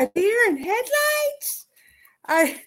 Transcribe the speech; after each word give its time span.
a 0.00 0.10
deer 0.14 0.38
in 0.48 0.56
headlights? 0.56 1.66
I 2.26 2.62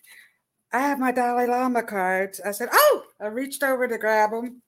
I 0.71 0.79
have 0.79 0.99
my 0.99 1.11
Dalai 1.11 1.47
Lama 1.47 1.83
cards. 1.83 2.39
I 2.43 2.51
said, 2.51 2.69
oh, 2.71 3.03
I 3.21 3.27
reached 3.27 3.63
over 3.63 3.87
to 3.87 3.97
grab 3.97 4.31
them 4.31 4.61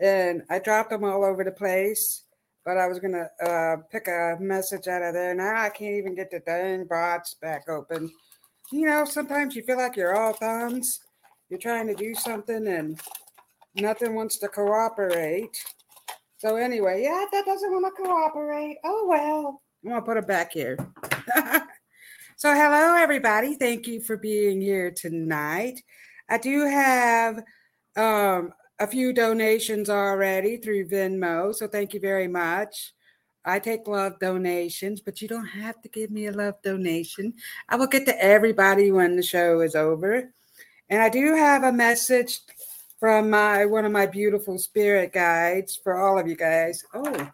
and 0.00 0.42
I 0.50 0.58
dropped 0.58 0.90
them 0.90 1.04
all 1.04 1.24
over 1.24 1.44
the 1.44 1.52
place. 1.52 2.24
But 2.64 2.78
I 2.78 2.86
was 2.86 2.98
gonna 2.98 3.28
uh, 3.44 3.76
pick 3.90 4.08
a 4.08 4.36
message 4.40 4.88
out 4.88 5.02
of 5.02 5.12
there. 5.12 5.34
Now 5.34 5.62
I 5.62 5.68
can't 5.68 5.96
even 5.96 6.14
get 6.14 6.30
the 6.30 6.40
dang 6.40 6.86
bots 6.86 7.34
back 7.34 7.68
open. 7.68 8.10
You 8.72 8.86
know, 8.86 9.04
sometimes 9.04 9.54
you 9.54 9.62
feel 9.62 9.76
like 9.76 9.96
you're 9.96 10.16
all 10.16 10.32
thumbs. 10.32 11.00
You're 11.50 11.60
trying 11.60 11.86
to 11.88 11.94
do 11.94 12.14
something 12.14 12.66
and 12.66 12.98
nothing 13.74 14.14
wants 14.14 14.38
to 14.38 14.48
cooperate. 14.48 15.56
So 16.38 16.56
anyway, 16.56 17.02
yeah, 17.02 17.24
that 17.32 17.44
doesn't 17.44 17.70
want 17.70 17.84
to 17.94 18.02
cooperate. 18.02 18.78
Oh 18.84 19.06
well, 19.08 19.62
I'm 19.84 19.90
gonna 19.90 20.02
put 20.02 20.16
it 20.16 20.26
back 20.26 20.52
here. 20.52 20.78
so 22.36 22.52
hello 22.52 22.96
everybody. 22.96 23.54
Thank 23.54 23.86
you 23.86 24.00
for 24.00 24.16
being 24.16 24.60
here 24.60 24.90
tonight. 24.90 25.80
I 26.28 26.38
do 26.38 26.66
have 26.66 27.42
um, 27.96 28.52
a 28.78 28.86
few 28.86 29.12
donations 29.12 29.88
already 29.88 30.56
through 30.56 30.88
Venmo, 30.88 31.54
so 31.54 31.68
thank 31.68 31.94
you 31.94 32.00
very 32.00 32.26
much. 32.26 32.92
I 33.44 33.58
take 33.58 33.86
love 33.86 34.18
donations, 34.18 35.00
but 35.00 35.20
you 35.20 35.28
don't 35.28 35.46
have 35.46 35.80
to 35.82 35.88
give 35.88 36.10
me 36.10 36.26
a 36.26 36.32
love 36.32 36.54
donation. 36.62 37.34
I 37.68 37.76
will 37.76 37.86
get 37.86 38.06
to 38.06 38.22
everybody 38.22 38.90
when 38.90 39.16
the 39.16 39.22
show 39.22 39.60
is 39.60 39.74
over. 39.74 40.32
And 40.88 41.02
I 41.02 41.08
do 41.10 41.34
have 41.34 41.62
a 41.62 41.72
message 41.72 42.40
from 42.98 43.30
my 43.30 43.66
one 43.66 43.84
of 43.84 43.92
my 43.92 44.06
beautiful 44.06 44.58
spirit 44.58 45.12
guides 45.12 45.76
for 45.76 45.98
all 45.98 46.18
of 46.18 46.26
you 46.26 46.36
guys. 46.36 46.82
Oh, 46.94 47.30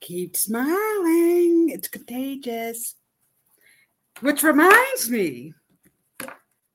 keep 0.00 0.36
smiling. 0.36 1.68
It's 1.70 1.88
contagious. 1.88 2.95
Which 4.20 4.42
reminds 4.42 5.10
me, 5.10 5.52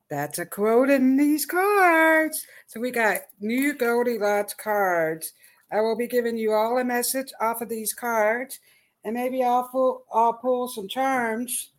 that's 0.10 0.40
a 0.40 0.46
quote 0.46 0.90
in 0.90 1.18
these 1.18 1.46
cards. 1.46 2.46
So 2.68 2.80
we 2.80 2.92
got 2.92 3.22
new 3.40 3.74
Goldilocks 3.74 4.54
cards. 4.54 5.34
I 5.72 5.80
will 5.82 5.96
be 5.96 6.08
giving 6.08 6.38
you 6.38 6.54
all 6.54 6.78
a 6.78 6.84
message 6.84 7.32
off 7.40 7.62
of 7.62 7.70
these 7.70 7.94
cards, 7.94 8.60
and 9.04 9.14
maybe 9.14 9.44
I'll 9.44 9.70
pull, 9.70 10.04
I'll 10.14 10.34
pull 10.34 10.68
some 10.68 10.88
charms. 10.88 11.72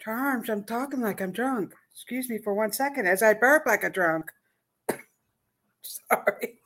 Charms. 0.00 0.48
I'm 0.48 0.64
talking 0.64 1.00
like 1.00 1.20
I'm 1.20 1.30
drunk. 1.30 1.74
Excuse 1.92 2.28
me 2.28 2.38
for 2.38 2.54
one 2.54 2.72
second 2.72 3.06
as 3.06 3.22
I 3.22 3.34
burp 3.34 3.66
like 3.66 3.84
a 3.84 3.90
drunk. 3.90 4.32
Sorry. 5.82 6.58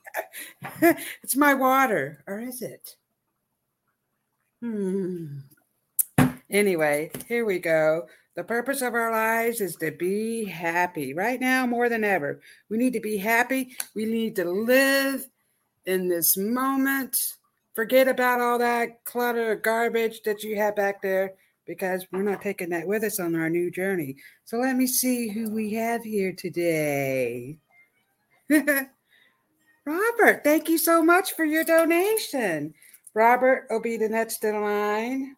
it's 1.21 1.35
my 1.35 1.53
water, 1.53 2.23
or 2.25 2.39
is 2.39 2.61
it? 2.61 2.95
Hmm. 4.61 5.39
Anyway, 6.49 7.11
here 7.27 7.45
we 7.45 7.59
go. 7.59 8.07
The 8.35 8.43
purpose 8.43 8.81
of 8.81 8.93
our 8.93 9.11
lives 9.11 9.61
is 9.61 9.75
to 9.77 9.91
be 9.91 10.45
happy. 10.45 11.13
Right 11.13 11.41
now, 11.41 11.65
more 11.65 11.89
than 11.89 12.03
ever, 12.03 12.39
we 12.69 12.77
need 12.77 12.93
to 12.93 12.99
be 12.99 13.17
happy. 13.17 13.75
We 13.95 14.05
need 14.05 14.35
to 14.35 14.45
live 14.45 15.27
in 15.85 16.07
this 16.07 16.37
moment. 16.37 17.17
Forget 17.73 18.07
about 18.07 18.41
all 18.41 18.59
that 18.59 19.03
clutter, 19.05 19.55
garbage 19.55 20.21
that 20.23 20.43
you 20.43 20.55
have 20.57 20.75
back 20.75 21.01
there 21.01 21.33
because 21.65 22.05
we're 22.11 22.23
not 22.23 22.41
taking 22.41 22.69
that 22.69 22.87
with 22.87 23.03
us 23.03 23.19
on 23.19 23.35
our 23.35 23.49
new 23.49 23.71
journey. 23.71 24.15
So 24.45 24.57
let 24.57 24.75
me 24.75 24.87
see 24.87 25.29
who 25.29 25.49
we 25.49 25.73
have 25.73 26.03
here 26.03 26.31
today. 26.31 27.57
Robert, 28.49 30.43
thank 30.43 30.69
you 30.69 30.77
so 30.77 31.01
much 31.01 31.33
for 31.33 31.45
your 31.45 31.63
donation. 31.63 32.73
Robert 33.13 33.67
will 33.69 33.81
be 33.81 33.97
the 33.97 34.09
next 34.09 34.43
in 34.43 34.61
line. 34.61 35.36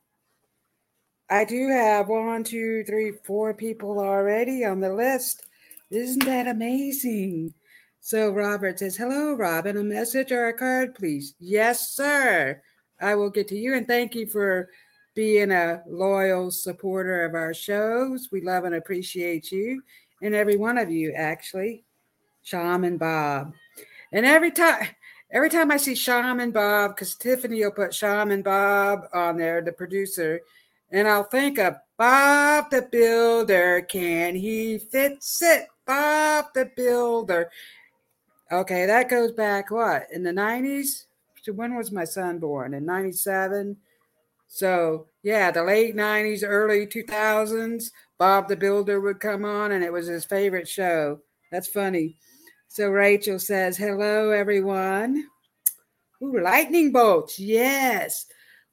I 1.30 1.46
do 1.46 1.70
have 1.70 2.08
one, 2.08 2.44
two, 2.44 2.84
three, 2.86 3.14
four 3.24 3.54
people 3.54 4.00
already 4.00 4.66
on 4.66 4.80
the 4.80 4.94
list. 4.94 5.46
Isn't 5.92 6.26
that 6.26 6.48
amazing? 6.48 7.54
So 8.02 8.32
Robert 8.32 8.80
says, 8.80 8.98
Hello, 8.98 9.34
Robin. 9.34 9.78
A 9.78 9.84
message 9.84 10.32
or 10.32 10.48
a 10.48 10.54
card, 10.54 10.96
please. 10.96 11.36
Yes, 11.40 11.90
sir. 11.92 12.62
I 13.00 13.16
will 13.16 13.30
get 13.30 13.48
to 13.50 13.56
you. 13.56 13.76
And 13.76 13.88
thank 13.88 14.16
you 14.16 14.26
for 14.26 14.70
being 15.14 15.52
a 15.52 15.84
loyal 15.88 16.50
supporter 16.50 17.26
of 17.26 17.36
our 17.36 17.54
shows. 17.54 18.30
We 18.32 18.42
love 18.42 18.64
and 18.64 18.76
appreciate 18.76 19.52
you 19.52 19.84
and 20.22 20.34
every 20.34 20.58
one 20.58 20.78
of 20.78 20.90
you, 20.90 21.14
actually. 21.14 21.84
Shaman 22.42 22.98
Bob. 22.98 23.54
And 24.12 24.26
every 24.26 24.52
time, 24.52 24.88
every 25.32 25.50
time 25.50 25.72
I 25.72 25.78
see 25.78 25.94
Shaman 25.94 26.52
Bob, 26.52 26.96
because 26.96 27.16
Tiffany 27.16 27.64
will 27.64 27.72
put 27.72 27.94
Shaman 27.94 28.42
Bob 28.42 29.02
on 29.14 29.38
there, 29.38 29.62
the 29.62 29.72
producer, 29.72 30.42
and 30.92 31.08
I'll 31.08 31.24
think 31.24 31.60
of 31.60 31.78
Bob 31.98 32.72
the 32.72 32.88
Builder. 32.92 33.82
Can 33.82 34.36
he 34.36 34.78
fix 34.78 35.42
it? 35.42 35.68
Bob 35.86 36.46
the 36.54 36.72
Builder. 36.76 37.50
Okay, 38.52 38.86
that 38.86 39.10
goes 39.10 39.32
back 39.32 39.70
what 39.70 40.08
in 40.12 40.24
the 40.24 40.32
90s? 40.32 41.06
So 41.44 41.54
when 41.54 41.76
was 41.76 41.92
my 41.92 42.04
son 42.04 42.40
born? 42.40 42.74
In 42.74 42.86
97? 42.86 43.78
So, 44.48 45.08
yeah, 45.22 45.52
the 45.52 45.64
late 45.64 45.96
90s, 45.96 46.44
early 46.44 46.88
2000s, 46.88 47.92
Bob 48.18 48.48
the 48.48 48.58
Builder 48.58 49.00
would 49.00 49.20
come 49.20 49.46
on 49.46 49.74
and 49.74 49.84
it 49.84 49.94
was 49.94 50.08
his 50.08 50.26
favorite 50.26 50.68
show. 50.68 51.20
That's 51.52 51.68
funny. 51.68 52.18
So, 52.68 52.90
Rachel 52.90 53.40
says, 53.40 53.78
Hello, 53.78 54.32
everyone. 54.32 55.26
Ooh, 56.22 56.42
lightning 56.42 56.92
bolts. 56.92 57.40
Yes. 57.40 58.26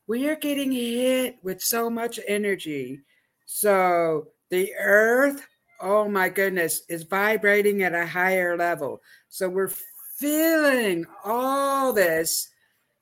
We 0.07 0.29
are 0.29 0.37
getting 0.37 0.71
hit 0.71 1.39
with 1.43 1.61
so 1.61 1.91
much 1.91 2.21
energy. 2.29 3.01
So, 3.47 4.29
the 4.51 4.73
earth, 4.79 5.45
oh 5.81 6.09
my 6.09 6.29
goodness, 6.29 6.83
is 6.89 7.03
vibrating 7.03 7.83
at 7.83 7.95
a 7.95 8.07
higher 8.07 8.57
level. 8.57 9.03
So, 9.29 9.49
we're 9.49 9.73
feeling 10.17 11.07
all 11.25 11.93
this 11.93 12.49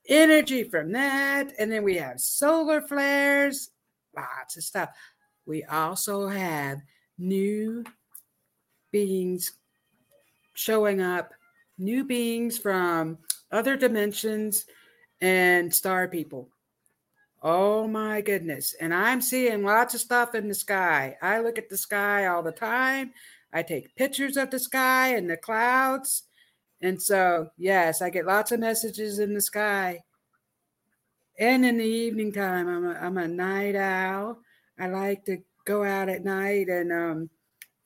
energy 0.09 0.65
from 0.65 0.93
that. 0.93 1.53
And 1.59 1.71
then 1.71 1.85
we 1.85 1.97
have 1.97 2.21
solar 2.21 2.81
flares, 2.81 3.71
lots 4.17 4.57
of 4.57 4.65
stuff. 4.65 4.91
We 5.47 5.65
also 5.65 6.29
have 6.29 6.81
new 7.19 7.85
beings 8.93 9.53
showing 10.55 11.01
up, 11.01 11.33
new 11.79 12.05
beings 12.05 12.59
from 12.59 13.19
other 13.53 13.77
dimensions 13.77 14.65
and 15.21 15.75
star 15.75 16.09
people. 16.09 16.49
Oh 17.47 17.87
my 17.87 18.23
goodness. 18.23 18.75
And 18.81 18.95
I'm 18.95 19.21
seeing 19.21 19.65
lots 19.65 19.93
of 19.93 20.01
stuff 20.01 20.35
in 20.35 20.49
the 20.49 20.55
sky. 20.55 21.15
I 21.21 21.41
look 21.41 21.59
at 21.59 21.69
the 21.69 21.77
sky 21.77 22.27
all 22.27 22.43
the 22.43 22.51
time. 22.51 23.13
I 23.53 23.63
take 23.63 23.95
pictures 23.97 24.39
of 24.39 24.51
the 24.51 24.59
sky 24.59 25.09
and 25.09 25.29
the 25.29 25.37
clouds. 25.37 26.23
And 26.81 27.01
so, 27.01 27.51
yes, 27.59 28.01
I 28.01 28.09
get 28.09 28.25
lots 28.25 28.51
of 28.51 28.61
messages 28.61 29.19
in 29.19 29.35
the 29.35 29.43
sky. 29.43 30.01
And 31.39 31.67
in 31.67 31.77
the 31.77 31.85
evening 31.85 32.33
time, 32.33 32.67
I'm 32.67 32.87
a, 32.87 32.93
I'm 32.95 33.19
a 33.19 33.29
night 33.29 33.77
owl. 33.77 34.39
I 34.79 34.89
like 34.89 35.27
to 35.27 35.37
go 35.67 35.85
out 35.85 36.09
at 36.09 36.25
night 36.25 36.69
and 36.69 36.91
um, 36.91 37.31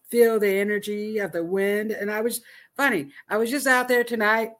feel 0.08 0.38
the 0.38 0.48
energy 0.60 1.18
of 1.18 1.32
the 1.32 1.44
wind. 1.44 1.90
And 1.90 2.12
I 2.12 2.20
was 2.20 2.42
funny, 2.76 3.10
I 3.28 3.36
was 3.38 3.50
just 3.50 3.66
out 3.66 3.88
there 3.88 4.04
tonight. 4.04 4.50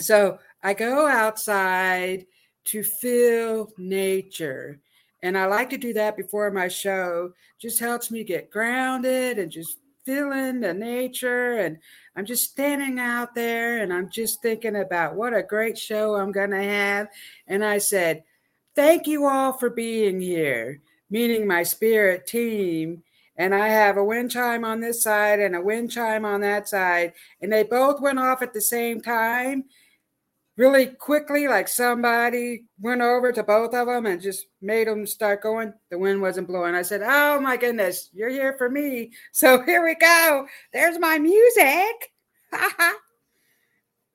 So 0.00 0.38
I 0.64 0.74
go 0.74 1.06
outside 1.06 2.26
to 2.66 2.82
feel 2.82 3.72
nature. 3.78 4.80
And 5.22 5.36
I 5.36 5.46
like 5.46 5.70
to 5.70 5.78
do 5.78 5.92
that 5.94 6.16
before 6.16 6.50
my 6.50 6.68
show. 6.68 7.32
Just 7.58 7.80
helps 7.80 8.10
me 8.10 8.22
get 8.22 8.50
grounded 8.50 9.38
and 9.38 9.50
just 9.50 9.78
feeling 10.04 10.60
the 10.60 10.72
nature 10.72 11.58
and 11.58 11.78
I'm 12.14 12.24
just 12.24 12.50
standing 12.50 13.00
out 13.00 13.34
there 13.34 13.82
and 13.82 13.92
I'm 13.92 14.08
just 14.08 14.40
thinking 14.40 14.76
about 14.76 15.16
what 15.16 15.34
a 15.34 15.42
great 15.42 15.76
show 15.76 16.14
I'm 16.14 16.30
going 16.30 16.52
to 16.52 16.62
have. 16.62 17.08
And 17.48 17.64
I 17.64 17.78
said, 17.78 18.22
Thank 18.76 19.06
you 19.06 19.26
all 19.26 19.54
for 19.54 19.70
being 19.70 20.20
here, 20.20 20.80
meaning 21.10 21.46
my 21.46 21.62
spirit 21.62 22.26
team. 22.26 23.02
And 23.38 23.54
I 23.54 23.68
have 23.68 23.96
a 23.96 24.04
wind 24.04 24.30
chime 24.30 24.64
on 24.64 24.80
this 24.80 25.02
side 25.02 25.40
and 25.40 25.56
a 25.56 25.60
wind 25.60 25.90
chime 25.90 26.24
on 26.24 26.42
that 26.42 26.68
side. 26.68 27.14
And 27.40 27.52
they 27.52 27.62
both 27.62 28.00
went 28.00 28.18
off 28.18 28.42
at 28.42 28.52
the 28.52 28.60
same 28.60 29.00
time 29.00 29.64
really 30.56 30.86
quickly, 30.86 31.48
like 31.48 31.68
somebody 31.68 32.64
went 32.80 33.02
over 33.02 33.30
to 33.32 33.42
both 33.42 33.74
of 33.74 33.86
them 33.86 34.06
and 34.06 34.20
just 34.20 34.46
made 34.62 34.88
them 34.88 35.06
start 35.06 35.42
going. 35.42 35.72
The 35.90 35.98
wind 35.98 36.22
wasn't 36.22 36.48
blowing. 36.48 36.74
I 36.74 36.82
said, 36.82 37.02
Oh 37.04 37.40
my 37.40 37.56
goodness, 37.56 38.10
you're 38.12 38.30
here 38.30 38.54
for 38.56 38.68
me. 38.68 39.12
So 39.32 39.62
here 39.62 39.84
we 39.84 39.94
go. 39.94 40.46
There's 40.72 40.98
my 40.98 41.18
music. 41.18 42.12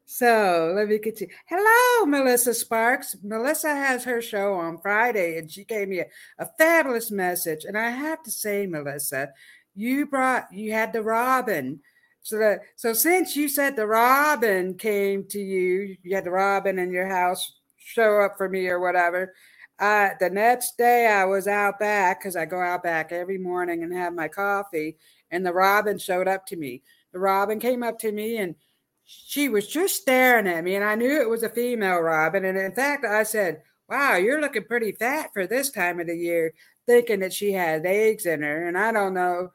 so 0.05 0.73
let 0.75 0.87
me 0.87 0.97
get 0.97 1.21
you. 1.21 1.27
Hello, 1.47 2.05
Melissa 2.07 2.53
Sparks. 2.55 3.15
Melissa 3.23 3.69
has 3.69 4.03
her 4.03 4.21
show 4.21 4.53
on 4.55 4.79
Friday 4.79 5.37
and 5.37 5.49
she 5.49 5.63
gave 5.63 5.87
me 5.87 5.99
a, 5.99 6.05
a 6.39 6.49
fabulous 6.57 7.11
message. 7.11 7.65
And 7.65 7.77
I 7.77 7.89
have 7.89 8.23
to 8.23 8.31
say, 8.31 8.65
Melissa, 8.65 9.29
you 9.75 10.07
brought, 10.07 10.51
you 10.51 10.71
had 10.71 10.91
the 10.91 11.03
Robin 11.03 11.81
so 12.23 12.37
that 12.37 12.61
so 12.75 12.93
since 12.93 13.35
you 13.35 13.49
said 13.49 13.75
the 13.75 13.87
robin 13.87 14.75
came 14.75 15.25
to 15.29 15.39
you, 15.39 15.95
you 16.03 16.15
had 16.15 16.25
the 16.25 16.31
robin 16.31 16.79
in 16.79 16.91
your 16.91 17.07
house 17.07 17.53
show 17.77 18.21
up 18.21 18.35
for 18.37 18.47
me 18.47 18.67
or 18.67 18.79
whatever. 18.79 19.33
Uh, 19.79 20.09
the 20.19 20.29
next 20.29 20.77
day 20.77 21.07
I 21.07 21.25
was 21.25 21.47
out 21.47 21.79
back 21.79 22.19
because 22.19 22.35
I 22.35 22.45
go 22.45 22.61
out 22.61 22.83
back 22.83 23.11
every 23.11 23.39
morning 23.39 23.83
and 23.83 23.93
have 23.93 24.13
my 24.13 24.27
coffee, 24.27 24.97
and 25.31 25.45
the 25.45 25.53
robin 25.53 25.97
showed 25.97 26.27
up 26.27 26.45
to 26.47 26.55
me. 26.55 26.83
The 27.13 27.19
robin 27.19 27.59
came 27.59 27.83
up 27.83 27.99
to 27.99 28.11
me 28.11 28.37
and 28.37 28.55
she 29.03 29.49
was 29.49 29.67
just 29.67 30.01
staring 30.01 30.47
at 30.47 30.63
me, 30.63 30.75
and 30.75 30.85
I 30.85 30.95
knew 30.95 31.21
it 31.21 31.29
was 31.29 31.43
a 31.43 31.49
female 31.49 31.99
robin. 31.99 32.45
And 32.45 32.57
in 32.57 32.73
fact, 32.73 33.05
I 33.05 33.23
said, 33.23 33.61
Wow, 33.89 34.15
you're 34.15 34.39
looking 34.39 34.63
pretty 34.63 34.93
fat 34.93 35.31
for 35.33 35.47
this 35.47 35.69
time 35.69 35.99
of 35.99 36.07
the 36.07 36.15
year, 36.15 36.53
thinking 36.85 37.19
that 37.19 37.33
she 37.33 37.51
had 37.51 37.85
eggs 37.85 38.25
in 38.25 38.41
her. 38.41 38.67
And 38.67 38.77
I 38.77 38.93
don't 38.93 39.13
know, 39.13 39.49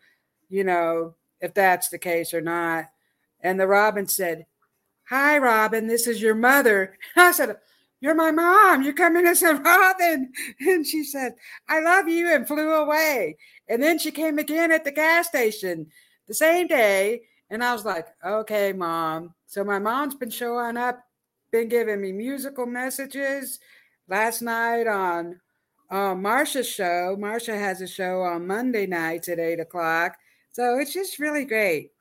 you 0.51 0.63
know, 0.63 1.15
if 1.41 1.55
that's 1.55 1.89
the 1.89 1.99
case 1.99 2.33
or 2.33 2.41
not. 2.41 2.87
And 3.41 3.61
the 3.61 3.67
robin 3.67 4.09
said, 4.09 4.47
Hi, 5.09 5.39
Robin, 5.39 5.87
this 5.87 6.09
is 6.09 6.21
your 6.21 6.35
mother. 6.35 6.97
I 7.17 7.33
said, 7.33 7.57
You're 8.01 8.15
my 8.15 8.33
mom. 8.33 8.83
You 8.83 8.93
come 8.93 9.17
in 9.17 9.27
as 9.27 9.43
a 9.43 9.55
robin. 9.65 10.33
And 10.61 10.87
she 10.87 11.05
said, 11.05 11.35
I 11.69 11.81
love 11.81 12.09
you, 12.09 12.35
and 12.35 12.47
flew 12.47 12.73
away. 12.73 13.37
And 13.69 13.83
then 13.83 13.99
she 13.99 14.11
came 14.11 14.39
again 14.39 14.73
at 14.73 14.85
the 14.85 14.93
gas 14.93 15.29
station 15.29 15.87
the 16.27 16.35
same 16.35 16.67
day. 16.67 17.23
And 17.51 17.63
I 17.63 17.73
was 17.73 17.85
like, 17.85 18.09
Okay, 18.25 18.73
mom. 18.73 19.35
So 19.47 19.63
my 19.63 19.79
mom's 19.79 20.17
been 20.17 20.31
showing 20.31 20.77
up, 20.77 21.01
been 21.53 21.69
giving 21.69 22.01
me 22.01 22.13
musical 22.13 22.67
messages. 22.67 23.61
Last 24.09 24.43
night 24.43 24.87
on 24.87 25.41
uh, 25.91 26.15
Marsha's 26.15 26.69
show, 26.69 27.17
Marsha 27.19 27.57
has 27.57 27.81
a 27.81 27.87
show 27.87 28.23
on 28.23 28.47
Monday 28.47 28.87
nights 28.87 29.29
at 29.29 29.39
eight 29.39 29.61
o'clock 29.61 30.17
so 30.57 30.79
it's 30.79 30.95
just 30.95 31.19
really 31.19 31.45
great. 31.45 31.93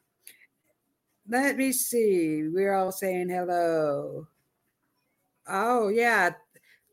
Let 1.27 1.57
me 1.57 1.73
see. 1.73 2.47
We're 2.47 2.73
all 2.73 2.93
saying 2.93 3.27
hello. 3.27 4.29
Oh, 5.45 5.89
yeah. 5.89 6.29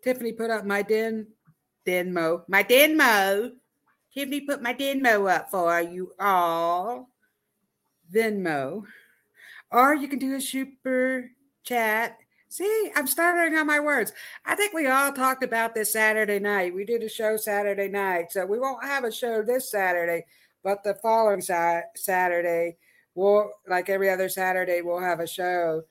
Tiffany 0.02 0.32
put 0.32 0.50
up 0.50 0.66
my 0.66 0.82
den 0.82 1.28
Denmo. 1.86 2.42
My 2.48 2.64
Denmo. 2.64 3.52
Tiffany 4.12 4.40
put 4.40 4.60
my 4.60 4.74
Denmo 4.74 5.32
up 5.32 5.52
for 5.52 5.80
you 5.80 6.10
all. 6.18 7.10
Venmo. 8.12 8.82
Or 9.70 9.94
you 9.94 10.08
can 10.08 10.18
do 10.18 10.34
a 10.34 10.40
super 10.40 11.30
chat. 11.62 12.18
See, 12.48 12.90
I'm 12.96 13.06
stuttering 13.06 13.54
on 13.54 13.68
my 13.68 13.78
words. 13.78 14.12
I 14.44 14.56
think 14.56 14.74
we 14.74 14.88
all 14.88 15.12
talked 15.12 15.44
about 15.44 15.76
this 15.76 15.92
Saturday 15.92 16.40
night. 16.40 16.74
We 16.74 16.84
did 16.84 17.04
a 17.04 17.08
show 17.08 17.36
Saturday 17.36 17.88
night. 17.88 18.32
So 18.32 18.44
we 18.46 18.58
won't 18.58 18.84
have 18.84 19.04
a 19.04 19.12
show 19.12 19.42
this 19.42 19.70
Saturday 19.70 20.24
but 20.62 20.82
the 20.84 20.94
following 20.94 21.40
sa- 21.40 21.82
Saturday, 21.94 22.76
we'll 23.14 23.50
like 23.68 23.88
every 23.88 24.10
other 24.10 24.28
Saturday, 24.28 24.82
we'll 24.82 25.00
have 25.00 25.20
a 25.20 25.26
show. 25.26 25.82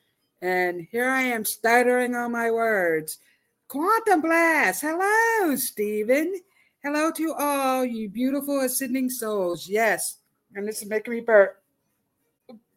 And 0.42 0.88
here 0.92 1.10
I 1.10 1.22
am 1.22 1.46
stuttering 1.46 2.16
on 2.16 2.32
my 2.32 2.50
words. 2.50 3.20
Quantum 3.68 4.22
Blast. 4.22 4.82
Hello, 4.82 5.56
Stephen. 5.56 6.42
Hello 6.84 7.12
to 7.12 7.34
all 7.38 7.86
you 7.86 8.10
beautiful 8.10 8.62
ascending 8.62 9.10
souls. 9.10 9.70
Yes. 9.70 10.18
And 10.56 10.68
this 10.68 10.82
is 10.82 10.90
making 10.90 11.14
me 11.14 11.22
burp. 11.22 11.62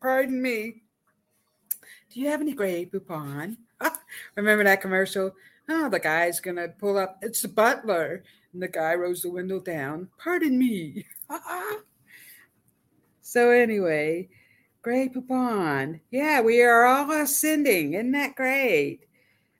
Pardon 0.01 0.41
me. 0.41 0.83
Do 2.13 2.21
you 2.21 2.29
have 2.29 2.43
any 2.43 2.53
Grey 2.53 2.87
Poupon? 2.87 3.57
Remember 4.37 4.63
that 4.65 4.83
commercial? 4.83 5.35
Oh, 5.69 5.89
the 5.89 5.99
guy's 5.99 6.41
gonna 6.41 6.69
pull 6.69 6.99
up. 6.99 7.19
It's 7.23 7.43
the 7.43 7.49
butler. 7.49 8.23
And 8.53 8.63
the 8.63 8.69
guy 8.69 8.95
rolls 8.95 9.23
the 9.23 9.31
window 9.31 9.59
down. 9.61 10.09
Pardon 10.19 10.59
me. 10.59 11.07
so 13.35 13.51
anyway, 13.51 14.29
Grey 14.81 15.09
Poupon. 15.09 15.99
Yeah, 16.13 16.41
we 16.41 16.63
are 16.63 16.85
all 16.85 17.11
ascending. 17.11 17.95
Isn't 17.95 18.13
that 18.13 18.37
great? 18.37 19.01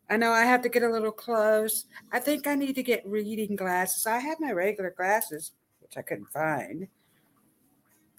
I 0.09 0.17
know 0.17 0.31
I 0.31 0.45
have 0.45 0.63
to 0.63 0.69
get 0.69 0.85
a 0.85 0.89
little 0.89 1.11
close. 1.11 1.87
I 2.13 2.21
think 2.21 2.47
I 2.47 2.55
need 2.55 2.77
to 2.77 2.85
get 2.85 3.05
reading 3.05 3.57
glasses. 3.57 4.07
I 4.07 4.19
have 4.21 4.39
my 4.39 4.53
regular 4.53 4.95
glasses, 4.97 5.51
which 5.81 5.97
I 5.97 6.03
couldn't 6.03 6.31
find. 6.31 6.87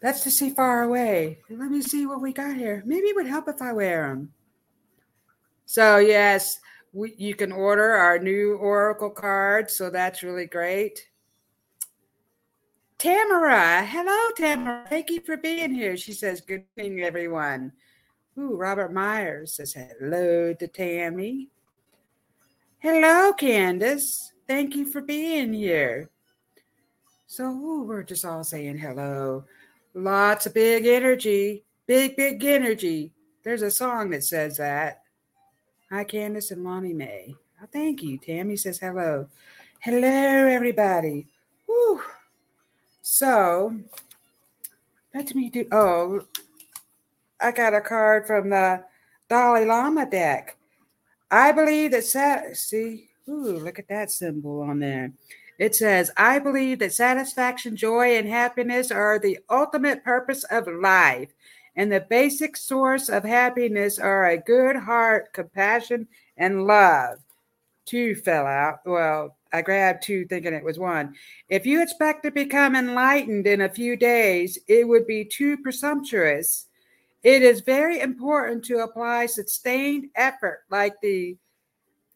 That's 0.02 0.24
to 0.24 0.30
see 0.30 0.50
far 0.50 0.84
away. 0.84 1.40
Let 1.50 1.72
me 1.72 1.82
see 1.82 2.06
what 2.06 2.22
we 2.22 2.34
got 2.34 2.58
here. 2.58 2.84
Maybe 2.86 3.08
it 3.08 3.16
would 3.16 3.26
help 3.26 3.48
if 3.48 3.62
I 3.62 3.72
wear 3.72 4.10
them. 4.10 4.34
So, 5.68 6.00
yes, 6.00 6.60
we, 6.92 7.16
you 7.18 7.34
can 7.34 7.54
order 7.54 7.94
our 7.94 8.20
new 8.20 8.56
Oracle 8.56 9.10
cards. 9.10 9.78
So 9.78 9.90
that's 9.90 10.22
really 10.22 10.48
great. 10.48 11.00
Tamara. 12.98 13.86
Hello, 13.86 14.32
Tamara. 14.36 14.86
Thank 14.90 15.10
you 15.10 15.22
for 15.22 15.38
being 15.38 15.74
here. 15.74 15.98
She 15.98 16.14
says, 16.14 16.42
Good 16.42 16.64
evening, 16.78 17.02
everyone. 17.02 17.74
Ooh, 18.38 18.56
Robert 18.56 18.94
Myers 18.94 19.54
says, 19.54 19.74
Hello 19.74 20.54
to 20.54 20.68
Tammy. 20.68 21.50
Hello, 22.80 23.34
Candace. 23.34 24.32
Thank 24.48 24.75
you 24.75 24.86
for 24.86 25.02
being 25.02 25.54
here. 25.54 26.10
So 27.28 27.46
ooh, 27.46 27.84
we're 27.84 28.04
just 28.04 28.24
all 28.24 28.44
saying 28.44 28.78
hello. 28.78 29.46
Lots 29.94 30.46
of 30.46 30.54
big 30.54 30.86
energy. 30.86 31.64
Big, 31.88 32.16
big 32.16 32.44
energy. 32.46 33.12
There's 33.44 33.62
a 33.62 33.72
song 33.72 34.12
that 34.12 34.24
says 34.24 34.58
that. 34.58 35.02
Hi, 35.92 36.04
Candace 36.04 36.52
and 36.52 36.64
Lonnie 36.64 36.94
Mae. 36.94 37.36
Oh, 37.62 37.68
thank 37.72 38.04
you. 38.04 38.18
Tammy 38.18 38.56
says 38.56 38.80
hello. 38.80 39.28
Hello, 39.80 40.08
everybody. 40.08 41.28
Whew. 41.66 42.02
So, 43.08 43.72
let 45.14 45.36
me 45.36 45.52
do. 45.52 45.68
Oh, 45.72 46.22
I 47.40 47.52
got 47.52 47.76
a 47.76 47.80
card 47.80 48.26
from 48.26 48.50
the 48.50 48.84
Dalai 49.30 49.64
Lama 49.64 50.10
deck. 50.10 50.58
I 51.30 51.52
believe 51.52 51.92
that. 51.92 52.58
See, 52.58 53.10
ooh, 53.30 53.60
look 53.60 53.78
at 53.78 53.88
that 53.90 54.10
symbol 54.10 54.60
on 54.62 54.80
there. 54.80 55.12
It 55.60 55.76
says, 55.76 56.10
I 56.18 56.40
believe 56.40 56.80
that 56.80 56.94
satisfaction, 56.94 57.76
joy, 57.76 58.18
and 58.18 58.28
happiness 58.28 58.90
are 58.90 59.20
the 59.20 59.38
ultimate 59.52 60.04
purpose 60.04 60.44
of 60.46 60.68
life. 60.68 61.30
And 61.76 61.92
the 61.92 62.08
basic 62.10 62.58
source 62.58 63.08
of 63.08 63.24
happiness 63.24 64.00
are 64.00 64.26
a 64.26 64.38
good 64.38 64.78
heart, 64.78 65.32
compassion, 65.32 66.08
and 66.38 66.66
love. 66.66 67.20
Two 67.86 68.16
fell 68.16 68.48
out. 68.48 68.80
Well, 68.84 69.38
I 69.56 69.62
grabbed 69.62 70.04
two 70.04 70.26
thinking 70.26 70.54
it 70.54 70.64
was 70.64 70.78
one. 70.78 71.16
If 71.48 71.66
you 71.66 71.82
expect 71.82 72.24
to 72.24 72.32
become 72.32 72.76
enlightened 72.76 73.48
in 73.48 73.62
a 73.62 73.70
few 73.70 73.96
days, 73.96 74.60
it 74.68 74.86
would 74.86 75.08
be 75.08 75.24
too 75.24 75.56
presumptuous. 75.58 76.68
It 77.24 77.42
is 77.42 77.62
very 77.62 78.02
important 78.02 78.66
to 78.66 78.80
apply 78.80 79.28
sustained 79.28 80.10
effort 80.16 80.64
like 80.70 80.94
the 81.02 81.38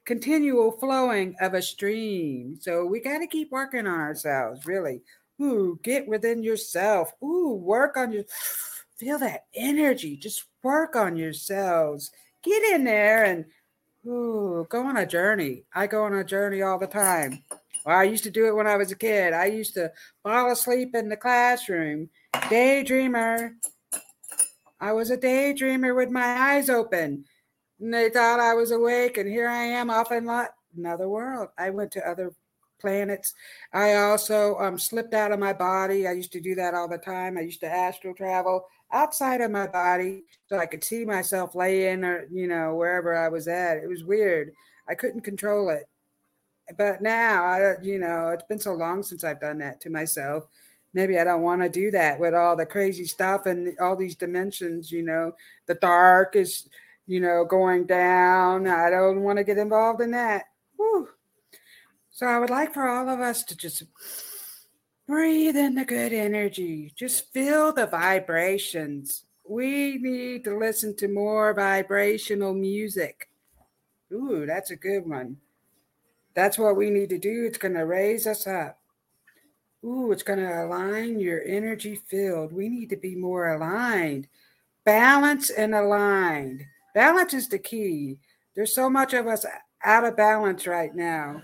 continual 0.04 0.72
flowing 0.74 1.36
of 1.40 1.54
a 1.54 1.62
stream. 1.62 2.58
So 2.60 2.86
we 2.86 3.00
got 3.00 3.20
to 3.20 3.28
keep 3.28 3.52
working 3.52 3.88
on 3.88 4.00
ourselves, 4.00 4.66
really. 4.66 5.02
Ooh, 5.42 5.80
get 5.82 6.06
within 6.06 6.44
yourself. 6.44 7.14
Ooh, 7.24 7.54
work 7.54 7.96
on 7.96 8.12
your 8.12 8.26
feel 8.98 9.18
that 9.20 9.46
energy. 9.56 10.18
Just 10.18 10.44
work 10.62 10.98
on 10.98 11.16
yourselves. 11.16 12.12
Get 12.44 12.62
in 12.76 12.84
there 12.84 13.24
and 13.24 13.46
ooh, 14.06 14.66
go 14.70 14.84
on 14.84 14.98
a 14.98 15.06
journey. 15.06 15.64
I 15.74 15.88
go 15.88 16.04
on 16.04 16.14
a 16.14 16.24
journey 16.24 16.62
all 16.62 16.80
the 16.80 16.88
time. 16.88 17.44
Well, 17.86 17.98
I 17.98 18.04
used 18.04 18.24
to 18.26 18.32
do 18.32 18.48
it 18.48 18.56
when 18.56 18.68
I 18.68 18.78
was 18.78 18.92
a 18.92 18.96
kid. 18.96 19.34
I 19.34 19.46
used 19.46 19.74
to 19.76 19.92
fall 20.24 20.52
asleep 20.52 20.96
in 20.96 21.10
the 21.10 21.18
classroom. 21.18 22.10
Daydreamer. 22.34 23.56
I 24.82 24.94
was 24.94 25.12
a 25.12 25.18
daydreamer 25.18 25.96
with 25.96 26.10
my 26.10 26.24
eyes 26.24 26.70
open. 26.70 27.26
And 27.80 27.94
they 27.94 28.10
thought 28.10 28.40
I 28.40 28.54
was 28.54 28.72
awake, 28.72 29.18
and 29.18 29.30
here 29.30 29.48
I 29.48 29.64
am 29.64 29.90
off 29.90 30.12
in 30.12 30.26
lot 30.26 30.50
another 30.78 31.08
world. 31.08 31.50
I 31.58 31.70
went 31.70 31.92
to 31.94 32.08
other 32.08 32.34
planets. 32.80 33.34
I 33.74 33.96
also 33.96 34.58
um, 34.60 34.78
slipped 34.78 35.14
out 35.14 35.32
of 35.32 35.40
my 35.40 35.54
body. 35.54 36.08
I 36.08 36.14
used 36.14 36.32
to 36.34 36.42
do 36.42 36.56
that 36.56 36.74
all 36.74 36.88
the 36.88 36.98
time. 36.98 37.38
I 37.38 37.42
used 37.42 37.60
to 37.62 37.72
astral 37.72 38.14
travel 38.14 38.66
outside 38.92 39.42
of 39.42 39.52
my 39.52 39.68
body 39.68 40.24
so 40.48 40.58
I 40.58 40.66
could 40.66 40.84
see 40.84 41.06
myself 41.06 41.56
laying 41.56 42.04
or, 42.04 42.28
you 42.32 42.48
know, 42.48 42.76
wherever 42.76 43.16
I 43.16 43.30
was 43.30 43.48
at. 43.48 43.78
It 43.78 43.88
was 43.88 44.04
weird. 44.04 44.52
I 44.88 44.96
couldn't 44.96 45.22
control 45.22 45.70
it. 45.70 45.88
But 46.78 47.02
now, 47.02 47.46
I, 47.46 47.76
you 47.82 48.00
know, 48.00 48.30
it's 48.30 48.44
been 48.44 48.60
so 48.60 48.74
long 48.74 49.04
since 49.04 49.24
I've 49.24 49.42
done 49.42 49.58
that 49.60 49.82
to 49.82 49.90
myself. 49.90 50.46
Maybe 50.94 51.20
I 51.20 51.24
don't 51.24 51.42
want 51.42 51.62
to 51.62 51.70
do 51.70 51.92
that 51.92 52.20
with 52.20 52.34
all 52.34 52.56
the 52.56 52.66
crazy 52.66 53.06
stuff 53.06 53.46
and 53.46 53.78
all 53.80 53.96
these 53.96 54.16
dimensions, 54.16 54.92
you 54.92 55.04
know, 55.04 55.34
the 55.68 55.76
dark 55.76 56.36
is 56.36 56.68
you 57.10 57.20
know, 57.20 57.44
going 57.44 57.88
down. 57.88 58.68
I 58.68 58.92
don't 58.92 59.24
want 59.24 59.40
to 59.40 59.44
get 59.44 59.58
involved 59.58 60.00
in 60.00 60.12
that. 60.12 60.46
Whew. 60.78 61.10
So 62.12 62.28
I 62.28 62.38
would 62.38 62.52
like 62.52 62.72
for 62.72 62.88
all 62.88 63.10
of 63.10 63.20
us 63.20 63.44
to 63.46 63.58
just 63.58 63.84
breathe 65.10 65.58
in 65.58 65.74
the 65.74 65.84
good 65.84 66.14
energy, 66.14 66.94
just 66.96 67.34
feel 67.34 67.74
the 67.74 67.88
vibrations. 67.88 69.24
We 69.44 69.98
need 69.98 70.44
to 70.44 70.56
listen 70.56 70.96
to 70.98 71.08
more 71.08 71.52
vibrational 71.56 72.54
music. 72.54 73.28
Ooh, 74.14 74.46
that's 74.46 74.70
a 74.70 74.76
good 74.76 75.10
one. 75.10 75.38
That's 76.36 76.60
what 76.60 76.78
we 76.78 76.92
need 76.92 77.10
to 77.10 77.18
do. 77.18 77.46
It's 77.48 77.58
going 77.58 77.74
to 77.74 77.88
raise 77.88 78.28
us 78.28 78.46
up. 78.46 78.78
Ooh, 79.84 80.12
it's 80.12 80.22
going 80.22 80.38
to 80.38 80.64
align 80.64 81.20
your 81.20 81.42
energy 81.44 81.96
field. 81.96 82.54
We 82.54 82.70
need 82.70 82.92
to 82.92 82.98
be 82.98 83.16
more 83.16 83.56
aligned, 83.56 84.28
balanced, 84.86 85.52
and 85.58 85.74
aligned. 85.74 86.62
Balance 86.94 87.34
is 87.34 87.50
the 87.50 87.58
key. 87.58 88.20
There's 88.56 88.76
so 88.76 88.92
much 88.92 89.16
of 89.16 89.26
us 89.26 89.44
out 89.84 90.06
of 90.06 90.16
balance 90.16 90.68
right 90.68 90.94
now. 90.94 91.42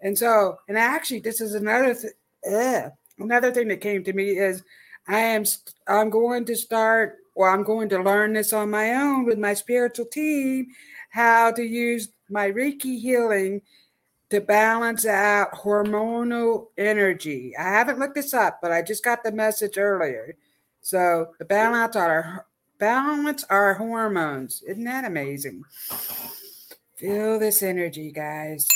And 0.00 0.16
so, 0.16 0.58
and 0.68 0.78
actually, 0.78 1.20
this 1.20 1.40
is 1.40 1.56
another 1.56 1.92
th- 1.92 2.92
another 3.20 3.52
thing 3.52 3.68
that 3.68 3.80
came 3.80 4.04
to 4.04 4.12
me 4.12 4.30
is 4.38 4.62
I 5.08 5.20
am 5.20 5.44
I'm 5.86 6.10
going 6.10 6.44
to 6.46 6.56
start 6.56 7.18
or 7.34 7.50
I'm 7.50 7.62
going 7.62 7.88
to 7.90 8.02
learn 8.02 8.32
this 8.32 8.52
on 8.52 8.70
my 8.70 8.94
own 8.94 9.24
with 9.24 9.38
my 9.38 9.54
spiritual 9.54 10.06
team 10.06 10.68
how 11.10 11.50
to 11.52 11.62
use 11.62 12.08
my 12.28 12.50
Reiki 12.50 13.00
healing 13.00 13.62
to 14.30 14.40
balance 14.40 15.04
out 15.04 15.52
hormonal 15.52 16.68
energy. 16.78 17.52
I 17.58 17.64
haven't 17.64 17.98
looked 17.98 18.14
this 18.14 18.32
up, 18.32 18.60
but 18.62 18.70
I 18.70 18.82
just 18.82 19.04
got 19.04 19.24
the 19.24 19.32
message 19.32 19.76
earlier. 19.76 20.36
So 20.82 21.32
the 21.38 21.44
balance 21.44 21.96
our 21.96 22.46
balance 22.78 23.44
our 23.50 23.74
hormones. 23.74 24.62
Isn't 24.66 24.84
that 24.84 25.04
amazing? 25.04 25.64
Feel 26.96 27.38
this 27.38 27.62
energy, 27.62 28.12
guys. 28.12 28.68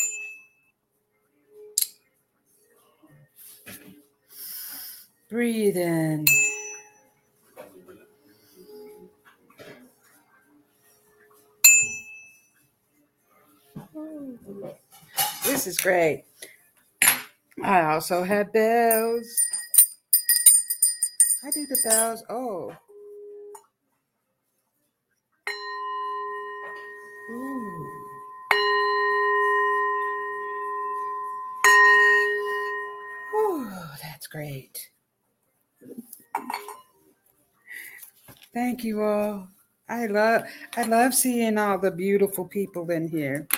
Breathe 5.34 5.76
in. 5.76 6.26
This 15.44 15.66
is 15.66 15.78
great. 15.80 16.24
I 17.64 17.82
also 17.82 18.22
have 18.22 18.52
bells. 18.52 19.26
I 21.44 21.50
do 21.50 21.66
the 21.66 21.78
bells. 21.84 22.22
Oh, 22.30 22.72
Ooh. 27.32 27.88
Oh, 33.34 33.94
that's 34.02 34.28
great. 34.28 34.90
Thank 38.54 38.84
you 38.84 39.02
all. 39.02 39.48
I 39.88 40.06
love 40.06 40.44
I 40.76 40.84
love 40.84 41.12
seeing 41.12 41.58
all 41.58 41.76
the 41.76 41.90
beautiful 41.90 42.46
people 42.46 42.88
in 42.92 43.08
here. 43.08 43.48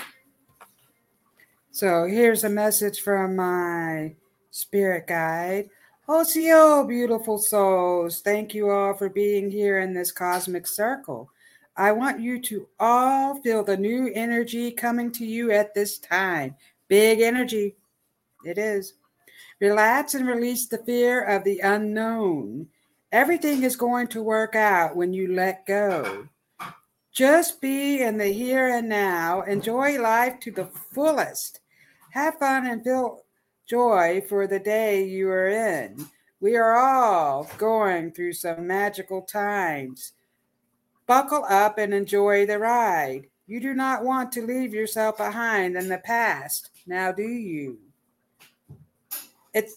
So 1.71 2.07
here's 2.07 2.45
a 2.45 2.49
message 2.49 3.03
from 3.03 3.37
my 3.37 4.15
spirit 4.50 5.07
guide. 5.07 5.69
Oh, 6.09 6.23
Osio, 6.23 6.88
beautiful 6.88 7.37
souls. 7.37 8.21
Thank 8.23 8.55
you 8.55 8.71
all 8.71 8.95
for 8.95 9.11
being 9.11 9.50
here 9.50 9.81
in 9.81 9.93
this 9.93 10.11
cosmic 10.11 10.67
circle. 10.67 11.31
I 11.76 11.93
want 11.93 12.21
you 12.21 12.41
to 12.43 12.67
all 12.81 13.43
feel 13.43 13.62
the 13.62 13.76
new 13.76 14.11
energy 14.15 14.71
coming 14.71 15.12
to 15.12 15.26
you 15.26 15.50
at 15.50 15.75
this 15.75 15.99
time. 15.99 16.57
Big 16.88 17.21
energy. 17.21 17.76
It 18.47 18.57
is. 18.57 18.95
Relax 19.61 20.15
and 20.15 20.26
release 20.26 20.69
the 20.69 20.79
fear 20.79 21.23
of 21.23 21.45
the 21.45 21.61
unknown. 21.61 22.69
Everything 23.13 23.63
is 23.63 23.77
going 23.77 24.09
to 24.09 24.23
work 24.23 24.55
out 24.55 24.97
when 24.97 25.13
you 25.13 25.33
let 25.33 25.67
go. 25.67 26.29
Just 27.13 27.61
be 27.61 28.03
in 28.03 28.19
the 28.19 28.27
here 28.27 28.69
and 28.69 28.89
now. 28.89 29.43
Enjoy 29.43 30.01
life 30.01 30.39
to 30.41 30.51
the 30.51 30.67
fullest. 30.67 31.61
Have 32.11 32.39
fun 32.39 32.67
and 32.67 32.83
feel 32.83 33.23
joy 33.67 34.23
for 34.29 34.47
the 34.47 34.59
day 34.59 35.05
you 35.05 35.29
are 35.29 35.49
in. 35.49 36.07
We 36.41 36.57
are 36.57 36.77
all 36.77 37.51
going 37.57 38.13
through 38.13 38.35
some 38.35 38.67
magical 38.67 39.23
times. 39.23 40.13
Buckle 41.07 41.45
up 41.49 41.79
and 41.79 41.95
enjoy 41.95 42.45
the 42.45 42.59
ride. 42.59 43.29
You 43.47 43.61
do 43.61 43.75
not 43.75 44.05
want 44.05 44.33
to 44.33 44.45
leave 44.45 44.75
yourself 44.75 45.17
behind 45.17 45.77
in 45.77 45.89
the 45.89 45.99
past, 45.99 46.71
now 46.87 47.13
do 47.13 47.23
you? 47.23 47.79
It's 49.55 49.77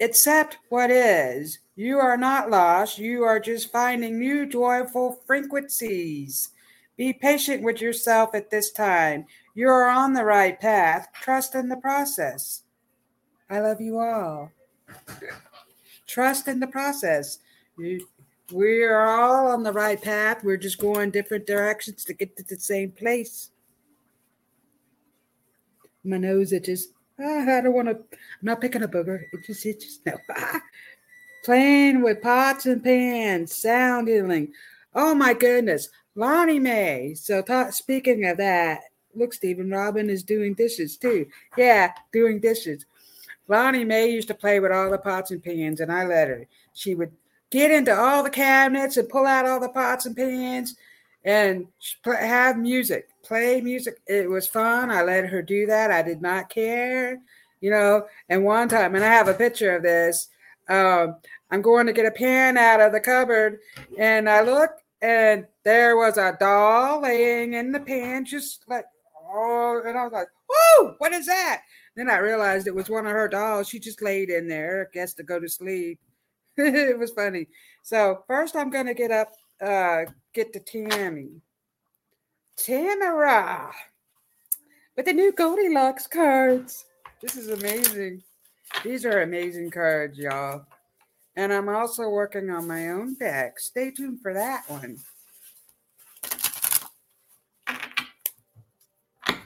accept 0.00 0.58
what 0.68 0.90
is. 0.90 1.58
You 1.76 1.98
are 1.98 2.16
not 2.16 2.50
lost. 2.50 2.98
You 2.98 3.24
are 3.24 3.40
just 3.40 3.70
finding 3.72 4.18
new 4.18 4.46
joyful 4.46 5.20
frequencies. 5.26 6.50
Be 6.96 7.12
patient 7.12 7.62
with 7.62 7.80
yourself 7.80 8.34
at 8.34 8.50
this 8.50 8.72
time. 8.72 9.26
You 9.54 9.68
are 9.68 9.88
on 9.88 10.12
the 10.12 10.24
right 10.24 10.58
path. 10.58 11.08
Trust 11.20 11.54
in 11.54 11.68
the 11.68 11.76
process. 11.76 12.62
I 13.48 13.60
love 13.60 13.80
you 13.80 13.98
all. 13.98 14.50
Trust 16.06 16.48
in 16.48 16.58
the 16.60 16.66
process. 16.66 17.38
We 17.76 18.82
are 18.82 19.20
all 19.20 19.48
on 19.48 19.62
the 19.62 19.72
right 19.72 20.00
path. 20.00 20.42
We're 20.42 20.56
just 20.56 20.78
going 20.78 21.10
different 21.10 21.46
directions 21.46 22.04
to 22.04 22.14
get 22.14 22.36
to 22.36 22.42
the 22.42 22.58
same 22.58 22.90
place. 22.90 23.50
My 26.02 26.18
nose 26.18 26.52
itches. 26.52 26.88
I 27.18 27.60
don't 27.60 27.72
want 27.72 27.88
to. 27.88 27.94
I'm 27.94 28.16
not 28.42 28.60
picking 28.60 28.82
a 28.82 28.88
booger. 28.88 29.22
It 29.32 29.44
just 29.46 29.66
itches. 29.66 30.00
No. 30.06 30.16
Playing 31.44 32.02
with 32.02 32.22
pots 32.22 32.66
and 32.66 32.82
pans, 32.82 33.56
sound 33.56 34.08
healing. 34.08 34.52
Oh 34.94 35.14
my 35.14 35.34
goodness, 35.34 35.88
Lonnie 36.14 36.58
Mae. 36.58 37.14
So, 37.14 37.44
speaking 37.70 38.26
of 38.26 38.36
that, 38.38 38.80
look, 39.14 39.32
Stephen, 39.32 39.70
Robin 39.70 40.10
is 40.10 40.22
doing 40.22 40.54
dishes 40.54 40.96
too. 40.96 41.26
Yeah, 41.56 41.92
doing 42.12 42.40
dishes. 42.40 42.86
Lonnie 43.48 43.84
Mae 43.84 44.10
used 44.10 44.28
to 44.28 44.34
play 44.34 44.60
with 44.60 44.72
all 44.72 44.90
the 44.90 44.98
pots 44.98 45.30
and 45.30 45.42
pans, 45.42 45.80
and 45.80 45.90
I 45.90 46.06
let 46.06 46.28
her. 46.28 46.46
She 46.74 46.94
would 46.94 47.12
get 47.50 47.70
into 47.70 47.96
all 47.96 48.22
the 48.22 48.30
cabinets 48.30 48.96
and 48.96 49.08
pull 49.08 49.26
out 49.26 49.46
all 49.46 49.60
the 49.60 49.70
pots 49.70 50.06
and 50.06 50.16
pans 50.16 50.76
and 51.24 51.66
have 52.04 52.58
music, 52.58 53.08
play 53.28 53.60
music. 53.60 54.00
It 54.06 54.28
was 54.28 54.48
fun. 54.48 54.90
I 54.90 55.02
let 55.02 55.26
her 55.26 55.42
do 55.42 55.66
that. 55.66 55.90
I 55.90 56.02
did 56.02 56.22
not 56.22 56.48
care, 56.48 57.18
you 57.60 57.70
know. 57.70 58.06
And 58.28 58.44
one 58.44 58.68
time, 58.68 58.94
and 58.94 59.04
I 59.04 59.08
have 59.08 59.28
a 59.28 59.34
picture 59.34 59.76
of 59.76 59.82
this. 59.82 60.28
Um, 60.68 61.16
I'm 61.50 61.62
going 61.62 61.86
to 61.86 61.92
get 61.92 62.06
a 62.06 62.10
pan 62.10 62.56
out 62.56 62.80
of 62.80 62.92
the 62.92 63.00
cupboard, 63.00 63.58
and 63.98 64.28
I 64.28 64.42
look, 64.42 64.70
and 65.00 65.46
there 65.64 65.96
was 65.96 66.18
a 66.18 66.36
doll 66.40 67.02
laying 67.02 67.54
in 67.54 67.72
the 67.72 67.80
pan, 67.80 68.24
just 68.24 68.64
like 68.68 68.84
oh, 69.30 69.82
and 69.84 69.96
I 69.96 70.04
was 70.04 70.12
like, 70.12 70.28
"Whoa, 70.48 70.94
what 70.98 71.12
is 71.12 71.26
that?" 71.26 71.62
Then 71.96 72.10
I 72.10 72.18
realized 72.18 72.66
it 72.66 72.74
was 72.74 72.88
one 72.88 73.06
of 73.06 73.12
her 73.12 73.28
dolls. 73.28 73.68
She 73.68 73.78
just 73.78 74.02
laid 74.02 74.30
in 74.30 74.48
there, 74.48 74.88
I 74.88 74.94
guess, 74.94 75.14
to 75.14 75.22
go 75.22 75.40
to 75.40 75.48
sleep. 75.48 75.98
it 76.56 76.98
was 76.98 77.12
funny. 77.12 77.48
So 77.82 78.24
first, 78.26 78.56
I'm 78.56 78.70
gonna 78.70 78.94
get 78.94 79.10
up, 79.10 79.32
uh, 79.60 80.04
get 80.34 80.52
to 80.52 80.60
Tammy, 80.60 81.40
Tamara, 82.58 83.70
with 84.96 85.06
the 85.06 85.12
new 85.12 85.30
Goldilocks 85.32 86.08
cards. 86.08 86.84
This 87.22 87.36
is 87.36 87.50
amazing. 87.50 88.22
These 88.82 89.04
are 89.04 89.22
amazing 89.22 89.70
cards, 89.70 90.18
y'all. 90.18 90.66
And 91.36 91.52
I'm 91.52 91.68
also 91.68 92.08
working 92.08 92.50
on 92.50 92.66
my 92.66 92.88
own 92.88 93.14
deck. 93.14 93.60
Stay 93.60 93.92
tuned 93.92 94.20
for 94.20 94.34
that 94.34 94.68
one. 94.68 94.98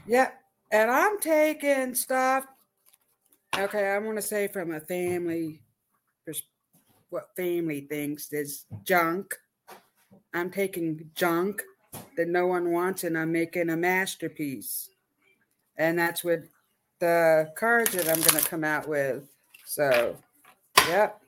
Yep, 0.07 0.41
and 0.73 0.91
I'm 0.91 1.21
taking 1.21 1.95
stuff. 1.95 2.47
Okay, 3.57 3.89
I 3.91 3.99
want 3.99 4.17
to 4.17 4.23
say 4.23 4.49
from 4.49 4.73
a 4.73 4.81
family, 4.81 5.61
what 7.11 7.29
family 7.37 7.83
thinks 7.83 8.33
is 8.33 8.65
junk. 8.85 9.35
I'm 10.33 10.51
taking 10.51 11.11
junk 11.15 11.63
that 12.17 12.29
no 12.29 12.47
one 12.47 12.73
wants, 12.73 13.05
and 13.05 13.17
I'm 13.17 13.33
making 13.33 13.71
a 13.71 13.77
masterpiece. 13.77 14.91
And 15.77 15.99
that's 15.99 16.23
with 16.23 16.49
the 17.01 17.53
cards 17.57 17.93
that 17.93 18.09
I'm 18.09 18.21
going 18.21 18.43
to 18.43 18.49
come 18.49 18.65
out 18.65 18.89
with. 18.89 19.25
So, 19.65 20.17
yep, 20.89 21.21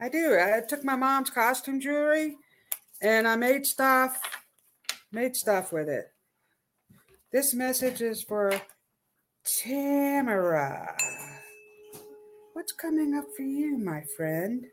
I 0.00 0.08
do. 0.08 0.38
I 0.38 0.60
took 0.60 0.84
my 0.84 0.96
mom's 0.96 1.30
costume 1.30 1.80
jewelry, 1.80 2.36
and 3.02 3.26
I 3.26 3.36
made 3.36 3.66
stuff, 3.66 4.20
made 5.12 5.36
stuff 5.36 5.72
with 5.72 5.88
it. 5.88 6.12
This 7.32 7.52
message 7.52 8.00
is 8.00 8.22
for 8.22 8.52
Tamara, 9.44 10.94
what's 12.52 12.72
coming 12.72 13.14
up 13.14 13.24
for 13.34 13.42
you, 13.42 13.78
my 13.78 14.02
friend? 14.16 14.66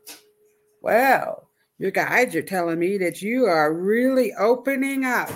Well, 0.82 1.45
your 1.78 1.90
guides 1.90 2.34
are 2.34 2.42
telling 2.42 2.78
me 2.78 2.98
that 2.98 3.22
you 3.22 3.44
are 3.46 3.74
really 3.74 4.32
opening 4.34 5.04
up. 5.04 5.30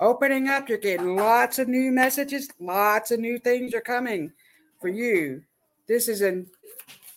Opening 0.00 0.48
up, 0.48 0.68
you're 0.68 0.78
getting 0.78 1.16
lots 1.16 1.58
of 1.58 1.68
new 1.68 1.90
messages, 1.90 2.48
lots 2.58 3.10
of 3.10 3.20
new 3.20 3.38
things 3.38 3.72
are 3.74 3.80
coming 3.80 4.32
for 4.80 4.88
you. 4.88 5.42
This 5.86 6.08
is 6.08 6.20
an 6.20 6.46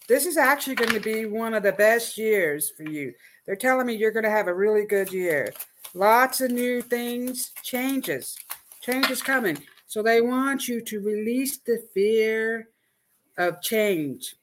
this 0.07 0.25
is 0.25 0.37
actually 0.37 0.75
going 0.75 0.93
to 0.93 1.01
be 1.01 1.25
one 1.25 1.53
of 1.53 1.63
the 1.63 1.73
best 1.73 2.17
years 2.17 2.71
for 2.77 2.83
you. 2.83 3.13
They're 3.45 3.57
telling 3.57 3.87
me 3.87 3.95
you're 3.95 4.11
going 4.11 4.23
to 4.23 4.29
have 4.29 4.47
a 4.47 4.53
really 4.53 4.85
good 4.85 5.11
year. 5.11 5.53
Lots 5.93 6.39
of 6.39 6.51
new 6.51 6.81
things, 6.81 7.51
changes. 7.61 8.37
Change 8.81 9.09
is 9.09 9.21
coming. 9.21 9.57
So 9.85 10.01
they 10.01 10.21
want 10.21 10.67
you 10.67 10.79
to 10.81 11.01
release 11.01 11.57
the 11.57 11.83
fear 11.93 12.69
of 13.37 13.61
change 13.61 14.35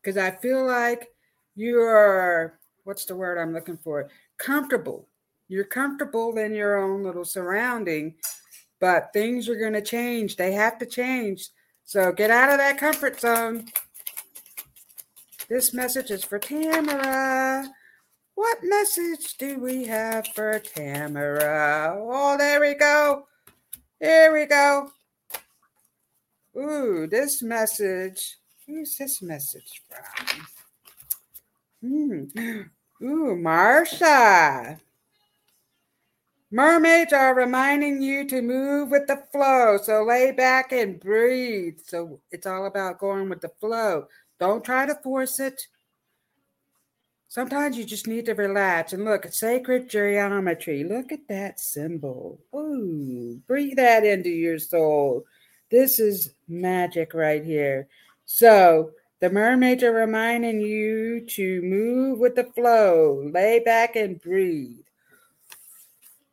because 0.00 0.16
I 0.16 0.30
feel 0.30 0.66
like 0.66 1.08
you 1.54 1.80
are, 1.80 2.58
what's 2.90 3.04
the 3.04 3.14
word 3.14 3.38
I'm 3.38 3.52
looking 3.52 3.76
for? 3.76 4.10
Comfortable. 4.36 5.06
You're 5.46 5.62
comfortable 5.62 6.36
in 6.38 6.56
your 6.56 6.76
own 6.76 7.04
little 7.04 7.24
surrounding, 7.24 8.16
but 8.80 9.12
things 9.12 9.48
are 9.48 9.54
going 9.54 9.74
to 9.74 9.80
change. 9.80 10.34
They 10.34 10.50
have 10.54 10.76
to 10.78 10.86
change. 10.86 11.50
So 11.84 12.10
get 12.10 12.32
out 12.32 12.50
of 12.50 12.58
that 12.58 12.78
comfort 12.78 13.20
zone. 13.20 13.66
This 15.48 15.72
message 15.72 16.10
is 16.10 16.24
for 16.24 16.40
Tamara. 16.40 17.68
What 18.34 18.58
message 18.64 19.36
do 19.38 19.60
we 19.60 19.84
have 19.84 20.26
for 20.34 20.58
Tamara? 20.58 21.94
Oh, 21.96 22.36
there 22.36 22.60
we 22.60 22.74
go. 22.74 23.28
Here 24.00 24.32
we 24.32 24.46
go. 24.46 24.90
Ooh, 26.58 27.06
this 27.06 27.40
message. 27.40 28.36
Who's 28.66 28.96
this 28.96 29.22
message 29.22 29.80
from? 29.88 30.46
Hmm. 31.82 32.62
Ooh, 33.02 33.34
Marsha. 33.36 34.78
Mermaids 36.50 37.12
are 37.12 37.34
reminding 37.34 38.02
you 38.02 38.26
to 38.26 38.42
move 38.42 38.90
with 38.90 39.06
the 39.06 39.22
flow. 39.30 39.78
So 39.80 40.02
lay 40.04 40.32
back 40.32 40.72
and 40.72 40.98
breathe. 40.98 41.78
So 41.84 42.20
it's 42.30 42.46
all 42.46 42.66
about 42.66 42.98
going 42.98 43.28
with 43.28 43.40
the 43.40 43.52
flow. 43.60 44.08
Don't 44.40 44.64
try 44.64 44.84
to 44.86 44.96
force 44.96 45.38
it. 45.38 45.66
Sometimes 47.28 47.78
you 47.78 47.84
just 47.84 48.08
need 48.08 48.26
to 48.26 48.34
relax 48.34 48.92
and 48.92 49.04
look 49.04 49.24
at 49.24 49.34
sacred 49.34 49.88
geometry. 49.88 50.82
Look 50.82 51.12
at 51.12 51.28
that 51.28 51.60
symbol. 51.60 52.40
Ooh, 52.52 53.40
breathe 53.46 53.76
that 53.76 54.04
into 54.04 54.30
your 54.30 54.58
soul. 54.58 55.24
This 55.70 56.00
is 56.00 56.34
magic 56.48 57.14
right 57.14 57.44
here. 57.44 57.86
So, 58.24 58.90
the 59.20 59.30
mermaids 59.30 59.82
are 59.82 59.92
reminding 59.92 60.60
you 60.60 61.20
to 61.20 61.62
move 61.62 62.18
with 62.18 62.36
the 62.36 62.44
flow, 62.44 63.28
lay 63.32 63.60
back 63.60 63.96
and 63.96 64.20
breathe. 64.20 64.78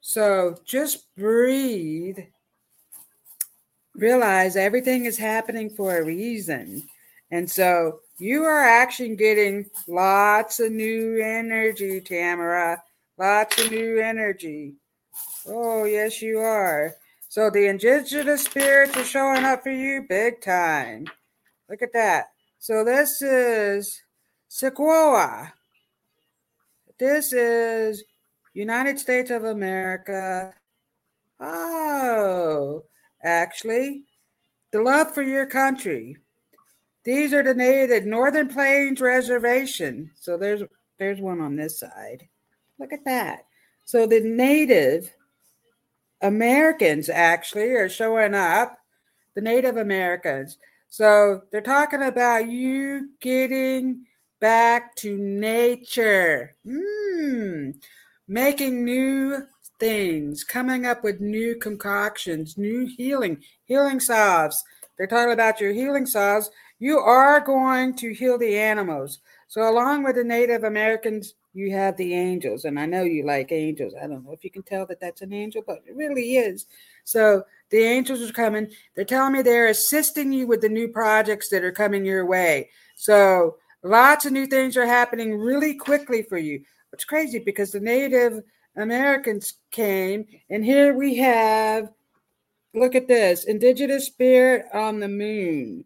So, 0.01 0.57
just 0.63 1.13
breathe. 1.15 2.19
Realize 3.93 4.55
everything 4.55 5.05
is 5.05 5.17
happening 5.17 5.69
for 5.69 5.97
a 5.97 6.05
reason. 6.05 6.83
And 7.29 7.49
so, 7.49 7.99
you 8.19 8.43
are 8.43 8.63
actually 8.63 9.15
getting 9.15 9.69
lots 9.87 10.59
of 10.59 10.71
new 10.71 11.21
energy, 11.21 11.99
Tamara. 11.99 12.81
Lots 13.17 13.61
of 13.61 13.71
new 13.71 13.99
energy. 13.99 14.75
Oh, 15.47 15.83
yes, 15.83 16.21
you 16.21 16.39
are. 16.39 16.95
So 17.29 17.49
the 17.49 17.67
indigenous 17.67 18.45
spirits 18.45 18.95
are 18.95 19.03
showing 19.03 19.43
up 19.43 19.63
for 19.63 19.71
you 19.71 20.05
big 20.07 20.41
time. 20.41 21.07
Look 21.69 21.81
at 21.81 21.93
that. 21.93 22.27
So 22.59 22.83
this 22.83 23.21
is 23.21 24.01
Sequoia. 24.47 25.53
This 26.97 27.31
is 27.31 28.03
United 28.53 28.99
States 28.99 29.29
of 29.29 29.43
America. 29.43 30.53
Oh, 31.39 32.83
actually, 33.23 34.03
the 34.71 34.81
love 34.81 35.13
for 35.13 35.21
your 35.21 35.45
country. 35.45 36.17
These 37.03 37.33
are 37.33 37.43
the 37.43 37.53
native 37.53 38.05
Northern 38.05 38.47
Plains 38.47 38.99
Reservation. 38.99 40.11
So 40.15 40.37
there's 40.37 40.63
there's 40.97 41.21
one 41.21 41.39
on 41.39 41.55
this 41.55 41.79
side. 41.79 42.27
Look 42.79 42.91
at 42.91 43.05
that. 43.05 43.45
So 43.85 44.07
the 44.07 44.19
native 44.19 45.13
Americans 46.21 47.07
actually 47.09 47.69
are 47.73 47.89
showing 47.89 48.33
up, 48.33 48.79
the 49.35 49.41
Native 49.41 49.77
Americans. 49.77 50.57
So 50.89 51.41
they're 51.51 51.61
talking 51.61 52.03
about 52.03 52.49
you 52.49 53.09
getting 53.21 54.05
back 54.39 54.95
to 54.97 55.17
nature, 55.17 56.55
mm, 56.65 57.73
making 58.27 58.85
new 58.85 59.43
things, 59.79 60.43
coming 60.43 60.85
up 60.85 61.03
with 61.03 61.19
new 61.19 61.55
concoctions, 61.55 62.57
new 62.57 62.87
healing, 62.87 63.43
healing 63.65 63.99
salves. 63.99 64.63
They're 64.97 65.07
talking 65.07 65.33
about 65.33 65.61
your 65.61 65.73
healing 65.73 66.05
salves 66.05 66.49
you 66.79 66.99
are 66.99 67.39
going 67.39 67.95
to 67.95 68.13
heal 68.13 68.37
the 68.37 68.57
animals. 68.57 69.19
So, 69.47 69.67
along 69.67 70.03
with 70.03 70.15
the 70.15 70.23
Native 70.23 70.63
Americans, 70.63 71.33
you 71.57 71.71
have 71.71 71.97
the 71.97 72.13
angels. 72.13 72.65
And 72.65 72.79
I 72.79 72.85
know 72.85 73.03
you 73.03 73.25
like 73.25 73.51
angels. 73.51 73.93
I 73.99 74.07
don't 74.07 74.23
know 74.23 74.31
if 74.31 74.43
you 74.43 74.51
can 74.51 74.63
tell 74.63 74.85
that 74.85 74.99
that's 74.99 75.21
an 75.21 75.33
angel, 75.33 75.63
but 75.65 75.83
it 75.87 75.95
really 75.95 76.37
is. 76.37 76.67
So, 77.03 77.43
the 77.69 77.79
angels 77.79 78.21
are 78.21 78.33
coming. 78.33 78.69
They're 78.95 79.03
telling 79.03 79.33
me 79.33 79.41
they're 79.41 79.67
assisting 79.67 80.31
you 80.31 80.47
with 80.47 80.61
the 80.61 80.69
new 80.69 80.87
projects 80.87 81.49
that 81.49 81.63
are 81.63 81.71
coming 81.71 82.05
your 82.05 82.25
way. 82.25 82.69
So, 82.95 83.57
lots 83.83 84.25
of 84.25 84.33
new 84.33 84.45
things 84.45 84.77
are 84.77 84.85
happening 84.85 85.37
really 85.37 85.73
quickly 85.73 86.21
for 86.21 86.37
you. 86.37 86.61
It's 86.93 87.05
crazy 87.05 87.39
because 87.39 87.71
the 87.71 87.79
Native 87.79 88.43
Americans 88.75 89.55
came, 89.71 90.25
and 90.49 90.63
here 90.63 90.93
we 90.93 91.15
have 91.15 91.89
look 92.73 92.93
at 92.93 93.07
this 93.07 93.45
indigenous 93.45 94.05
spirit 94.05 94.65
on 94.73 94.99
the 94.99 95.07
moon. 95.07 95.83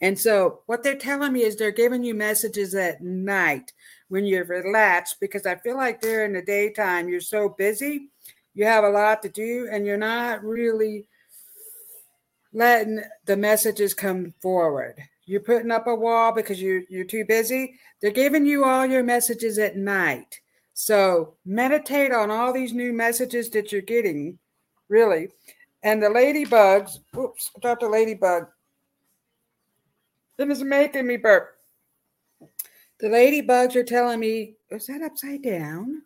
And 0.00 0.18
so, 0.18 0.62
what 0.66 0.82
they're 0.82 0.96
telling 0.96 1.32
me 1.32 1.42
is 1.42 1.54
they're 1.54 1.70
giving 1.70 2.02
you 2.02 2.12
messages 2.12 2.74
at 2.74 3.00
night 3.00 3.72
when 4.12 4.26
you're 4.26 4.44
relaxed 4.44 5.16
because 5.20 5.46
I 5.46 5.54
feel 5.54 5.78
like 5.78 6.02
during 6.02 6.34
the 6.34 6.42
daytime 6.42 7.08
you're 7.08 7.18
so 7.18 7.48
busy, 7.48 8.10
you 8.52 8.66
have 8.66 8.84
a 8.84 8.90
lot 8.90 9.22
to 9.22 9.30
do, 9.30 9.70
and 9.72 9.86
you're 9.86 9.96
not 9.96 10.44
really 10.44 11.06
letting 12.52 13.00
the 13.24 13.38
messages 13.38 13.94
come 13.94 14.34
forward. 14.42 15.02
You're 15.24 15.40
putting 15.40 15.70
up 15.70 15.86
a 15.86 15.94
wall 15.94 16.30
because 16.30 16.60
you 16.60 16.84
you're 16.90 17.06
too 17.06 17.24
busy. 17.24 17.78
They're 18.02 18.10
giving 18.10 18.44
you 18.44 18.66
all 18.66 18.84
your 18.84 19.02
messages 19.02 19.56
at 19.56 19.78
night. 19.78 20.40
So 20.74 21.32
meditate 21.46 22.12
on 22.12 22.30
all 22.30 22.52
these 22.52 22.74
new 22.74 22.92
messages 22.92 23.48
that 23.50 23.72
you're 23.72 23.80
getting, 23.80 24.38
really. 24.90 25.30
And 25.84 26.02
the 26.02 26.08
ladybugs, 26.08 26.98
oops, 27.16 27.50
I 27.56 27.60
dropped 27.60 27.82
a 27.82 27.88
ladybug. 27.88 28.48
It 30.36 30.50
is 30.50 30.62
making 30.62 31.06
me 31.06 31.16
burp. 31.16 31.51
The 33.02 33.08
ladybugs 33.08 33.74
are 33.74 33.82
telling 33.82 34.20
me, 34.20 34.54
is 34.70 34.86
that 34.86 35.02
upside 35.02 35.42
down? 35.42 36.02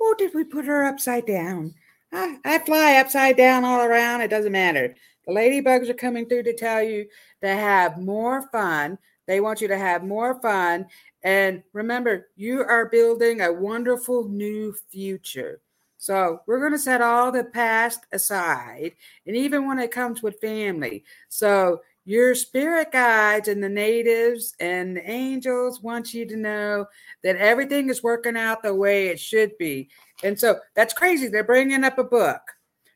Oh, 0.00 0.14
did 0.16 0.32
we 0.34 0.44
put 0.44 0.64
her 0.64 0.84
upside 0.84 1.26
down? 1.26 1.74
I, 2.10 2.38
I 2.42 2.58
fly 2.60 2.94
upside 2.94 3.36
down 3.36 3.64
all 3.64 3.82
around. 3.82 4.22
It 4.22 4.28
doesn't 4.28 4.52
matter. 4.52 4.94
The 5.26 5.34
ladybugs 5.34 5.90
are 5.90 5.94
coming 5.94 6.26
through 6.26 6.44
to 6.44 6.56
tell 6.56 6.82
you 6.82 7.06
to 7.42 7.48
have 7.48 7.98
more 7.98 8.48
fun. 8.50 8.96
They 9.26 9.40
want 9.40 9.60
you 9.60 9.68
to 9.68 9.76
have 9.76 10.04
more 10.04 10.40
fun. 10.40 10.86
And 11.22 11.62
remember, 11.74 12.28
you 12.34 12.62
are 12.62 12.88
building 12.88 13.42
a 13.42 13.52
wonderful 13.52 14.26
new 14.26 14.74
future. 14.90 15.60
So 15.98 16.40
we're 16.46 16.60
going 16.60 16.72
to 16.72 16.78
set 16.78 17.02
all 17.02 17.30
the 17.30 17.44
past 17.44 18.06
aside, 18.12 18.92
and 19.26 19.36
even 19.36 19.66
when 19.66 19.80
it 19.80 19.90
comes 19.90 20.22
with 20.22 20.40
family. 20.40 21.04
So 21.28 21.82
your 22.08 22.34
spirit 22.34 22.90
guides 22.90 23.48
and 23.48 23.62
the 23.62 23.68
natives 23.68 24.54
and 24.60 24.96
the 24.96 25.10
angels 25.10 25.82
want 25.82 26.14
you 26.14 26.24
to 26.24 26.38
know 26.38 26.86
that 27.22 27.36
everything 27.36 27.90
is 27.90 28.02
working 28.02 28.34
out 28.34 28.62
the 28.62 28.74
way 28.74 29.08
it 29.08 29.20
should 29.20 29.52
be. 29.58 29.90
And 30.24 30.40
so 30.40 30.58
that's 30.74 30.94
crazy. 30.94 31.28
They're 31.28 31.44
bringing 31.44 31.84
up 31.84 31.98
a 31.98 32.04
book. 32.04 32.40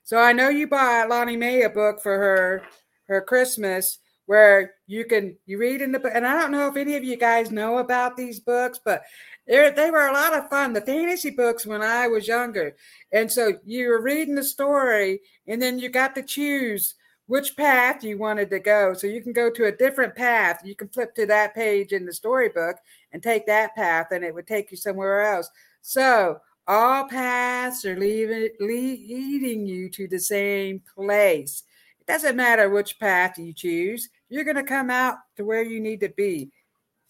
So 0.03 0.17
I 0.17 0.33
know 0.33 0.49
you 0.49 0.67
bought 0.67 1.11
Lonnie 1.11 1.37
Mae 1.37 1.61
a 1.61 1.69
book 1.69 2.01
for 2.01 2.17
her 2.17 2.63
her 3.07 3.21
Christmas 3.21 3.99
where 4.25 4.73
you 4.87 5.05
can 5.05 5.37
you 5.45 5.59
read 5.59 5.83
in 5.83 5.93
the 5.93 5.99
book. 5.99 6.13
And 6.15 6.27
I 6.27 6.41
don't 6.41 6.51
know 6.51 6.69
if 6.69 6.77
any 6.79 6.97
of 6.97 7.05
you 7.05 7.19
guys 7.19 7.51
know 7.51 7.79
about 7.79 8.17
these 8.17 8.41
books, 8.41 8.81
but 8.83 9.03
they 9.47 9.91
were 9.91 10.07
a 10.07 10.15
lot 10.15 10.33
of 10.33 10.49
fun. 10.49 10.73
The 10.73 10.81
fantasy 10.81 11.29
books 11.29 11.67
when 11.67 11.83
I 11.83 12.09
was 12.09 12.27
younger, 12.27 12.77
and 13.13 13.31
so 13.31 13.59
you 13.63 13.89
were 13.89 14.01
reading 14.01 14.37
the 14.37 14.43
story, 14.43 15.21
and 15.47 15.61
then 15.61 15.79
you 15.79 15.91
got 15.91 16.15
to 16.15 16.23
choose 16.23 16.95
which 17.27 17.57
path 17.57 18.05
you 18.05 18.19
wanted 18.19 18.51
to 18.51 18.59
go. 18.59 18.95
So 18.95 19.07
you 19.07 19.23
can 19.23 19.33
go 19.33 19.51
to 19.51 19.67
a 19.67 19.77
different 19.77 20.15
path. 20.15 20.61
You 20.65 20.75
can 20.75 20.89
flip 20.89 21.15
to 21.15 21.27
that 21.27 21.55
page 21.55 21.93
in 21.93 22.05
the 22.05 22.13
storybook 22.13 22.77
and 23.13 23.23
take 23.23 23.47
that 23.47 23.75
path, 23.75 24.09
and 24.11 24.25
it 24.25 24.35
would 24.35 24.47
take 24.47 24.71
you 24.71 24.77
somewhere 24.77 25.23
else. 25.35 25.49
So 25.81 26.41
all 26.67 27.09
paths 27.09 27.85
are 27.85 27.99
leaving, 27.99 28.51
leading 28.61 29.67
you 29.67 29.89
to 29.91 30.09
the 30.09 30.19
same 30.19 30.83
place. 30.95 31.65
It 32.01 32.07
doesn't 32.07 32.37
matter 32.37 32.69
which 32.69 32.99
path 32.99 33.39
you 33.39 33.53
choose, 33.53 34.09
you're 34.29 34.45
going 34.45 34.57
to 34.57 34.63
come 34.63 34.91
out 34.91 35.17
to 35.37 35.45
where 35.45 35.63
you 35.63 35.81
need 35.81 36.01
to 36.01 36.09
be. 36.09 36.51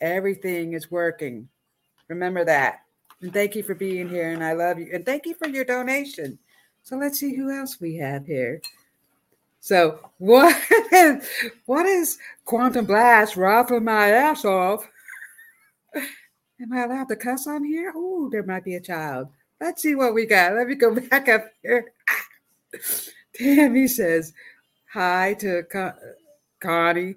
Everything 0.01 0.73
is 0.73 0.91
working. 0.91 1.49
Remember 2.09 2.45
that. 2.45 2.81
And 3.21 3.33
thank 3.33 3.55
you 3.55 3.63
for 3.63 3.75
being 3.75 4.09
here. 4.09 4.33
And 4.33 4.43
I 4.43 4.53
love 4.53 4.79
you. 4.79 4.91
And 4.93 5.07
thank 5.07 5.27
you 5.27 5.35
for 5.35 5.49
your 5.49 5.65
donation. 5.65 6.39
So 6.83 6.97
let's 6.97 7.21
see 7.21 7.35
who 7.35 7.57
else 7.57 7.81
we 7.81 7.97
have 7.97 8.27
here. 8.27 8.61
So 9.63 10.01
what 10.19 10.61
is, 10.93 11.29
what 11.67 11.87
is 11.87 12.19
quantum 12.45 12.85
blast 12.85 13.37
rattling 13.37 13.85
my 13.85 14.09
ass 14.09 14.45
off? 14.45 14.89
Am 15.95 16.73
I 16.73 16.83
allowed 16.83 17.09
to 17.11 17.17
cuss 17.17 17.47
on 17.47 17.63
here? 17.63 17.93
Oh, 17.95 18.29
there 18.29 18.43
might 18.43 18.65
be 18.65 18.75
a 18.75 18.81
child. 18.81 19.29
Let's 19.61 19.81
see 19.81 19.95
what 19.95 20.15
we 20.15 20.27
got. 20.27 20.55
Let 20.55 20.67
me 20.67 20.75
go 20.75 20.93
back 21.09 21.29
up 21.29 21.47
here. 21.63 21.93
Tammy 23.37 23.87
says 23.87 24.33
hi 24.93 25.35
to 25.35 25.63
Con- 25.71 25.95
Connie. 26.61 27.15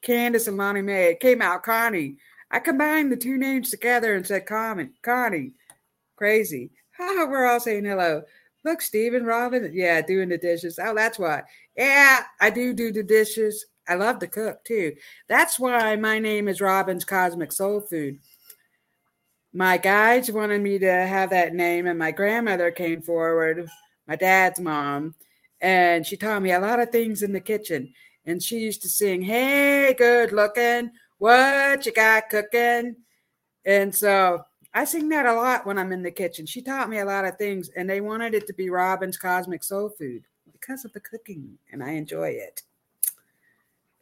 Candace 0.00 0.46
and 0.46 0.56
Lonnie 0.56 0.80
Mae. 0.80 1.16
Came 1.20 1.42
out 1.42 1.64
Connie. 1.64 2.18
I 2.52 2.60
combined 2.60 3.10
the 3.10 3.16
two 3.16 3.36
names 3.36 3.70
together 3.70 4.14
and 4.14 4.24
said 4.24 4.46
Connie. 4.46 4.90
Connie. 5.02 5.54
Crazy. 6.14 6.70
We're 7.00 7.46
all 7.46 7.58
saying 7.58 7.84
hello. 7.84 8.22
Look, 8.64 8.80
Stephen, 8.80 9.24
Robin. 9.24 9.70
Yeah, 9.74 10.00
doing 10.02 10.28
the 10.28 10.38
dishes. 10.38 10.78
Oh, 10.80 10.94
that's 10.94 11.18
why. 11.18 11.42
Yeah, 11.76 12.22
I 12.40 12.50
do 12.50 12.72
do 12.72 12.92
the 12.92 13.02
dishes. 13.02 13.66
I 13.88 13.94
love 13.94 14.20
to 14.20 14.28
cook 14.28 14.64
too. 14.64 14.94
That's 15.28 15.58
why 15.58 15.96
my 15.96 16.18
name 16.18 16.46
is 16.46 16.60
Robin's 16.60 17.04
Cosmic 17.04 17.50
Soul 17.50 17.80
Food. 17.80 18.18
My 19.52 19.76
guides 19.76 20.30
wanted 20.30 20.62
me 20.62 20.78
to 20.78 20.90
have 20.90 21.30
that 21.30 21.54
name, 21.54 21.86
and 21.86 21.98
my 21.98 22.10
grandmother 22.10 22.70
came 22.70 23.02
forward, 23.02 23.68
my 24.06 24.16
dad's 24.16 24.60
mom, 24.60 25.14
and 25.60 26.06
she 26.06 26.16
taught 26.16 26.42
me 26.42 26.52
a 26.52 26.60
lot 26.60 26.80
of 26.80 26.90
things 26.90 27.22
in 27.22 27.32
the 27.32 27.40
kitchen. 27.40 27.92
And 28.24 28.42
she 28.42 28.60
used 28.60 28.82
to 28.82 28.88
sing, 28.88 29.20
Hey, 29.20 29.94
good 29.98 30.32
looking, 30.32 30.92
what 31.18 31.84
you 31.84 31.92
got 31.92 32.30
cooking? 32.30 32.96
And 33.66 33.94
so 33.94 34.44
I 34.74 34.84
sing 34.84 35.08
that 35.10 35.26
a 35.26 35.34
lot 35.34 35.66
when 35.66 35.78
I'm 35.78 35.92
in 35.92 36.02
the 36.02 36.10
kitchen. 36.10 36.46
She 36.46 36.62
taught 36.62 36.88
me 36.88 36.98
a 36.98 37.04
lot 37.04 37.26
of 37.26 37.36
things, 37.36 37.68
and 37.76 37.88
they 37.88 38.00
wanted 38.00 38.34
it 38.34 38.46
to 38.46 38.54
be 38.54 38.70
Robin's 38.70 39.18
Cosmic 39.18 39.62
Soul 39.62 39.90
Food 39.90 40.24
because 40.50 40.84
of 40.84 40.92
the 40.92 41.00
cooking, 41.00 41.58
and 41.72 41.84
I 41.84 41.90
enjoy 41.90 42.30
it. 42.30 42.62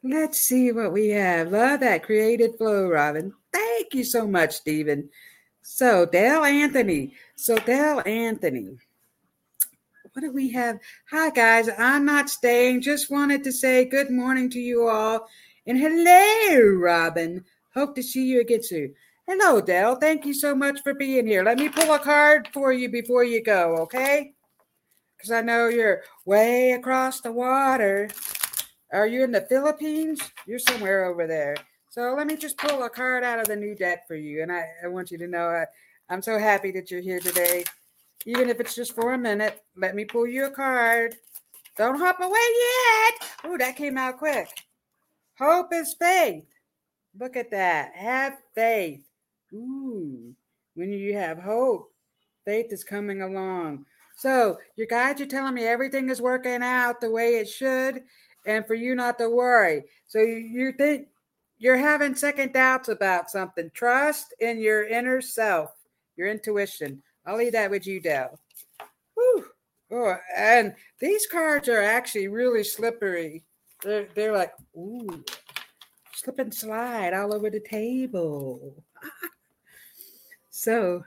Let's 0.03 0.41
see 0.41 0.73
what 0.73 0.93
we 0.93 1.09
have. 1.09 1.51
Love 1.51 1.81
that 1.81 2.05
creative 2.05 2.57
flow, 2.57 2.89
Robin. 2.89 3.35
Thank 3.53 3.95
you 3.95 4.05
so 4.05 4.27
much, 4.27 4.53
Stephen. 4.53 5.11
So, 5.63 6.07
Dale 6.07 6.45
Anthony. 6.45 7.15
So, 7.37 7.57
Dale 7.57 8.03
Anthony. 8.07 8.79
What 10.13 10.23
do 10.23 10.33
we 10.33 10.51
have? 10.53 10.79
Hi, 11.11 11.31
guys. 11.31 11.69
I'm 11.79 12.05
not 12.05 12.31
staying. 12.31 12.81
Just 12.81 13.11
wanted 13.11 13.45
to 13.45 13.53
say 13.53 13.85
good 13.85 14.11
morning 14.11 14.51
to 14.51 14.59
you 14.59 14.89
all. 14.89 15.29
And 15.67 15.79
hello, 15.79 16.79
Robin. 16.79 17.45
Hope 17.75 17.95
to 17.97 18.03
see 18.03 18.25
you 18.25 18.41
again 18.41 18.63
soon. 18.63 18.95
Hello, 19.33 19.61
Dell. 19.61 19.95
Thank 19.95 20.27
you 20.27 20.35
so 20.35 20.57
much 20.57 20.81
for 20.83 20.93
being 20.93 21.25
here. 21.25 21.45
Let 21.45 21.57
me 21.57 21.69
pull 21.69 21.95
a 21.95 22.01
card 22.01 22.49
for 22.53 22.73
you 22.73 22.89
before 22.89 23.23
you 23.23 23.41
go, 23.45 23.77
okay? 23.77 24.33
Because 25.17 25.31
I 25.31 25.41
know 25.41 25.69
you're 25.69 26.03
way 26.25 26.73
across 26.73 27.21
the 27.21 27.31
water. 27.31 28.11
Are 28.91 29.07
you 29.07 29.23
in 29.23 29.31
the 29.31 29.43
Philippines? 29.43 30.21
You're 30.49 30.59
somewhere 30.59 31.05
over 31.05 31.29
there. 31.29 31.55
So 31.91 32.13
let 32.19 32.27
me 32.27 32.37
just 32.37 32.59
pull 32.59 32.83
a 32.83 32.91
card 32.91 33.23
out 33.23 33.39
of 33.39 33.47
the 33.47 33.55
new 33.55 33.77
deck 33.77 34.09
for 34.09 34.17
you. 34.17 34.43
And 34.43 34.51
I, 34.51 34.65
I 34.83 34.89
want 34.89 35.13
you 35.13 35.19
to 35.19 35.29
know 35.29 35.47
I, 35.47 35.65
I'm 36.13 36.23
so 36.23 36.37
happy 36.37 36.73
that 36.73 36.91
you're 36.91 37.01
here 37.01 37.21
today. 37.21 37.63
Even 38.27 38.49
if 38.49 38.59
it's 38.59 38.75
just 38.75 38.97
for 38.97 39.13
a 39.13 39.19
minute, 39.19 39.63
let 39.77 39.95
me 39.95 40.05
pull 40.05 40.27
you 40.27 40.47
a 40.47 40.51
card. 40.51 41.15
Don't 41.79 42.01
hop 42.01 42.19
away 42.19 42.31
yet. 42.33 43.31
Oh, 43.45 43.57
that 43.59 43.77
came 43.77 43.97
out 43.97 44.19
quick. 44.19 44.49
Hope 45.39 45.73
is 45.73 45.95
faith. 45.95 46.47
Look 47.17 47.37
at 47.37 47.53
that. 47.53 47.95
Have 47.95 48.37
faith. 48.57 49.05
Ooh, 49.53 50.35
when 50.75 50.91
you 50.93 51.15
have 51.15 51.39
hope, 51.39 51.93
faith 52.45 52.73
is 52.73 52.85
coming 52.85 53.23
along. 53.23 53.85
So 54.17 54.59
your 54.77 54.87
guides 54.87 55.21
are 55.21 55.27
telling 55.27 55.55
me 55.55 55.65
everything 55.65 56.11
is 56.11 56.21
working 56.21 56.63
out 56.63 57.01
the 57.01 57.11
way 57.11 57.37
it 57.37 57.49
should, 57.49 58.03
and 58.47 58.67
for 58.67 58.75
you 58.75 58.95
not 58.95 59.19
to 59.19 59.31
worry. 59.31 59.85
So 60.07 60.21
you, 60.21 60.37
you 60.37 60.73
think 60.73 61.09
you're 61.59 61.77
having 61.77 62.15
second 62.15 62.53
doubts 62.53 62.89
about 62.89 63.31
something. 63.31 63.71
Trust 63.75 64.35
in 64.41 64.61
your 64.61 64.87
inner 64.87 65.21
self, 65.21 65.71
your 66.17 66.29
intuition. 66.29 67.03
I'll 67.27 67.37
leave 67.37 67.53
that 67.53 67.71
with 67.71 67.87
you, 67.87 68.01
Dell. 68.01 68.39
Whew. 69.15 69.47
Oh, 69.93 70.17
and 70.37 70.75
these 71.01 71.27
cards 71.27 71.69
are 71.69 71.83
actually 71.83 72.29
really 72.29 72.63
slippery. 72.63 73.45
They're, 73.83 74.07
they're 74.15 74.33
like, 74.33 74.53
ooh, 74.77 75.25
slip 76.15 76.39
and 76.39 76.55
slide 76.55 77.15
all 77.15 77.35
over 77.35 77.51
the 77.51 77.61
table. 77.61 78.85
So 80.61 81.03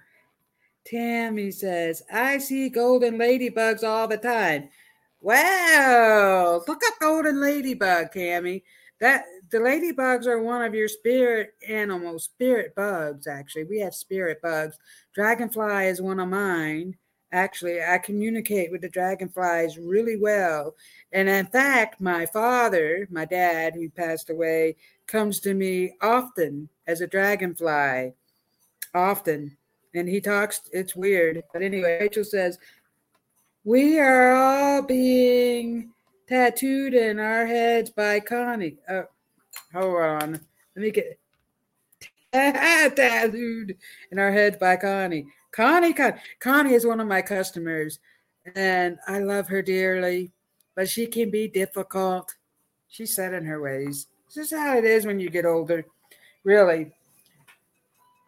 Tammy 0.83 1.51
says, 1.51 2.01
I 2.11 2.39
see 2.39 2.69
golden 2.69 3.19
ladybugs 3.19 3.83
all 3.83 4.07
the 4.07 4.17
time. 4.17 4.69
Wow, 5.21 6.63
look 6.67 6.81
up 6.87 6.99
golden 6.99 7.39
ladybug, 7.39 8.11
Tammy. 8.11 8.63
That 8.99 9.25
the 9.51 9.59
ladybugs 9.59 10.25
are 10.25 10.41
one 10.41 10.63
of 10.63 10.73
your 10.73 10.87
spirit 10.87 11.53
animals, 11.69 12.23
spirit 12.23 12.73
bugs, 12.73 13.27
actually. 13.27 13.65
We 13.65 13.79
have 13.81 13.93
spirit 13.93 14.41
bugs. 14.41 14.75
Dragonfly 15.13 15.85
is 15.85 16.01
one 16.01 16.19
of 16.19 16.29
mine. 16.29 16.97
Actually, 17.31 17.79
I 17.83 17.99
communicate 17.99 18.71
with 18.71 18.81
the 18.81 18.89
dragonflies 18.89 19.77
really 19.77 20.17
well. 20.17 20.73
And 21.11 21.29
in 21.29 21.45
fact, 21.45 22.01
my 22.01 22.25
father, 22.25 23.07
my 23.11 23.25
dad, 23.25 23.75
who 23.75 23.91
passed 23.91 24.31
away, 24.31 24.77
comes 25.05 25.39
to 25.41 25.53
me 25.53 25.93
often 26.01 26.69
as 26.87 27.01
a 27.01 27.07
dragonfly 27.07 28.13
often. 28.93 29.57
And 29.95 30.07
he 30.07 30.19
talks, 30.19 30.61
it's 30.71 30.95
weird. 30.95 31.43
But 31.53 31.61
anyway, 31.61 31.99
Rachel 32.01 32.23
says, 32.23 32.57
We 33.63 33.99
are 33.99 34.33
all 34.33 34.81
being 34.81 35.91
tattooed 36.27 36.93
in 36.93 37.19
our 37.19 37.45
heads 37.45 37.89
by 37.89 38.19
Connie. 38.19 38.77
Uh, 38.89 39.03
hold 39.73 40.01
on. 40.01 40.31
Let 40.75 40.83
me 40.83 40.91
get 40.91 41.19
tattooed 42.33 43.77
in 44.11 44.19
our 44.19 44.31
heads 44.31 44.57
by 44.57 44.75
Connie. 44.75 45.27
Connie, 45.51 45.93
Connie. 45.93 46.17
Connie 46.39 46.73
is 46.73 46.85
one 46.85 46.99
of 46.99 47.07
my 47.07 47.21
customers, 47.21 47.99
and 48.55 48.97
I 49.07 49.19
love 49.19 49.47
her 49.49 49.61
dearly, 49.61 50.31
but 50.75 50.89
she 50.89 51.05
can 51.05 51.29
be 51.29 51.47
difficult. 51.47 52.35
She's 52.87 53.13
set 53.13 53.33
in 53.33 53.45
her 53.45 53.61
ways. 53.61 54.07
This 54.33 54.51
is 54.51 54.57
how 54.57 54.77
it 54.77 54.85
is 54.85 55.05
when 55.05 55.19
you 55.19 55.29
get 55.29 55.45
older. 55.45 55.85
Really. 56.43 56.91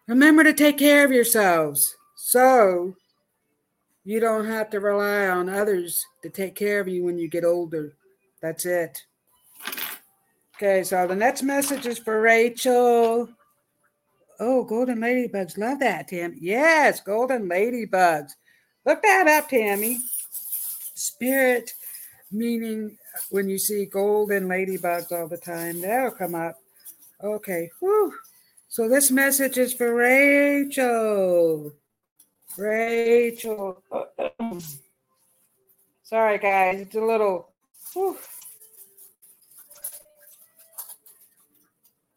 Remember 0.08 0.44
to 0.44 0.54
take 0.54 0.78
care 0.78 1.04
of 1.04 1.12
yourselves 1.12 1.96
so 2.16 2.96
you 4.04 4.20
don't 4.20 4.46
have 4.46 4.70
to 4.70 4.80
rely 4.80 5.28
on 5.28 5.50
others 5.50 6.06
to 6.22 6.30
take 6.30 6.56
care 6.56 6.80
of 6.80 6.88
you 6.88 7.04
when 7.04 7.18
you 7.18 7.28
get 7.28 7.44
older. 7.44 7.94
That's 8.42 8.66
it. 8.66 9.02
Okay, 10.56 10.84
so 10.84 11.08
the 11.08 11.16
next 11.16 11.42
message 11.42 11.88
is 11.88 11.98
for 11.98 12.22
Rachel. 12.22 13.28
Oh, 14.40 14.64
golden 14.64 15.00
ladybugs. 15.00 15.58
Love 15.58 15.80
that, 15.80 16.08
Tammy. 16.08 16.38
Yes, 16.40 17.00
golden 17.00 17.50
ladybugs. 17.50 18.32
Look 18.86 19.02
that 19.02 19.28
up, 19.28 19.50
Tammy. 19.50 19.98
Spirit, 20.94 21.74
meaning 22.32 22.98
when 23.32 23.50
you 23.50 23.58
see 23.58 23.86
golden 23.86 24.48
ladybugs 24.48 25.12
all 25.12 25.28
the 25.28 25.38
time, 25.38 25.82
that'll 25.82 26.12
come 26.12 26.36
up. 26.36 26.56
Okay. 27.24 27.72
Whew. 27.80 28.14
So 28.76 28.90
this 28.90 29.10
message 29.10 29.58
is 29.58 29.74
for 29.74 29.96
Rachel. 29.96 31.72
Rachel. 32.58 33.82
Sorry, 36.04 36.38
guys. 36.38 36.82
It's 36.82 36.96
a 36.96 37.00
little. 37.00 37.54
Whew. 37.94 38.18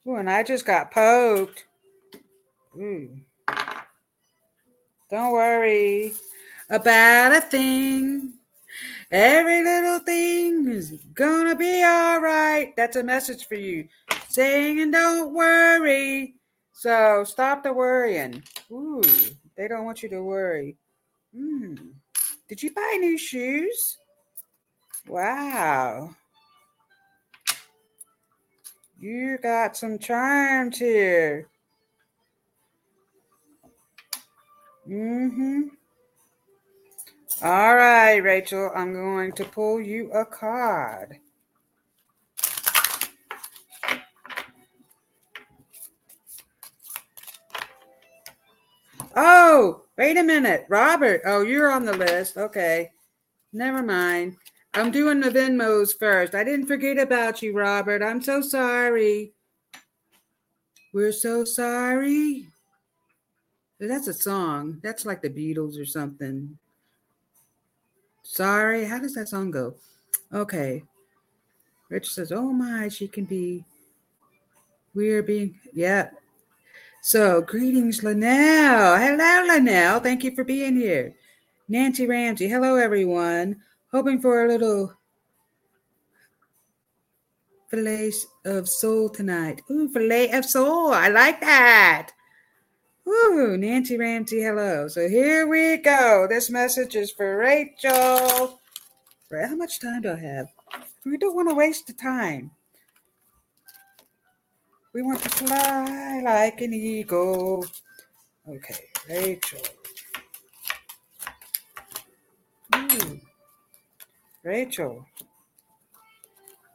Ooh, 0.09 0.17
and 0.17 0.29
I 0.29 0.43
just 0.43 0.67
got 0.67 0.91
poked. 0.91 1.65
Ooh. 2.77 3.09
Don't 5.13 5.33
worry 5.33 6.13
about 6.69 7.37
a 7.37 7.41
thing. 7.41 8.33
Every 9.13 9.63
little 9.63 10.01
thing 10.01 10.67
is 10.67 10.91
gonna 11.15 11.55
be 11.55 11.85
all 11.85 12.21
right. 12.21 12.75
That's 12.77 12.97
a 12.97 13.05
message 13.05 13.47
for 13.47 13.55
you. 13.55 13.87
Saying 14.29 14.81
and 14.81 14.91
don't 14.91 15.33
worry. 15.33 16.35
So 16.79 17.25
stop 17.25 17.65
the 17.65 17.73
worrying. 17.73 18.41
Ooh, 18.71 19.03
they 19.57 19.67
don't 19.67 19.85
want 19.85 20.01
you 20.05 20.09
to 20.11 20.23
worry. 20.23 20.77
Hmm. 21.35 21.75
Did 22.49 22.63
you 22.63 22.73
buy 22.73 22.99
new 23.01 23.19
shoes? 23.19 23.99
Wow. 25.09 26.15
You 29.01 29.39
got 29.39 29.77
some 29.77 29.99
charms 29.99 30.79
here. 30.79 31.49
Mm-hmm. 34.89 35.63
All 37.43 37.75
right, 37.75 38.19
Rachel, 38.19 38.71
I'm 38.73 38.93
going 38.93 39.33
to 39.33 39.45
pull 39.45 39.81
you 39.81 40.13
a 40.13 40.25
card. 40.25 41.19
Oh, 49.21 49.83
wait 49.97 50.17
a 50.17 50.23
minute. 50.23 50.65
Robert. 50.69 51.23
Oh, 51.25 51.43
you're 51.43 51.73
on 51.73 51.85
the 51.85 51.93
list. 51.93 52.37
Okay. 52.37 52.93
Never 53.53 53.83
mind. 53.83 54.37
I'm 54.75 54.93
doing 54.93 55.19
the 55.19 55.29
Venmos 55.29 55.99
first. 55.99 56.37
I 56.37 56.45
didn't 56.45 56.69
forget 56.69 56.99
about 56.99 57.43
you, 57.43 57.53
Robert. 57.53 58.01
I'm 58.01 58.23
so 58.23 58.41
sorry. 58.41 59.33
We're 60.95 61.11
so 61.11 61.45
sorry. 61.45 62.47
That's 63.81 64.07
a 64.07 64.15
song. 64.15 64.79
That's 64.85 65.05
like 65.05 65.21
the 65.21 65.31
Beatles 65.31 65.81
or 65.81 65.85
something. 65.85 66.57
Sorry. 68.23 68.85
How 68.85 69.01
does 69.01 69.15
that 69.15 69.29
song 69.29 69.51
go? 69.51 69.75
Okay. 70.33 70.85
Rich 71.89 72.11
says, 72.13 72.31
Oh 72.31 72.53
my, 72.53 72.87
she 72.89 73.09
can 73.09 73.25
be. 73.25 73.65
We're 74.95 75.25
being, 75.25 75.59
yeah. 75.73 76.11
So, 77.01 77.41
greetings, 77.41 78.03
Linnell. 78.03 78.97
Hello, 78.97 79.47
Linnell. 79.47 80.01
Thank 80.01 80.25
you 80.25 80.35
for 80.35 80.45
being 80.45 80.77
here. 80.77 81.15
Nancy 81.69 82.07
Ramsey. 82.07 82.49
Hello, 82.49 82.77
everyone. 82.77 83.57
Hoping 83.93 84.21
for 84.21 84.45
a 84.45 84.49
little 84.49 84.93
fillet 87.71 88.13
of 88.45 88.69
soul 88.69 89.09
tonight. 89.09 89.63
Ooh, 89.71 89.89
fillet 89.89 90.33
of 90.33 90.45
soul. 90.45 90.93
I 90.93 91.09
like 91.09 91.41
that. 91.41 92.11
Ooh, 93.07 93.57
Nancy 93.59 93.97
Ramsey, 93.97 94.43
hello. 94.43 94.87
So 94.89 95.09
here 95.09 95.47
we 95.47 95.79
go. 95.79 96.27
This 96.29 96.51
message 96.51 96.95
is 96.95 97.11
for 97.11 97.39
Rachel. 97.39 98.61
How 99.31 99.57
much 99.57 99.81
time 99.81 100.03
do 100.03 100.13
I 100.13 100.17
have? 100.17 100.49
We 101.07 101.17
don't 101.17 101.35
want 101.35 101.49
to 101.49 101.55
waste 101.55 101.87
the 101.87 101.95
time. 101.95 102.51
We 104.95 105.03
want 105.03 105.23
to 105.23 105.29
fly 105.29 106.23
like 106.25 106.61
an 106.61 106.73
eagle. 106.73 107.65
Okay, 108.49 108.85
Rachel. 109.09 109.61
Ooh. 112.75 113.21
Rachel. 114.43 115.05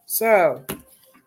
So 0.05 0.63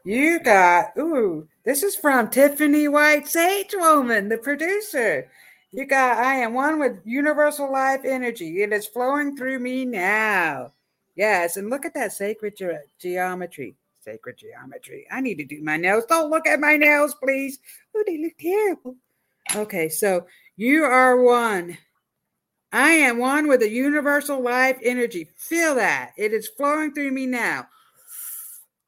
you 0.04 0.38
got, 0.38 0.96
ooh, 0.96 1.48
this 1.64 1.82
is 1.82 1.96
from 1.96 2.30
Tiffany 2.30 2.86
White 2.86 3.26
Sage 3.26 3.74
Woman, 3.74 4.28
the 4.28 4.38
producer. 4.38 5.28
You 5.72 5.86
got, 5.86 6.18
I 6.18 6.36
am 6.36 6.54
one 6.54 6.78
with 6.78 7.00
universal 7.04 7.70
life 7.72 8.02
energy. 8.04 8.62
It 8.62 8.72
is 8.72 8.86
flowing 8.86 9.36
through 9.36 9.58
me 9.58 9.84
now. 9.84 10.72
Yes, 11.16 11.56
and 11.56 11.68
look 11.68 11.84
at 11.84 11.94
that 11.94 12.12
sacred 12.12 12.56
ge- 12.56 13.00
geometry. 13.00 13.74
Sacred 14.06 14.38
geometry. 14.38 15.06
I 15.10 15.20
need 15.20 15.38
to 15.38 15.44
do 15.44 15.62
my 15.62 15.76
nails. 15.76 16.04
Don't 16.06 16.30
look 16.30 16.46
at 16.46 16.60
my 16.60 16.76
nails, 16.76 17.14
please. 17.14 17.58
Oh, 17.94 18.04
they 18.06 18.18
look 18.18 18.38
terrible. 18.38 18.96
Okay, 19.54 19.88
so 19.88 20.26
you 20.56 20.84
are 20.84 21.20
one. 21.20 21.76
I 22.72 22.90
am 22.90 23.18
one 23.18 23.48
with 23.48 23.60
the 23.60 23.70
universal 23.70 24.40
life 24.42 24.78
energy. 24.82 25.28
Feel 25.36 25.74
that. 25.76 26.12
It 26.16 26.32
is 26.32 26.48
flowing 26.48 26.94
through 26.94 27.10
me 27.10 27.26
now 27.26 27.66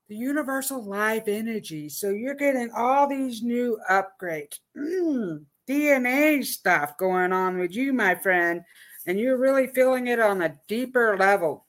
the 0.09 0.17
universal 0.17 0.83
life 0.83 1.25
energy. 1.27 1.89
So 1.89 2.11
you're 2.11 2.35
getting 2.35 2.71
all 2.75 3.07
these 3.07 3.43
new 3.43 3.79
upgrades, 3.91 4.59
mm, 4.77 5.45
DNA 5.69 6.45
stuff 6.45 6.97
going 6.97 7.33
on 7.33 7.59
with 7.59 7.75
you, 7.75 7.93
my 7.93 8.15
friend, 8.15 8.63
and 9.07 9.19
you're 9.19 9.37
really 9.37 9.67
feeling 9.67 10.07
it 10.07 10.19
on 10.19 10.43
a 10.43 10.57
deeper 10.67 11.17
level. 11.19 11.67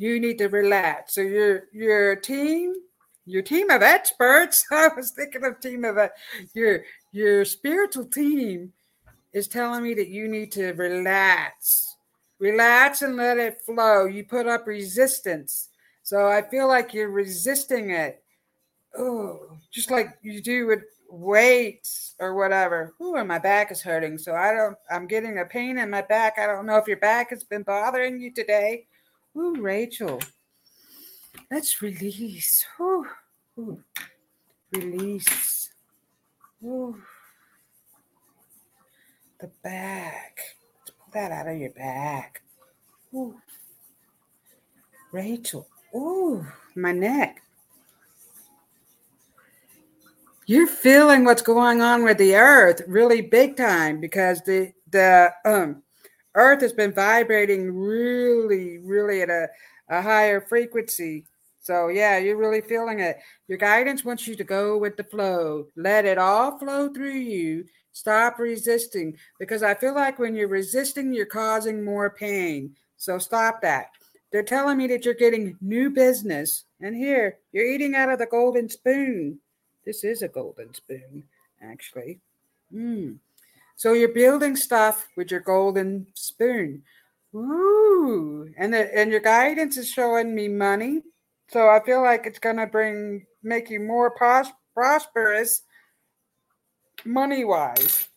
You 0.00 0.18
need 0.20 0.38
to 0.38 0.48
relax. 0.48 1.14
So 1.14 1.20
your 1.20 1.64
your 1.72 2.16
team, 2.16 2.74
your 3.26 3.42
team 3.42 3.70
of 3.70 3.82
experts. 3.82 4.64
I 4.72 4.88
was 4.96 5.12
thinking 5.12 5.44
of 5.44 5.60
team 5.60 5.84
of 5.84 5.96
a, 5.96 6.10
your 6.54 6.84
your 7.12 7.44
spiritual 7.44 8.06
team 8.06 8.72
is 9.32 9.48
telling 9.48 9.82
me 9.82 9.94
that 9.94 10.08
you 10.08 10.28
need 10.28 10.52
to 10.52 10.72
relax. 10.72 11.96
Relax 12.38 13.02
and 13.02 13.16
let 13.16 13.38
it 13.38 13.60
flow. 13.66 14.06
You 14.06 14.24
put 14.24 14.46
up 14.46 14.66
resistance 14.66 15.70
so 16.10 16.26
I 16.26 16.42
feel 16.42 16.66
like 16.66 16.92
you're 16.92 17.08
resisting 17.08 17.90
it. 17.90 18.20
Oh, 18.98 19.56
just 19.70 19.92
like 19.92 20.18
you 20.22 20.42
do 20.42 20.66
with 20.66 20.80
weights 21.08 22.16
or 22.18 22.34
whatever. 22.34 22.94
Ooh, 23.00 23.14
and 23.14 23.28
my 23.28 23.38
back 23.38 23.70
is 23.70 23.80
hurting. 23.80 24.18
So 24.18 24.34
I 24.34 24.52
don't, 24.52 24.76
I'm 24.90 25.06
getting 25.06 25.38
a 25.38 25.44
pain 25.44 25.78
in 25.78 25.88
my 25.88 26.02
back. 26.02 26.36
I 26.36 26.46
don't 26.46 26.66
know 26.66 26.78
if 26.78 26.88
your 26.88 26.96
back 26.96 27.30
has 27.30 27.44
been 27.44 27.62
bothering 27.62 28.20
you 28.20 28.34
today. 28.34 28.88
Ooh, 29.36 29.56
Rachel. 29.60 30.20
Let's 31.50 31.80
release. 31.82 32.64
Ooh, 32.80 33.06
ooh. 33.58 33.82
Release. 34.72 35.70
Ooh. 36.64 37.00
The 39.40 39.50
back. 39.62 40.38
Let's 40.80 40.90
pull 40.90 41.08
that 41.14 41.32
out 41.32 41.48
of 41.48 41.58
your 41.58 41.70
back. 41.70 42.42
Ooh. 43.14 43.40
Rachel. 45.12 45.66
Ooh, 45.94 46.46
my 46.74 46.92
neck. 46.92 47.42
You're 50.46 50.66
feeling 50.66 51.24
what's 51.24 51.42
going 51.42 51.80
on 51.80 52.02
with 52.02 52.18
the 52.18 52.34
earth 52.34 52.82
really 52.88 53.20
big 53.20 53.56
time 53.56 54.00
because 54.00 54.42
the 54.42 54.72
the 54.90 55.32
um 55.44 55.82
earth 56.34 56.60
has 56.60 56.72
been 56.72 56.92
vibrating 56.92 57.72
really, 57.72 58.78
really 58.78 59.22
at 59.22 59.30
a, 59.30 59.48
a 59.88 60.02
higher 60.02 60.40
frequency. 60.40 61.26
So 61.60 61.88
yeah, 61.88 62.18
you're 62.18 62.36
really 62.36 62.62
feeling 62.62 63.00
it. 63.00 63.18
Your 63.48 63.58
guidance 63.58 64.04
wants 64.04 64.26
you 64.26 64.34
to 64.36 64.44
go 64.44 64.78
with 64.78 64.96
the 64.96 65.04
flow. 65.04 65.66
Let 65.76 66.04
it 66.04 66.18
all 66.18 66.58
flow 66.58 66.88
through 66.88 67.18
you. 67.18 67.64
Stop 67.92 68.38
resisting 68.38 69.16
because 69.38 69.62
I 69.62 69.74
feel 69.74 69.94
like 69.94 70.18
when 70.18 70.34
you're 70.34 70.48
resisting, 70.48 71.12
you're 71.12 71.26
causing 71.26 71.84
more 71.84 72.10
pain. 72.10 72.74
So 72.96 73.18
stop 73.18 73.60
that. 73.62 73.90
They're 74.32 74.42
telling 74.42 74.78
me 74.78 74.86
that 74.88 75.04
you're 75.04 75.14
getting 75.14 75.56
new 75.60 75.90
business. 75.90 76.64
And 76.80 76.96
here, 76.96 77.38
you're 77.52 77.66
eating 77.66 77.94
out 77.94 78.10
of 78.10 78.18
the 78.18 78.26
golden 78.26 78.68
spoon. 78.68 79.40
This 79.84 80.04
is 80.04 80.22
a 80.22 80.28
golden 80.28 80.72
spoon, 80.72 81.24
actually. 81.60 82.20
Mm. 82.72 83.18
So 83.80 83.94
you're 83.94 84.12
building 84.12 84.56
stuff 84.56 85.08
with 85.16 85.30
your 85.30 85.40
golden 85.40 86.06
spoon. 86.12 86.82
Ooh. 87.34 88.46
And, 88.58 88.74
the, 88.74 88.94
and 88.94 89.10
your 89.10 89.20
guidance 89.20 89.78
is 89.78 89.88
showing 89.88 90.34
me 90.34 90.48
money. 90.48 91.00
So 91.48 91.66
I 91.66 91.80
feel 91.82 92.02
like 92.02 92.26
it's 92.26 92.38
going 92.38 92.58
to 92.58 92.66
bring 92.66 93.24
make 93.42 93.70
you 93.70 93.80
more 93.80 94.10
pros- 94.10 94.52
prosperous 94.74 95.62
money 97.06 97.42
wise. 97.46 98.10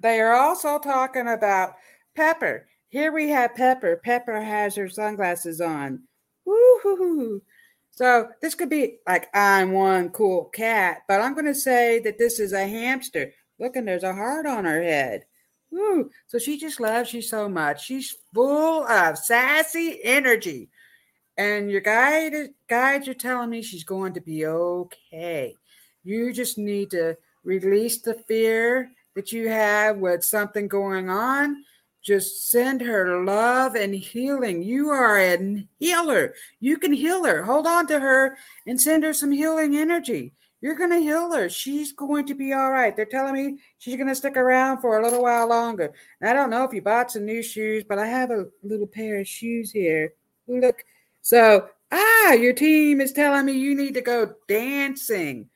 They 0.00 0.20
are 0.20 0.34
also 0.34 0.78
talking 0.78 1.26
about 1.26 1.72
Pepper. 2.14 2.68
Here 2.88 3.10
we 3.10 3.30
have 3.30 3.56
Pepper. 3.56 4.00
Pepper 4.04 4.40
has 4.40 4.76
her 4.76 4.88
sunglasses 4.88 5.60
on. 5.60 6.04
Woo-hoo-hoo. 6.44 7.42
So 7.90 8.28
this 8.40 8.54
could 8.54 8.70
be 8.70 8.98
like 9.08 9.26
I'm 9.34 9.72
one 9.72 10.10
cool 10.10 10.44
cat, 10.54 10.98
but 11.08 11.20
I'm 11.20 11.34
going 11.34 11.46
to 11.46 11.54
say 11.54 11.98
that 12.04 12.16
this 12.16 12.38
is 12.38 12.52
a 12.52 12.68
hamster. 12.68 13.32
Look, 13.62 13.76
and 13.76 13.86
there's 13.86 14.02
a 14.02 14.12
heart 14.12 14.44
on 14.44 14.64
her 14.64 14.82
head. 14.82 15.24
So 16.26 16.38
she 16.38 16.58
just 16.58 16.80
loves 16.80 17.14
you 17.14 17.22
so 17.22 17.48
much. 17.48 17.84
She's 17.84 18.16
full 18.34 18.84
of 18.84 19.16
sassy 19.16 20.00
energy. 20.02 20.68
And 21.38 21.70
your 21.70 21.80
guide 21.80 22.34
guides 22.68 23.06
are 23.06 23.14
telling 23.14 23.50
me 23.50 23.62
she's 23.62 23.84
going 23.84 24.14
to 24.14 24.20
be 24.20 24.44
okay. 24.46 25.54
You 26.02 26.32
just 26.32 26.58
need 26.58 26.90
to 26.90 27.16
release 27.44 28.00
the 28.00 28.14
fear 28.26 28.90
that 29.14 29.30
you 29.30 29.48
have 29.48 29.96
with 29.96 30.24
something 30.24 30.66
going 30.66 31.08
on. 31.08 31.64
Just 32.02 32.50
send 32.50 32.80
her 32.80 33.24
love 33.24 33.76
and 33.76 33.94
healing. 33.94 34.62
You 34.64 34.90
are 34.90 35.18
a 35.18 35.64
healer. 35.78 36.34
You 36.58 36.78
can 36.78 36.92
heal 36.92 37.24
her. 37.24 37.44
Hold 37.44 37.68
on 37.68 37.86
to 37.86 38.00
her 38.00 38.36
and 38.66 38.80
send 38.80 39.04
her 39.04 39.12
some 39.12 39.30
healing 39.30 39.76
energy. 39.76 40.32
You're 40.62 40.76
going 40.76 40.90
to 40.90 41.00
heal 41.00 41.32
her. 41.32 41.48
She's 41.48 41.92
going 41.92 42.24
to 42.26 42.34
be 42.34 42.52
all 42.52 42.70
right. 42.70 42.96
They're 42.96 43.04
telling 43.04 43.34
me 43.34 43.58
she's 43.78 43.96
going 43.96 44.08
to 44.08 44.14
stick 44.14 44.36
around 44.36 44.80
for 44.80 44.98
a 44.98 45.02
little 45.02 45.22
while 45.22 45.48
longer. 45.48 45.92
And 46.20 46.30
I 46.30 46.32
don't 46.32 46.50
know 46.50 46.62
if 46.62 46.72
you 46.72 46.80
bought 46.80 47.10
some 47.10 47.26
new 47.26 47.42
shoes, 47.42 47.82
but 47.86 47.98
I 47.98 48.06
have 48.06 48.30
a 48.30 48.46
little 48.62 48.86
pair 48.86 49.18
of 49.20 49.26
shoes 49.26 49.72
here. 49.72 50.14
Look. 50.46 50.84
So, 51.20 51.68
ah, 51.90 52.32
your 52.32 52.52
team 52.52 53.00
is 53.00 53.12
telling 53.12 53.44
me 53.44 53.52
you 53.52 53.74
need 53.74 53.94
to 53.94 54.00
go 54.00 54.34
dancing. 54.46 55.48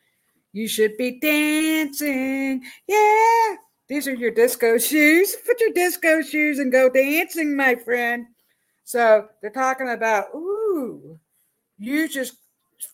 You 0.53 0.67
should 0.67 0.97
be 0.97 1.21
dancing. 1.21 2.65
Yeah. 2.89 3.57
These 3.89 4.09
are 4.09 4.15
your 4.15 4.33
disco 4.33 4.77
shoes. 4.77 5.37
Put 5.47 5.61
your 5.61 5.73
disco 5.73 6.21
shoes 6.21 6.59
and 6.59 6.73
go 6.73 6.89
dancing, 6.89 7.57
my 7.57 7.77
friend. 7.77 8.27
So 8.83 9.29
they're 9.41 9.51
talking 9.51 9.89
about, 9.89 10.35
ooh, 10.35 11.21
you 11.79 12.09
just 12.09 12.35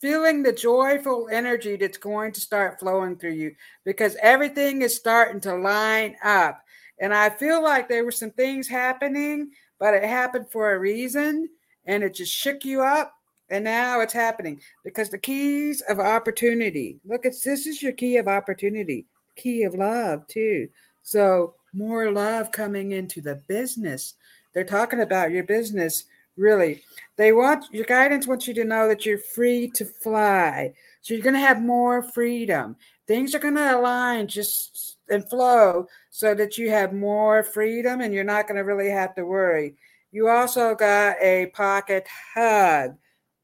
feeling 0.00 0.42
the 0.42 0.52
joyful 0.52 1.28
energy 1.30 1.76
that's 1.76 1.98
going 1.98 2.32
to 2.32 2.40
start 2.40 2.78
flowing 2.78 3.16
through 3.16 3.32
you 3.32 3.54
because 3.84 4.16
everything 4.22 4.82
is 4.82 4.94
starting 4.94 5.40
to 5.40 5.54
line 5.54 6.16
up. 6.24 6.62
And 7.00 7.12
I 7.12 7.30
feel 7.30 7.62
like 7.62 7.88
there 7.88 8.04
were 8.04 8.12
some 8.12 8.30
things 8.30 8.68
happening, 8.68 9.50
but 9.78 9.94
it 9.94 10.04
happened 10.04 10.46
for 10.50 10.72
a 10.72 10.78
reason 10.78 11.48
and 11.86 12.02
it 12.02 12.14
just 12.14 12.32
shook 12.32 12.64
you 12.64 12.82
up. 12.82 13.12
And 13.50 13.64
now 13.64 14.00
it's 14.00 14.12
happening 14.12 14.60
because 14.84 15.10
the 15.10 15.18
keys 15.18 15.82
of 15.82 15.98
opportunity. 15.98 17.00
Look, 17.04 17.26
it's 17.26 17.42
this 17.42 17.66
is 17.66 17.82
your 17.82 17.92
key 17.92 18.16
of 18.16 18.28
opportunity, 18.28 19.06
key 19.36 19.64
of 19.64 19.74
love, 19.74 20.26
too. 20.26 20.68
So 21.02 21.54
more 21.74 22.10
love 22.10 22.52
coming 22.52 22.92
into 22.92 23.20
the 23.20 23.36
business. 23.48 24.14
They're 24.54 24.64
talking 24.64 25.00
about 25.00 25.32
your 25.32 25.44
business 25.44 26.04
really. 26.36 26.82
They 27.16 27.32
want 27.32 27.66
your 27.72 27.84
guidance 27.84 28.26
wants 28.26 28.46
you 28.46 28.54
to 28.54 28.64
know 28.64 28.88
that 28.88 29.04
you're 29.06 29.18
free 29.18 29.70
to 29.74 29.84
fly. 29.84 30.72
So 31.02 31.14
you're 31.14 31.22
going 31.22 31.34
to 31.34 31.40
have 31.40 31.62
more 31.62 32.02
freedom. 32.02 32.76
Things 33.06 33.34
are 33.34 33.40
going 33.40 33.56
to 33.56 33.76
align 33.76 34.28
just 34.28 34.98
and 35.08 35.28
flow 35.28 35.86
so 36.10 36.34
that 36.34 36.56
you 36.56 36.70
have 36.70 36.92
more 36.92 37.42
freedom 37.42 38.00
and 38.00 38.14
you're 38.14 38.24
not 38.24 38.46
going 38.46 38.56
to 38.56 38.64
really 38.64 38.88
have 38.88 39.14
to 39.16 39.24
worry. 39.24 39.74
You 40.10 40.28
also 40.28 40.74
got 40.74 41.16
a 41.20 41.46
pocket 41.54 42.06
hug. 42.34 42.96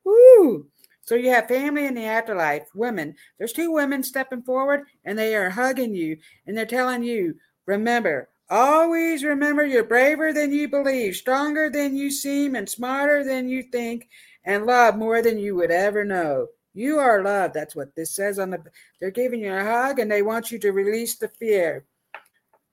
Woo! 0.05 0.66
So 1.03 1.14
you 1.14 1.31
have 1.31 1.48
family 1.48 1.87
in 1.87 1.94
the 1.94 2.05
afterlife, 2.05 2.68
women. 2.74 3.14
There's 3.38 3.53
two 3.53 3.72
women 3.72 4.03
stepping 4.03 4.42
forward 4.42 4.83
and 5.05 5.18
they 5.18 5.35
are 5.35 5.51
hugging 5.51 5.94
you 5.94 6.18
and 6.46 6.57
they're 6.57 6.66
telling 6.66 7.03
you, 7.03 7.35
remember, 7.66 8.29
Always 8.51 9.25
remember 9.25 9.67
you're 9.67 9.85
braver 9.85 10.33
than 10.33 10.53
you 10.53 10.69
believe, 10.69 11.17
stronger 11.17 11.69
than 11.69 11.97
you 11.97 12.11
seem, 12.11 12.55
and 12.55 12.69
smarter 12.69 13.23
than 13.23 13.49
you 13.49 13.63
think, 13.63 14.09
and 14.45 14.65
love 14.65 14.97
more 14.97 15.21
than 15.21 15.39
you 15.39 15.55
would 15.57 15.71
ever 15.71 16.05
know. 16.05 16.47
You 16.73 16.99
are 16.99 17.23
loved. 17.23 17.55
That's 17.55 17.77
what 17.77 17.95
this 17.95 18.15
says 18.15 18.39
on 18.39 18.51
the. 18.51 18.63
They're 19.01 19.11
giving 19.11 19.41
you 19.41 19.53
a 19.53 19.65
hug 19.65 19.99
and 19.99 20.11
they 20.11 20.23
want 20.23 20.51
you 20.51 20.59
to 20.61 20.73
release 20.73 21.17
the 21.17 21.29
fear. 21.29 21.85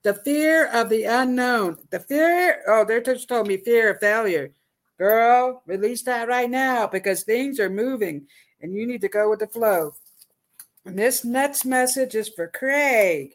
The 0.03 0.13
fear 0.13 0.67
of 0.67 0.89
the 0.89 1.05
unknown. 1.05 1.77
The 1.89 1.99
fear. 1.99 2.61
Oh, 2.67 2.85
they 2.85 3.01
just 3.01 3.27
told 3.27 3.47
me 3.47 3.57
fear 3.57 3.89
of 3.91 3.99
failure. 3.99 4.51
Girl, 4.97 5.63
release 5.65 6.03
that 6.03 6.27
right 6.27 6.49
now 6.49 6.87
because 6.87 7.23
things 7.23 7.59
are 7.59 7.69
moving 7.69 8.27
and 8.61 8.73
you 8.73 8.85
need 8.85 9.01
to 9.01 9.09
go 9.09 9.29
with 9.29 9.39
the 9.39 9.47
flow. 9.47 9.95
And 10.85 10.97
this 10.97 11.25
next 11.25 11.65
message 11.65 12.15
is 12.15 12.29
for 12.29 12.47
Craig. 12.47 13.31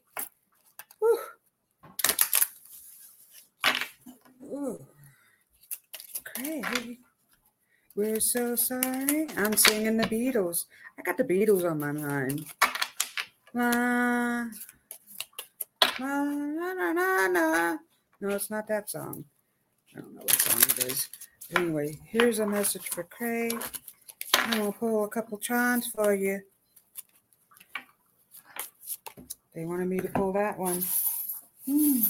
Whew. 1.00 1.18
Ooh. 4.50 4.84
Craig, 6.24 6.98
we're 7.94 8.20
so 8.20 8.56
sorry. 8.56 9.28
I'm 9.36 9.56
singing 9.56 9.96
the 9.96 10.04
Beatles. 10.04 10.64
I 10.98 11.02
got 11.02 11.16
the 11.16 11.24
Beatles 11.24 11.68
on 11.70 11.78
my 11.78 11.92
mind. 11.92 12.46
La, 13.54 14.46
la, 15.98 16.22
la, 16.22 16.92
la, 16.92 17.26
la. 17.26 17.76
No, 18.20 18.28
it's 18.30 18.50
not 18.50 18.66
that 18.68 18.90
song. 18.90 19.24
I 19.96 20.00
don't 20.00 20.14
know 20.14 20.22
what 20.22 20.30
song 20.30 20.62
it 20.62 20.84
is. 20.84 21.08
Anyway, 21.56 21.98
here's 22.04 22.38
a 22.38 22.46
message 22.46 22.88
for 22.88 23.04
Craig. 23.04 23.60
I'm 24.34 24.58
going 24.58 24.72
to 24.72 24.78
pull 24.78 25.04
a 25.04 25.08
couple 25.08 25.38
charms 25.38 25.86
for 25.88 26.14
you. 26.14 26.40
They 29.54 29.64
wanted 29.64 29.88
me 29.88 29.98
to 29.98 30.08
pull 30.08 30.32
that 30.32 30.58
one. 30.58 30.82
Hmm. 31.66 32.00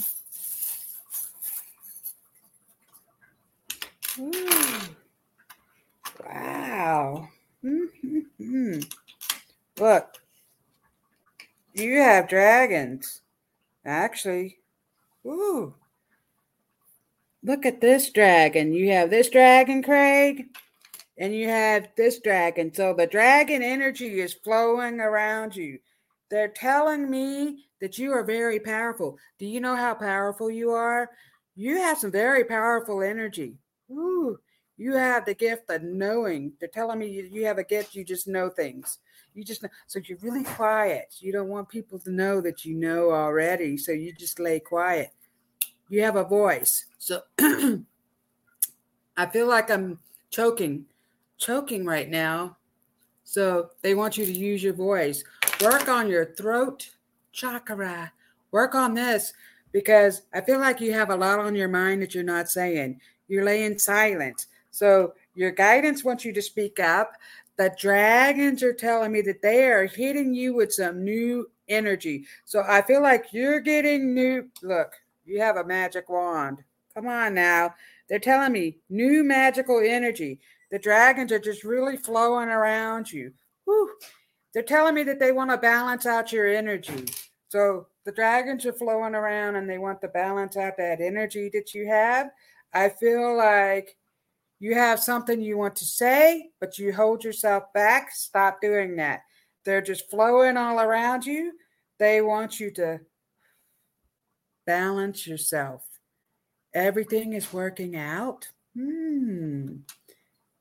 Wow. 6.25 7.29
Mm-hmm. 7.63 8.79
Look, 9.79 10.07
you 11.73 11.97
have 11.99 12.27
dragons. 12.27 13.21
Actually, 13.85 14.57
ooh. 15.25 15.73
Look 17.43 17.65
at 17.65 17.81
this 17.81 18.11
dragon. 18.11 18.73
You 18.73 18.91
have 18.91 19.09
this 19.09 19.29
dragon, 19.29 19.81
Craig, 19.81 20.45
and 21.17 21.33
you 21.33 21.47
have 21.49 21.87
this 21.97 22.19
dragon. 22.19 22.71
So 22.73 22.93
the 22.93 23.07
dragon 23.07 23.63
energy 23.63 24.19
is 24.19 24.33
flowing 24.33 24.99
around 24.99 25.55
you. 25.55 25.79
They're 26.29 26.49
telling 26.49 27.09
me 27.09 27.65
that 27.79 27.97
you 27.97 28.11
are 28.11 28.23
very 28.23 28.59
powerful. 28.59 29.17
Do 29.39 29.47
you 29.47 29.59
know 29.59 29.75
how 29.75 29.95
powerful 29.95 30.51
you 30.51 30.71
are? 30.71 31.09
You 31.55 31.77
have 31.77 31.97
some 31.97 32.11
very 32.11 32.43
powerful 32.43 33.01
energy. 33.01 33.57
Ooh, 33.91 34.39
you 34.77 34.93
have 34.93 35.25
the 35.25 35.33
gift 35.33 35.69
of 35.69 35.83
knowing. 35.83 36.53
They're 36.59 36.69
telling 36.69 36.99
me 36.99 37.07
you, 37.07 37.29
you 37.31 37.45
have 37.45 37.57
a 37.57 37.63
gift, 37.63 37.95
you 37.95 38.03
just 38.03 38.27
know 38.27 38.49
things. 38.49 38.99
You 39.33 39.43
just 39.43 39.63
know. 39.63 39.69
So 39.87 39.99
you're 40.03 40.17
really 40.21 40.43
quiet. 40.43 41.15
You 41.19 41.31
don't 41.31 41.47
want 41.47 41.69
people 41.69 41.99
to 41.99 42.11
know 42.11 42.41
that 42.41 42.65
you 42.65 42.75
know 42.75 43.11
already. 43.11 43.77
So 43.77 43.91
you 43.91 44.11
just 44.13 44.39
lay 44.39 44.59
quiet. 44.59 45.13
You 45.89 46.03
have 46.03 46.15
a 46.15 46.23
voice. 46.23 46.85
So 46.97 47.21
I 47.39 49.25
feel 49.31 49.47
like 49.47 49.69
I'm 49.69 49.99
choking, 50.29 50.85
choking 51.37 51.85
right 51.85 52.09
now. 52.09 52.57
So 53.23 53.69
they 53.81 53.93
want 53.93 54.17
you 54.17 54.25
to 54.25 54.31
use 54.31 54.63
your 54.63 54.73
voice. 54.73 55.23
Work 55.61 55.87
on 55.87 56.09
your 56.09 56.25
throat 56.25 56.89
chakra. 57.31 58.11
Work 58.51 58.75
on 58.75 58.93
this 58.93 59.33
because 59.71 60.23
I 60.33 60.41
feel 60.41 60.59
like 60.59 60.81
you 60.81 60.93
have 60.93 61.09
a 61.09 61.15
lot 61.15 61.39
on 61.39 61.55
your 61.55 61.69
mind 61.69 62.01
that 62.01 62.13
you're 62.13 62.23
not 62.23 62.49
saying. 62.49 62.99
You're 63.31 63.45
laying 63.45 63.79
silent. 63.79 64.47
So 64.71 65.13
your 65.35 65.51
guidance 65.51 66.03
wants 66.03 66.25
you 66.25 66.33
to 66.33 66.41
speak 66.41 66.81
up. 66.81 67.13
The 67.55 67.73
dragons 67.79 68.61
are 68.61 68.73
telling 68.73 69.13
me 69.13 69.21
that 69.21 69.41
they 69.41 69.69
are 69.69 69.85
hitting 69.85 70.33
you 70.33 70.53
with 70.53 70.73
some 70.73 71.05
new 71.05 71.49
energy. 71.69 72.25
So 72.43 72.65
I 72.67 72.81
feel 72.81 73.01
like 73.01 73.31
you're 73.31 73.61
getting 73.61 74.13
new. 74.13 74.49
Look, 74.61 74.91
you 75.23 75.39
have 75.39 75.55
a 75.55 75.63
magic 75.63 76.09
wand. 76.09 76.57
Come 76.93 77.07
on 77.07 77.33
now. 77.33 77.73
They're 78.09 78.19
telling 78.19 78.51
me 78.51 78.79
new 78.89 79.23
magical 79.23 79.79
energy. 79.79 80.41
The 80.69 80.79
dragons 80.79 81.31
are 81.31 81.39
just 81.39 81.63
really 81.63 81.95
flowing 81.95 82.49
around 82.49 83.09
you. 83.13 83.31
Whew. 83.63 83.93
They're 84.53 84.61
telling 84.61 84.95
me 84.95 85.03
that 85.03 85.21
they 85.21 85.31
want 85.31 85.51
to 85.51 85.57
balance 85.57 86.05
out 86.05 86.33
your 86.33 86.49
energy. 86.49 87.05
So 87.47 87.87
the 88.03 88.11
dragons 88.11 88.65
are 88.65 88.73
flowing 88.73 89.15
around 89.15 89.55
and 89.55 89.69
they 89.69 89.77
want 89.77 90.01
to 90.01 90.09
balance 90.09 90.57
out 90.57 90.75
that 90.79 90.99
energy 90.99 91.49
that 91.53 91.73
you 91.73 91.87
have. 91.87 92.29
I 92.73 92.89
feel 92.89 93.35
like 93.35 93.97
you 94.59 94.75
have 94.75 94.99
something 94.99 95.41
you 95.41 95.57
want 95.57 95.75
to 95.77 95.85
say, 95.85 96.49
but 96.59 96.77
you 96.77 96.93
hold 96.93 97.23
yourself 97.23 97.63
back. 97.73 98.11
Stop 98.11 98.61
doing 98.61 98.95
that. 98.97 99.21
They're 99.65 99.81
just 99.81 100.09
flowing 100.09 100.57
all 100.57 100.79
around 100.79 101.25
you. 101.25 101.53
They 101.99 102.21
want 102.21 102.59
you 102.59 102.71
to 102.71 103.01
balance 104.65 105.27
yourself. 105.27 105.83
Everything 106.73 107.33
is 107.33 107.51
working 107.51 107.95
out. 107.95 108.47
Hmm. 108.75 109.77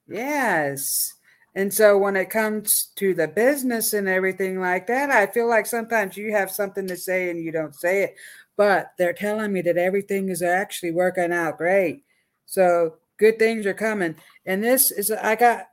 Yes. 0.09 1.15
And 1.55 1.73
so 1.73 1.99
when 1.99 2.17
it 2.17 2.31
comes 2.31 2.91
to 2.97 3.13
the 3.13 3.29
business 3.29 3.93
and 3.93 4.09
everything 4.09 4.61
like 4.61 4.87
that, 4.87 5.11
I 5.11 5.27
feel 5.27 5.49
like 5.49 5.67
sometimes 5.67 6.17
you 6.17 6.33
have 6.33 6.51
something 6.51 6.87
to 6.89 6.97
say 6.97 7.31
and 7.31 7.43
you 7.43 7.51
don't 7.51 7.75
say 7.75 8.05
it. 8.05 8.17
But 8.61 8.93
they're 8.99 9.15
telling 9.15 9.55
me 9.55 9.63
that 9.63 9.79
everything 9.79 10.29
is 10.29 10.43
actually 10.43 10.91
working 10.91 11.33
out 11.33 11.57
great. 11.57 12.05
So 12.45 12.97
good 13.17 13.39
things 13.39 13.65
are 13.65 13.73
coming. 13.73 14.17
And 14.45 14.63
this 14.63 14.91
is, 14.91 15.11
I 15.11 15.35
got, 15.35 15.69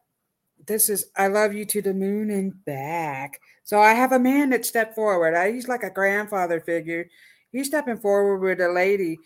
this 0.66 0.88
is, 0.88 1.08
I 1.18 1.28
love 1.28 1.54
you 1.54 1.66
to 1.66 1.82
the 1.82 1.94
moon 1.94 2.30
and 2.30 2.64
back. 2.64 3.42
So 3.66 3.82
I 3.82 3.92
have 3.92 4.14
a 4.14 4.20
man 4.20 4.52
that 4.52 4.66
stepped 4.66 4.96
forward. 4.96 5.36
I, 5.36 5.52
he's 5.52 5.68
like 5.68 5.84
a 5.84 5.90
grandfather 5.90 6.62
figure. 6.62 7.10
He's 7.52 7.68
stepping 7.68 7.98
forward 7.98 8.38
with 8.38 8.62
a 8.62 8.72
lady. 8.72 9.20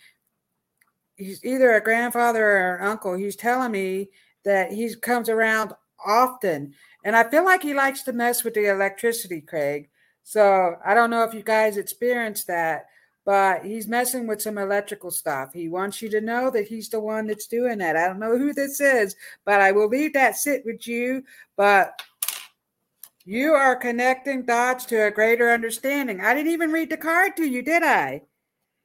He's 1.15 1.45
either 1.45 1.75
a 1.75 1.83
grandfather 1.83 2.43
or 2.43 2.77
an 2.77 2.87
uncle. 2.87 3.13
He's 3.13 3.35
telling 3.35 3.71
me 3.71 4.09
that 4.43 4.71
he 4.71 4.95
comes 4.95 5.29
around 5.29 5.73
often. 6.03 6.73
And 7.05 7.15
I 7.15 7.29
feel 7.29 7.45
like 7.45 7.61
he 7.61 7.75
likes 7.75 8.01
to 8.05 8.11
mess 8.11 8.43
with 8.43 8.55
the 8.55 8.71
electricity, 8.71 9.39
Craig. 9.39 9.87
So 10.23 10.77
I 10.83 10.95
don't 10.95 11.11
know 11.11 11.21
if 11.25 11.35
you 11.35 11.43
guys 11.43 11.77
experienced 11.77 12.47
that, 12.47 12.87
but 13.25 13.63
he's 13.63 13.87
messing 13.87 14.25
with 14.25 14.41
some 14.41 14.57
electrical 14.57 15.11
stuff. 15.11 15.53
He 15.53 15.67
wants 15.67 16.01
you 16.01 16.09
to 16.09 16.21
know 16.21 16.49
that 16.51 16.67
he's 16.67 16.89
the 16.89 16.99
one 16.99 17.27
that's 17.27 17.47
doing 17.47 17.77
that. 17.79 17.95
I 17.95 18.07
don't 18.07 18.19
know 18.19 18.37
who 18.37 18.53
this 18.53 18.81
is, 18.81 19.15
but 19.45 19.61
I 19.61 19.71
will 19.71 19.87
leave 19.87 20.13
that 20.13 20.37
sit 20.37 20.63
with 20.65 20.87
you. 20.87 21.23
But 21.55 22.01
you 23.25 23.53
are 23.53 23.75
connecting 23.75 24.43
dots 24.43 24.85
to 24.85 25.05
a 25.05 25.11
greater 25.11 25.51
understanding. 25.51 26.21
I 26.21 26.33
didn't 26.33 26.51
even 26.51 26.71
read 26.71 26.89
the 26.89 26.97
card 26.97 27.37
to 27.37 27.45
you, 27.45 27.61
did 27.61 27.83
I? 27.83 28.23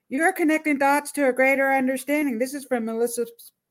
You 0.08 0.22
are 0.22 0.32
connecting 0.32 0.78
dots 0.78 1.10
to 1.12 1.28
a 1.28 1.32
greater 1.32 1.72
understanding. 1.72 2.38
This 2.38 2.54
is 2.54 2.66
from 2.66 2.84
Melissa 2.84 3.26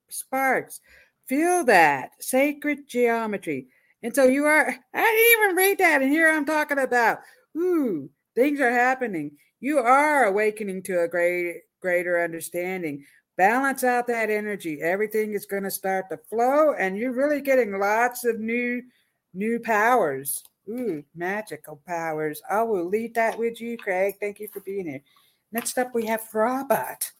Sparks. 0.09 0.81
Feel 1.27 1.63
that 1.65 2.11
sacred 2.19 2.87
geometry. 2.87 3.67
And 4.03 4.13
so 4.13 4.25
you 4.25 4.45
are, 4.45 4.67
I 4.93 5.01
didn't 5.01 5.43
even 5.43 5.55
read 5.55 5.77
that. 5.77 6.01
And 6.01 6.11
here 6.11 6.29
I'm 6.29 6.45
talking 6.45 6.79
about, 6.79 7.19
ooh, 7.55 8.09
things 8.33 8.59
are 8.59 8.71
happening. 8.71 9.31
You 9.59 9.79
are 9.79 10.25
awakening 10.25 10.83
to 10.83 11.01
a 11.01 11.07
great, 11.07 11.61
greater 11.81 12.23
understanding. 12.23 13.05
Balance 13.37 13.83
out 13.83 14.07
that 14.07 14.29
energy. 14.29 14.81
Everything 14.81 15.33
is 15.33 15.45
going 15.45 15.63
to 15.63 15.71
start 15.71 16.09
to 16.09 16.17
flow, 16.17 16.73
and 16.73 16.97
you're 16.97 17.13
really 17.13 17.41
getting 17.41 17.77
lots 17.77 18.23
of 18.25 18.39
new, 18.39 18.81
new 19.33 19.59
powers. 19.59 20.43
Ooh, 20.69 21.03
magical 21.15 21.81
powers. 21.85 22.41
I 22.49 22.63
will 22.63 22.85
leave 22.85 23.13
that 23.15 23.37
with 23.37 23.61
you, 23.61 23.77
Craig. 23.77 24.15
Thank 24.19 24.39
you 24.39 24.47
for 24.51 24.61
being 24.61 24.87
here. 24.87 25.01
Next 25.51 25.77
up, 25.77 25.93
we 25.93 26.05
have 26.05 26.21
Robert, 26.33 27.11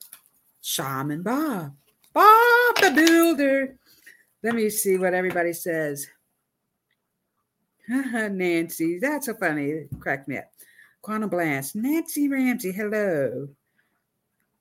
Shaman 0.61 1.21
Bob, 1.21 1.75
Bob 2.13 2.75
the 2.81 2.91
Builder. 2.91 3.77
Let 4.41 4.55
me 4.55 4.69
see 4.69 4.97
what 4.97 5.13
everybody 5.13 5.53
says. 5.53 6.07
Nancy, 7.87 8.99
that's 8.99 9.27
so 9.27 9.35
funny. 9.35 9.85
Crack 9.99 10.27
me 10.27 10.37
up. 10.37 10.45
Quantum 11.05 11.29
Blast. 11.29 11.75
Nancy 11.75 12.27
Ramsey, 12.27 12.71
hello. 12.71 13.47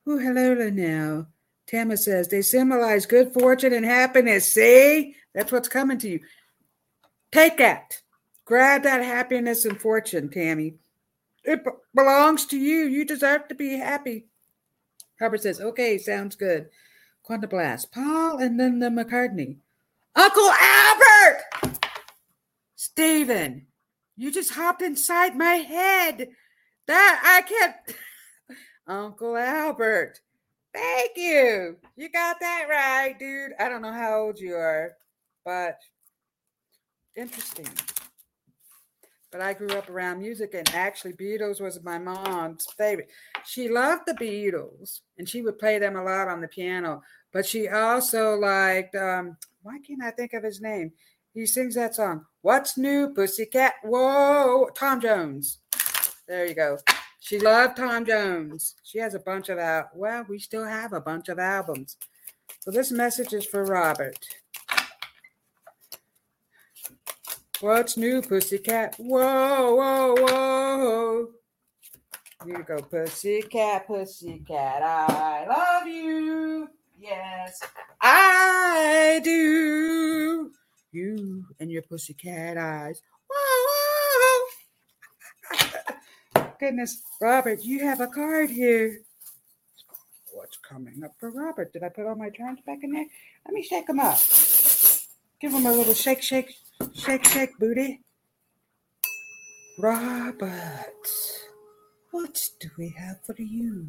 Oh, 0.06 0.18
hello, 0.18 0.52
Linnell. 0.52 1.26
Tama 1.66 1.96
says 1.96 2.28
they 2.28 2.42
symbolize 2.42 3.06
good 3.06 3.32
fortune 3.32 3.72
and 3.72 3.86
happiness. 3.86 4.52
See? 4.52 5.16
That's 5.34 5.50
what's 5.50 5.68
coming 5.70 5.96
to 6.00 6.08
you. 6.10 6.20
Take 7.32 7.56
that. 7.56 7.98
Grab 8.44 8.82
that 8.82 9.02
happiness 9.02 9.64
and 9.64 9.80
fortune, 9.80 10.28
Tammy. 10.28 10.74
It 11.44 11.64
b- 11.64 11.70
belongs 11.94 12.44
to 12.48 12.58
you. 12.58 12.88
You 12.88 13.06
deserve 13.06 13.48
to 13.48 13.54
be 13.54 13.78
happy. 13.78 14.26
Robert 15.18 15.40
says, 15.40 15.62
okay, 15.62 15.96
sounds 15.96 16.36
good. 16.36 16.68
Quantum 17.22 17.48
Blast. 17.48 17.90
Paul 17.90 18.36
and 18.36 18.60
then 18.60 18.80
the 18.80 18.90
McCartney. 18.90 19.56
Uncle 20.14 20.50
Albert! 20.60 21.80
Stephen, 22.76 23.66
you 24.16 24.30
just 24.30 24.52
hopped 24.52 24.82
inside 24.82 25.36
my 25.36 25.54
head. 25.54 26.28
That 26.86 27.20
I 27.24 27.42
can't. 27.42 27.74
Uncle 28.86 29.36
Albert, 29.36 30.20
thank 30.74 31.12
you. 31.16 31.76
You 31.96 32.10
got 32.10 32.38
that 32.40 32.66
right, 32.68 33.18
dude. 33.18 33.52
I 33.58 33.68
don't 33.68 33.82
know 33.82 33.92
how 33.92 34.20
old 34.20 34.38
you 34.38 34.54
are, 34.54 34.92
but 35.44 35.78
interesting. 37.16 37.68
But 39.32 39.40
I 39.40 39.52
grew 39.52 39.70
up 39.70 39.90
around 39.90 40.20
music, 40.20 40.54
and 40.54 40.68
actually, 40.74 41.14
Beatles 41.14 41.60
was 41.60 41.82
my 41.82 41.98
mom's 41.98 42.66
favorite. 42.78 43.08
She 43.44 43.68
loved 43.68 44.02
the 44.06 44.12
Beatles, 44.12 45.00
and 45.18 45.28
she 45.28 45.42
would 45.42 45.58
play 45.58 45.78
them 45.78 45.96
a 45.96 46.04
lot 46.04 46.28
on 46.28 46.40
the 46.40 46.46
piano. 46.46 47.02
But 47.32 47.44
she 47.44 47.68
also 47.68 48.36
liked 48.36 48.94
um, 48.94 49.36
why 49.62 49.78
can't 49.84 50.04
I 50.04 50.10
think 50.10 50.34
of 50.34 50.44
his 50.44 50.60
name? 50.60 50.92
He 51.34 51.46
sings 51.46 51.74
that 51.74 51.96
song. 51.96 52.26
What's 52.42 52.78
new, 52.78 53.12
Pussycat? 53.12 53.74
Whoa, 53.82 54.68
Tom 54.76 55.00
Jones. 55.00 55.58
There 56.28 56.46
you 56.46 56.54
go. 56.54 56.78
She 57.18 57.40
loved 57.40 57.76
Tom 57.76 58.04
Jones. 58.06 58.76
She 58.84 58.98
has 58.98 59.14
a 59.14 59.18
bunch 59.18 59.48
of 59.48 59.58
out. 59.58 59.86
Well, 59.96 60.24
we 60.28 60.38
still 60.38 60.64
have 60.64 60.92
a 60.92 61.00
bunch 61.00 61.28
of 61.28 61.38
albums. 61.40 61.96
So 62.60 62.70
this 62.70 62.92
message 62.92 63.32
is 63.32 63.46
for 63.46 63.64
Robert. 63.64 64.18
What's 67.60 67.96
new, 67.96 68.22
Pussycat? 68.22 68.94
Whoa, 68.98 69.74
whoa, 69.74 70.14
whoa. 70.18 71.28
Here 72.44 72.58
you 72.58 72.64
go, 72.64 72.80
Pussycat, 72.80 73.86
Pussycat. 73.86 74.82
I 74.82 75.46
love 75.48 75.88
you. 75.88 76.68
Yes, 76.98 77.60
I 78.00 79.20
do. 79.24 80.52
You 80.94 81.44
and 81.58 81.72
your 81.72 81.82
pussycat 81.82 82.56
eyes. 82.56 83.02
Whoa, 83.28 84.48
whoa. 86.36 86.46
Goodness, 86.60 87.02
Robert, 87.20 87.64
you 87.64 87.80
have 87.80 88.00
a 88.00 88.06
card 88.06 88.48
here. 88.48 89.00
What's 90.32 90.56
coming 90.56 91.02
up 91.04 91.10
for 91.18 91.30
Robert? 91.32 91.72
Did 91.72 91.82
I 91.82 91.88
put 91.88 92.06
all 92.06 92.14
my 92.14 92.30
charms 92.30 92.60
back 92.64 92.78
in 92.84 92.92
there? 92.92 93.06
Let 93.44 93.54
me 93.54 93.62
shake 93.64 93.88
them 93.88 93.98
up. 93.98 94.20
Give 95.40 95.52
him 95.52 95.66
a 95.66 95.72
little 95.72 95.94
shake, 95.94 96.22
shake, 96.22 96.54
shake, 96.94 97.26
shake, 97.26 97.58
booty. 97.58 98.00
Robert, 99.80 101.08
what 102.12 102.48
do 102.60 102.70
we 102.78 102.94
have 102.96 103.18
for 103.26 103.34
you? 103.36 103.88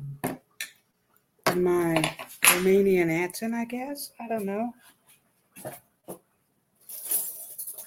my 1.56 1.95
Romanian 2.43 3.12
accent, 3.24 3.53
I 3.53 3.66
guess. 3.66 4.12
I 4.20 4.28
don't 4.28 4.45
know. 4.45 4.74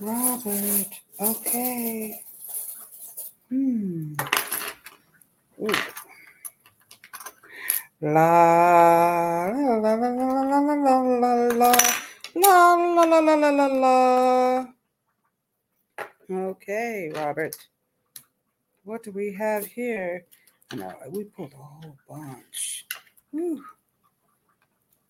Robert. 0.01 0.87
Okay. 1.21 2.23
Hmm. 3.49 4.15
Ooh. 5.61 5.75
La 8.01 9.51
la 9.51 9.77
la 9.77 9.95
la 9.95 10.09
la 10.11 10.23
la 10.23 10.59
la 10.61 10.75
la 10.75 10.95
la 10.95 11.35
la 11.57 11.75
la 12.95 13.21
la 13.21 13.35
la 13.35 13.51
la 13.51 13.67
la. 13.67 14.67
Okay, 16.31 17.11
Robert. 17.15 17.57
What 18.85 19.03
do 19.03 19.11
we 19.11 19.33
have 19.33 19.67
here? 19.67 20.27
No, 20.75 20.95
we 21.11 21.25
pulled 21.25 21.55
a 21.55 21.57
whole 21.57 21.97
bunch. 22.09 22.87
Whew. 23.33 23.65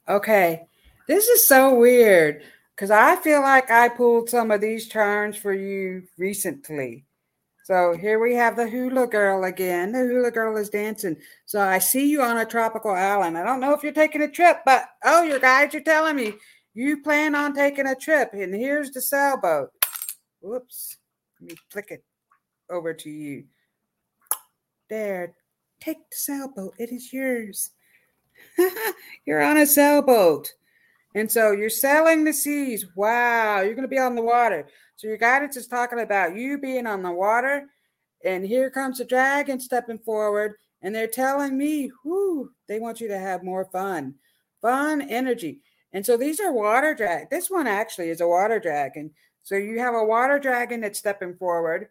Okay, 0.09 0.67
this 1.07 1.29
is 1.29 1.47
so 1.47 1.75
weird 1.75 2.43
because 2.79 2.93
I 2.93 3.17
feel 3.17 3.41
like 3.41 3.73
I 3.73 3.89
pulled 3.89 4.31
some 4.31 4.53
of 4.53 4.61
these 4.61 4.87
charms 4.87 5.37
for 5.37 5.53
you 5.53 6.05
recently. 6.17 7.07
So 7.65 7.97
here 8.01 8.21
we 8.21 8.37
have 8.37 8.55
the 8.55 8.71
hula 8.71 9.09
girl 9.09 9.43
again. 9.43 9.91
The 9.91 10.07
hula 10.07 10.31
girl 10.31 10.57
is 10.57 10.69
dancing. 10.69 11.17
So 11.45 11.61
I 11.61 11.81
see 11.81 12.09
you 12.09 12.23
on 12.23 12.39
a 12.39 12.47
tropical 12.47 12.93
island. 12.93 13.37
I 13.37 13.43
don't 13.43 13.59
know 13.59 13.75
if 13.75 13.83
you're 13.83 13.91
taking 13.91 14.23
a 14.23 14.31
trip, 14.31 14.59
but 14.65 14.85
oh, 15.05 15.25
your 15.25 15.41
guides 15.41 15.75
are 15.75 15.81
telling 15.81 16.15
me 16.15 16.35
you 16.73 17.03
plan 17.03 17.35
on 17.35 17.53
taking 17.53 17.89
a 17.89 17.97
trip. 17.97 18.31
And 18.33 18.55
here's 18.55 18.93
the 18.93 19.01
sailboat. 19.03 19.71
Whoops. 20.41 20.99
Let 21.41 21.51
me 21.51 21.57
flick 21.71 21.91
it 21.91 22.05
over 22.71 22.95
to 22.95 23.11
you. 23.11 23.47
There. 24.89 25.35
Take 25.81 25.99
the 26.11 26.17
sailboat. 26.17 26.75
It 26.79 26.93
is 26.93 27.13
yours. 27.13 27.71
you're 29.27 29.43
on 29.43 29.57
a 29.57 29.67
sailboat. 29.67 30.55
And 31.15 31.31
so 31.31 31.53
you're 31.53 31.71
sailing 31.71 32.25
the 32.25 32.33
seas. 32.33 32.87
Wow, 32.95 33.61
you're 33.61 33.75
going 33.75 33.83
to 33.83 33.89
be 33.89 33.99
on 33.99 34.15
the 34.15 34.23
water. 34.23 34.69
So 34.97 35.07
your 35.07 35.17
guidance 35.17 35.57
is 35.57 35.67
talking 35.67 36.01
about 36.01 36.37
you 36.37 36.59
being 36.59 36.87
on 36.87 37.03
the 37.03 37.13
water. 37.13 37.69
And 38.25 38.45
here 38.45 38.71
comes 38.71 38.99
the 38.99 39.05
dragon 39.05 39.61
stepping 39.61 39.99
forward. 39.99 40.55
And 40.83 40.95
they're 40.95 41.07
telling 41.07 41.57
me, 41.57 41.91
whoo, 42.05 42.51
they 42.69 42.79
want 42.79 43.01
you 43.01 43.09
to 43.09 43.19
have 43.19 43.43
more 43.43 43.69
fun, 43.73 44.15
fun 44.63 45.03
energy. 45.03 45.61
And 45.93 46.05
so 46.05 46.17
these 46.17 46.41
are 46.41 46.53
water 46.53 46.95
drag. 46.95 47.31
This 47.31 47.51
one 47.51 47.67
actually 47.67 48.11
is 48.11 48.21
a 48.21 48.29
water 48.29 48.61
dragon. 48.61 49.11
So 49.43 49.57
you 49.57 49.79
have 49.81 49.95
a 49.95 50.05
water 50.05 50.39
dragon 50.39 50.81
that's 50.83 50.99
stepping 50.99 51.35
forward, 51.35 51.89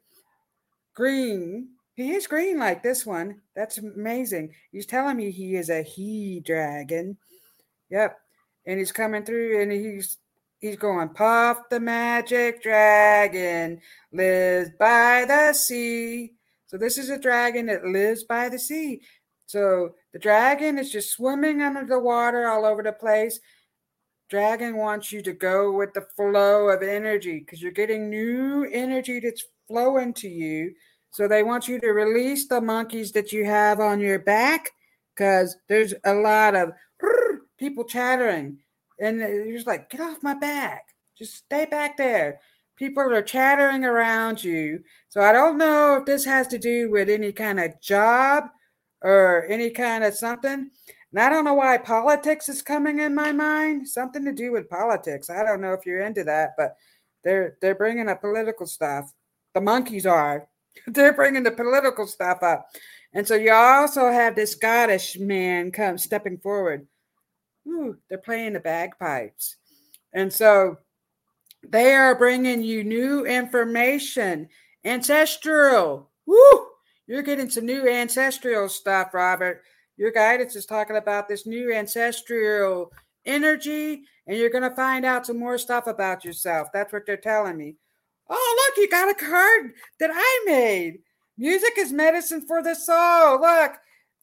green, 0.94 1.70
he 1.98 2.12
is 2.12 2.28
green 2.28 2.60
like 2.60 2.84
this 2.84 3.08
one. 3.08 3.42
That's 3.56 3.80
amazing. 3.80 4.54
He's 4.72 4.86
telling 4.86 5.18
me 5.18 5.32
he 5.32 5.56
is 5.56 5.72
a 5.72 5.82
he 5.82 6.42
dragon. 6.42 7.18
Yep. 7.90 8.20
And 8.68 8.78
he's 8.78 8.92
coming 8.92 9.24
through 9.24 9.62
and 9.62 9.72
he's 9.72 10.20
He's 10.60 10.76
going, 10.76 11.10
Puff 11.10 11.70
the 11.70 11.80
magic 11.80 12.64
dragon 12.64 13.80
lives 14.12 14.72
by 14.80 15.26
the 15.28 15.54
sea. 15.54 16.34
So 16.66 16.78
this 16.78 16.98
is 16.98 17.10
a 17.10 17.20
dragon 17.20 17.68
that 17.68 17.86
lives 17.86 18.24
by 18.24 18.50
the 18.50 18.58
sea. 18.58 19.02
So 19.46 19.94
the 20.14 20.20
dragon 20.20 20.78
is 20.80 20.92
just 20.92 21.12
swimming 21.12 21.62
under 21.62 21.86
the 21.86 22.00
water 22.00 22.48
all 22.48 22.66
over 22.66 22.82
the 22.82 22.92
place. 22.92 23.40
Dragon 24.30 24.76
wants 24.76 25.12
you 25.12 25.22
to 25.22 25.32
go 25.32 25.72
with 25.72 25.94
the 25.94 26.08
flow 26.16 26.70
of 26.70 26.82
energy 26.82 27.40
because 27.40 27.62
you're 27.62 27.72
getting 27.72 28.10
new 28.10 28.68
energy 28.70 29.22
that's 29.22 29.46
flowing 29.68 30.12
to 30.16 30.28
you. 30.28 30.74
So 31.12 31.28
they 31.28 31.44
want 31.44 31.68
you 31.68 31.80
to 31.80 31.88
release 31.88 32.48
the 32.48 32.60
monkeys 32.60 33.12
that 33.14 33.32
you 33.32 33.46
have 33.46 33.80
on 33.80 34.02
your 34.02 34.20
back 34.20 34.72
because 35.16 35.56
there's 35.70 35.94
a 36.04 36.14
lot 36.14 36.56
of 36.56 36.72
people 37.58 37.84
chattering. 37.84 38.60
And 39.00 39.20
you're 39.20 39.54
just 39.54 39.68
like, 39.68 39.90
get 39.90 40.02
off 40.02 40.24
my 40.24 40.34
back. 40.34 40.88
Just 41.18 41.36
stay 41.36 41.66
back 41.66 41.98
there. 41.98 42.40
People 42.76 43.04
are 43.12 43.22
chattering 43.22 43.84
around 43.84 44.44
you. 44.44 44.84
So 45.10 45.22
I 45.22 45.32
don't 45.32 45.58
know 45.58 45.98
if 45.98 46.06
this 46.06 46.26
has 46.26 46.48
to 46.48 46.58
do 46.58 46.92
with 46.92 47.10
any 47.10 47.32
kind 47.32 47.60
of 47.60 47.80
job 47.82 48.46
or 49.02 49.46
any 49.50 49.72
kind 49.72 50.04
of 50.04 50.14
something. 50.14 50.70
And 51.12 51.20
I 51.20 51.30
don't 51.30 51.46
know 51.46 51.54
why 51.54 51.78
politics 51.78 52.50
is 52.50 52.62
coming 52.62 53.00
in 53.00 53.16
my 53.16 53.32
mind. 53.32 53.88
Something 53.88 54.26
to 54.26 54.32
do 54.32 54.52
with 54.52 54.70
politics. 54.70 55.30
I 55.30 55.44
don't 55.44 55.62
know 55.62 55.74
if 55.74 55.86
you're 55.86 56.02
into 56.02 56.24
that, 56.26 56.52
but 56.58 56.76
they're 57.24 57.58
they're 57.62 57.76
bringing 57.76 58.10
up 58.10 58.22
political 58.22 58.68
stuff. 58.68 59.12
The 59.54 59.62
monkeys 59.62 60.06
are. 60.06 60.48
They're 60.88 61.14
bringing 61.14 61.42
the 61.42 61.52
political 61.52 62.06
stuff 62.06 62.44
up. 62.44 62.68
And 63.14 63.28
so 63.28 63.34
you 63.34 63.52
also 63.52 64.12
have 64.12 64.36
this 64.36 64.52
Scottish 64.52 65.18
man 65.18 65.72
come 65.72 65.98
stepping 65.98 66.38
forward. 66.38 66.86
Ooh, 67.68 67.98
they're 68.10 68.18
playing 68.18 68.54
the 68.54 68.60
bagpipes. 68.60 69.58
And 70.14 70.32
so 70.32 70.78
they 71.68 71.94
are 71.94 72.16
bringing 72.16 72.64
you 72.64 72.84
new 72.84 73.26
information, 73.26 74.48
ancestral. 74.86 76.10
Woo! 76.26 76.68
You're 77.08 77.24
getting 77.24 77.50
some 77.50 77.66
new 77.66 77.88
ancestral 77.88 78.70
stuff, 78.70 79.14
Robert. 79.14 79.64
Your 79.98 80.12
guidance 80.12 80.56
is 80.56 80.66
talking 80.66 80.96
about 80.96 81.28
this 81.28 81.46
new 81.46 81.74
ancestral 81.74 82.92
energy, 83.26 84.04
and 84.28 84.38
you're 84.38 84.50
going 84.50 84.70
to 84.70 84.76
find 84.76 85.06
out 85.06 85.26
some 85.26 85.40
more 85.40 85.58
stuff 85.58 85.88
about 85.88 86.24
yourself. 86.24 86.70
That's 86.74 86.94
what 86.94 87.06
they're 87.06 87.18
telling 87.18 87.58
me. 87.58 87.76
Oh, 88.30 88.66
look, 88.68 88.78
you 88.78 88.90
got 88.90 89.10
a 89.10 89.14
card 89.14 89.74
that 90.00 90.12
I 90.14 90.44
made. 90.46 91.00
Music 91.38 91.74
is 91.78 91.92
medicine 91.92 92.46
for 92.46 92.62
the 92.62 92.76
soul. 92.76 93.42
Look. 93.42 93.74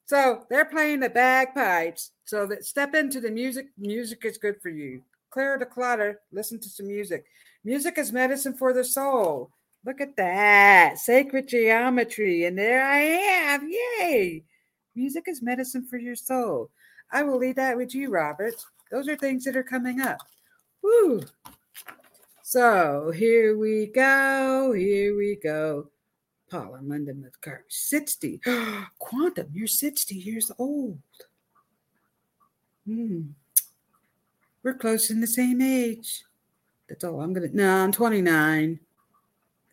So 0.07 0.45
they're 0.49 0.65
playing 0.65 0.99
the 0.99 1.09
bagpipes. 1.09 2.11
So 2.25 2.47
that 2.47 2.65
step 2.65 2.95
into 2.95 3.21
the 3.21 3.31
music. 3.31 3.67
Music 3.77 4.25
is 4.25 4.37
good 4.37 4.61
for 4.61 4.69
you. 4.69 5.01
Clear 5.29 5.57
the 5.57 5.65
clutter. 5.65 6.21
Listen 6.31 6.59
to 6.59 6.69
some 6.69 6.87
music. 6.87 7.25
Music 7.63 7.97
is 7.97 8.11
medicine 8.11 8.53
for 8.53 8.73
the 8.73 8.83
soul. 8.83 9.51
Look 9.85 10.01
at 10.01 10.15
that. 10.17 10.97
Sacred 10.97 11.47
geometry. 11.47 12.45
And 12.45 12.57
there 12.57 12.83
I 12.83 12.99
am. 12.99 13.69
Yay. 13.69 14.43
Music 14.95 15.25
is 15.27 15.41
medicine 15.41 15.85
for 15.85 15.97
your 15.97 16.15
soul. 16.15 16.71
I 17.11 17.23
will 17.23 17.37
leave 17.37 17.55
that 17.57 17.77
with 17.77 17.93
you, 17.93 18.09
Robert. 18.09 18.55
Those 18.91 19.07
are 19.07 19.15
things 19.15 19.43
that 19.43 19.55
are 19.55 19.63
coming 19.63 20.01
up. 20.01 20.17
Woo. 20.81 21.21
So 22.41 23.11
here 23.11 23.57
we 23.57 23.87
go. 23.87 24.73
Here 24.73 25.15
we 25.15 25.35
go. 25.35 25.89
Paula 26.49 26.79
London 26.81 27.29
car 27.41 27.65
60. 27.67 28.41
Quantum, 28.99 29.47
you're 29.51 29.67
60 29.67 30.15
years 30.15 30.51
old. 30.57 30.99
Hmm. 32.85 33.21
We're 34.63 34.73
close 34.73 35.09
in 35.09 35.21
the 35.21 35.27
same 35.27 35.61
age. 35.61 36.23
That's 36.89 37.03
all 37.03 37.21
I'm 37.21 37.33
gonna 37.33 37.49
no, 37.51 37.83
I'm 37.83 37.91
29 37.91 38.79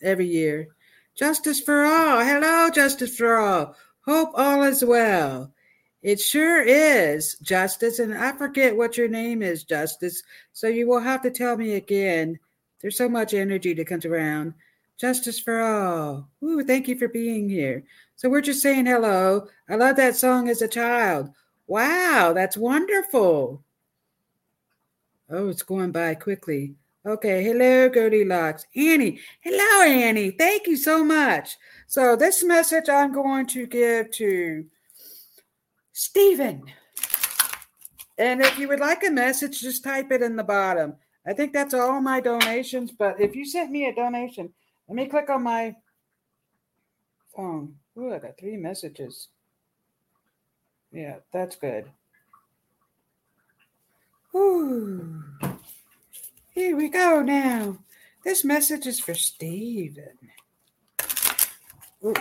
every 0.02 0.26
year. 0.26 0.68
Justice 1.14 1.60
for 1.60 1.84
all. 1.84 2.20
Hello, 2.20 2.70
justice 2.70 3.16
for 3.16 3.36
all. 3.36 3.76
Hope 4.04 4.30
all 4.34 4.62
is 4.62 4.84
well. 4.84 5.52
It 6.02 6.20
sure 6.20 6.62
is, 6.62 7.36
Justice. 7.42 8.00
And 8.00 8.12
I 8.14 8.32
forget 8.32 8.76
what 8.76 8.96
your 8.96 9.08
name 9.08 9.42
is, 9.42 9.62
Justice. 9.62 10.22
So 10.52 10.66
you 10.66 10.88
will 10.88 11.00
have 11.00 11.22
to 11.22 11.30
tell 11.30 11.56
me 11.56 11.74
again. 11.74 12.38
There's 12.80 12.96
so 12.96 13.08
much 13.08 13.34
energy 13.34 13.72
that 13.74 13.86
comes 13.86 14.04
around. 14.04 14.54
Justice 14.98 15.38
for 15.38 15.60
all. 15.60 16.28
Ooh, 16.42 16.64
thank 16.64 16.88
you 16.88 16.98
for 16.98 17.08
being 17.08 17.48
here. 17.48 17.84
So 18.16 18.28
we're 18.28 18.40
just 18.40 18.62
saying 18.62 18.86
hello. 18.86 19.46
I 19.68 19.76
love 19.76 19.96
that 19.96 20.16
song 20.16 20.48
as 20.48 20.62
a 20.62 20.68
child. 20.68 21.30
Wow, 21.66 22.32
that's 22.34 22.56
wonderful. 22.56 23.62
Oh, 25.30 25.48
it's 25.48 25.62
going 25.62 25.92
by 25.92 26.14
quickly. 26.14 26.74
Okay, 27.04 27.42
hello, 27.42 27.88
Goldilocks. 27.88 28.66
Annie, 28.76 29.18
hello, 29.40 29.82
Annie. 29.84 30.30
Thank 30.30 30.66
you 30.66 30.76
so 30.76 31.04
much. 31.04 31.56
So, 31.86 32.14
this 32.14 32.44
message 32.44 32.88
I'm 32.88 33.12
going 33.12 33.46
to 33.48 33.66
give 33.66 34.10
to 34.12 34.66
Stephen. 35.92 36.62
And 38.18 38.40
if 38.40 38.58
you 38.58 38.68
would 38.68 38.78
like 38.78 39.04
a 39.04 39.10
message, 39.10 39.60
just 39.60 39.82
type 39.82 40.12
it 40.12 40.22
in 40.22 40.36
the 40.36 40.44
bottom. 40.44 40.94
I 41.26 41.32
think 41.32 41.52
that's 41.52 41.74
all 41.74 42.00
my 42.00 42.20
donations. 42.20 42.92
But 42.92 43.20
if 43.20 43.34
you 43.34 43.44
sent 43.44 43.70
me 43.70 43.86
a 43.86 43.94
donation, 43.94 44.52
let 44.88 44.96
me 44.96 45.06
click 45.06 45.30
on 45.30 45.42
my 45.42 45.74
phone. 47.34 47.74
Ooh, 47.98 48.12
I 48.12 48.18
got 48.18 48.38
three 48.38 48.56
messages. 48.56 49.28
Yeah, 50.92 51.16
that's 51.32 51.56
good. 51.56 51.86
Ooh. 54.34 55.24
Here 56.50 56.76
we 56.76 56.88
go 56.88 57.22
now. 57.22 57.78
This 58.24 58.44
message 58.44 58.86
is 58.86 59.00
for 59.00 59.14
Stephen. 59.14 60.18
Ooh. 62.04 62.14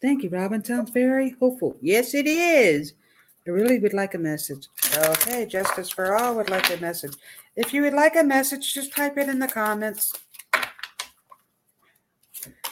Thank 0.00 0.22
you, 0.22 0.30
Robin. 0.30 0.64
Sounds 0.64 0.90
very 0.90 1.30
hopeful. 1.40 1.76
Yes, 1.80 2.14
it 2.14 2.26
is. 2.26 2.94
I 3.46 3.50
really 3.50 3.78
would 3.78 3.94
like 3.94 4.14
a 4.14 4.18
message. 4.18 4.68
Okay, 4.96 5.46
Justice 5.46 5.90
for 5.90 6.14
All 6.14 6.36
would 6.36 6.50
like 6.50 6.70
a 6.70 6.80
message. 6.80 7.14
If 7.56 7.72
you 7.72 7.82
would 7.82 7.94
like 7.94 8.16
a 8.16 8.22
message, 8.22 8.74
just 8.74 8.92
type 8.94 9.18
it 9.18 9.28
in 9.28 9.38
the 9.38 9.48
comments. 9.48 10.12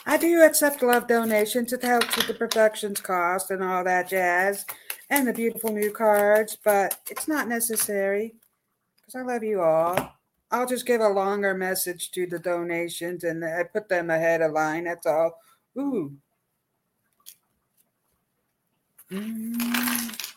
I 0.09 0.15
do 0.15 0.41
accept 0.41 0.81
love 0.81 1.07
donations. 1.07 1.73
It 1.73 1.83
helps 1.83 2.15
with 2.15 2.27
the 2.27 2.33
productions 2.33 3.01
cost 3.01 3.51
and 3.51 3.61
all 3.61 3.83
that 3.83 4.07
jazz 4.07 4.65
and 5.09 5.27
the 5.27 5.33
beautiful 5.33 5.73
new 5.73 5.91
cards, 5.91 6.57
but 6.63 6.97
it's 7.11 7.27
not 7.27 7.49
necessary 7.49 8.35
because 8.95 9.15
I 9.15 9.21
love 9.23 9.43
you 9.43 9.59
all. 9.61 10.13
I'll 10.49 10.65
just 10.65 10.85
give 10.85 11.01
a 11.01 11.09
longer 11.09 11.53
message 11.53 12.09
to 12.11 12.25
the 12.25 12.39
donations 12.39 13.25
and 13.25 13.43
I 13.43 13.63
put 13.63 13.89
them 13.89 14.09
ahead 14.09 14.41
of 14.41 14.53
line. 14.53 14.85
That's 14.85 15.05
all. 15.05 15.41
Ooh. 15.77 16.13
Mm. 19.11 20.31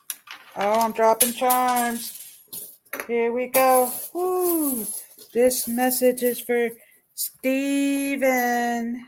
Oh, 0.56 0.80
I'm 0.80 0.90
dropping 0.90 1.32
charms. 1.32 2.40
Here 3.06 3.32
we 3.32 3.46
go. 3.46 3.92
Ooh. 4.16 4.84
This 5.32 5.68
message 5.68 6.24
is 6.24 6.40
for 6.40 6.70
Stephen. 7.14 9.06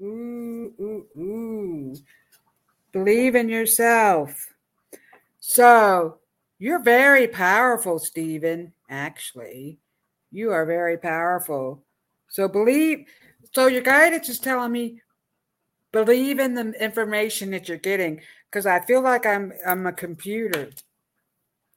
Ooh, 0.00 0.72
ooh, 0.80 1.06
ooh. 1.18 1.94
Believe 2.92 3.34
in 3.34 3.48
yourself. 3.48 4.54
So, 5.40 6.18
you're 6.58 6.82
very 6.82 7.28
powerful, 7.28 7.98
Stephen. 7.98 8.72
Actually, 8.90 9.78
you 10.30 10.50
are 10.52 10.66
very 10.66 10.98
powerful. 10.98 11.84
So 12.28 12.48
believe. 12.48 13.06
So 13.52 13.66
your 13.66 13.82
guidance 13.82 14.28
is 14.28 14.38
telling 14.38 14.72
me 14.72 15.00
believe 15.92 16.38
in 16.38 16.54
the 16.54 16.72
information 16.82 17.50
that 17.52 17.68
you're 17.68 17.78
getting 17.78 18.20
because 18.50 18.66
I 18.66 18.80
feel 18.80 19.00
like 19.00 19.24
I'm 19.24 19.52
I'm 19.66 19.86
a 19.86 19.92
computer. 19.92 20.70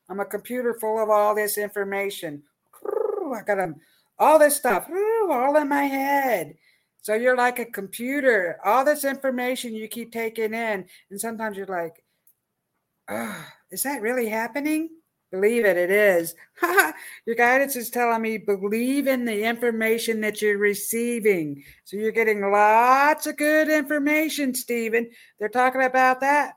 I'm 0.09 0.19
a 0.19 0.26
computer 0.26 0.74
full 0.74 1.01
of 1.01 1.09
all 1.09 1.34
this 1.34 1.57
information. 1.57 2.43
I 2.86 3.41
got 3.45 3.69
all 4.19 4.38
this 4.38 4.57
stuff 4.57 4.89
all 5.30 5.55
in 5.55 5.69
my 5.69 5.84
head. 5.84 6.55
So 7.02 7.16
you're 7.16 7.38
like 7.38 7.60
a 7.60 7.66
computer. 7.66 8.60
All 8.64 8.86
this 8.86 9.04
information 9.04 9.74
you 9.74 9.88
keep 9.88 10.12
taking 10.12 10.54
in, 10.54 10.86
and 11.10 11.20
sometimes 11.20 11.58
you're 11.58 11.66
like, 11.66 12.04
oh, 13.10 13.45
is 13.72 13.84
that 13.84 14.02
really 14.02 14.28
happening? 14.28 14.89
Believe 15.32 15.64
it, 15.64 15.78
it 15.78 15.89
is. 15.89 16.36
Your 17.26 17.38
guidance 17.38 17.78
is 17.78 17.89
telling 17.89 18.22
me 18.22 18.38
believe 18.38 19.08
in 19.08 19.24
the 19.24 19.43
information 19.43 20.20
that 20.22 20.41
you're 20.41 20.58
receiving. 20.58 21.64
So 21.86 21.95
you're 21.95 22.12
getting 22.12 22.41
lots 22.52 23.28
of 23.28 23.38
good 23.38 23.70
information, 23.70 24.54
Stephen. 24.54 25.10
They're 25.39 25.47
talking 25.47 25.84
about 25.84 26.20
that. 26.20 26.56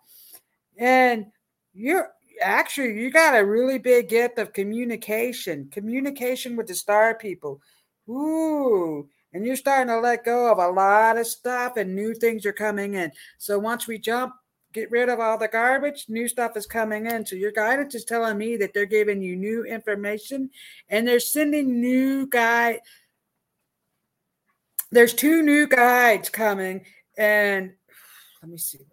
And 0.76 1.26
you're 1.72 2.10
actually, 2.42 3.00
you 3.00 3.12
got 3.12 3.38
a 3.38 3.44
really 3.44 3.78
big 3.78 4.08
gift 4.08 4.38
of 4.38 4.52
communication, 4.52 5.68
communication 5.70 6.56
with 6.56 6.66
the 6.66 6.74
star 6.74 7.14
people. 7.14 7.60
Ooh, 8.08 9.08
and 9.34 9.44
you're 9.44 9.56
starting 9.56 9.88
to 9.88 10.00
let 10.00 10.24
go 10.24 10.50
of 10.50 10.58
a 10.58 10.68
lot 10.68 11.18
of 11.18 11.26
stuff 11.26 11.76
and 11.76 11.94
new 11.94 12.14
things 12.14 12.46
are 12.46 12.52
coming 12.52 12.94
in. 12.94 13.12
So 13.36 13.58
once 13.58 13.86
we 13.86 13.98
jump 13.98 14.34
get 14.74 14.90
rid 14.90 15.08
of 15.08 15.20
all 15.20 15.38
the 15.38 15.48
garbage. 15.48 16.06
New 16.08 16.28
stuff 16.28 16.56
is 16.56 16.66
coming 16.66 17.06
in. 17.06 17.24
So 17.24 17.36
your 17.36 17.52
guidance 17.52 17.94
is 17.94 18.04
telling 18.04 18.36
me 18.36 18.56
that 18.56 18.74
they're 18.74 18.84
giving 18.84 19.22
you 19.22 19.36
new 19.36 19.64
information 19.64 20.50
and 20.90 21.06
they're 21.06 21.20
sending 21.20 21.80
new 21.80 22.26
guide. 22.26 22.80
There's 24.90 25.14
two 25.14 25.42
new 25.42 25.66
guides 25.66 26.28
coming, 26.28 26.84
and 27.18 27.72
let 28.42 28.50
me 28.50 28.58
see. 28.58 28.86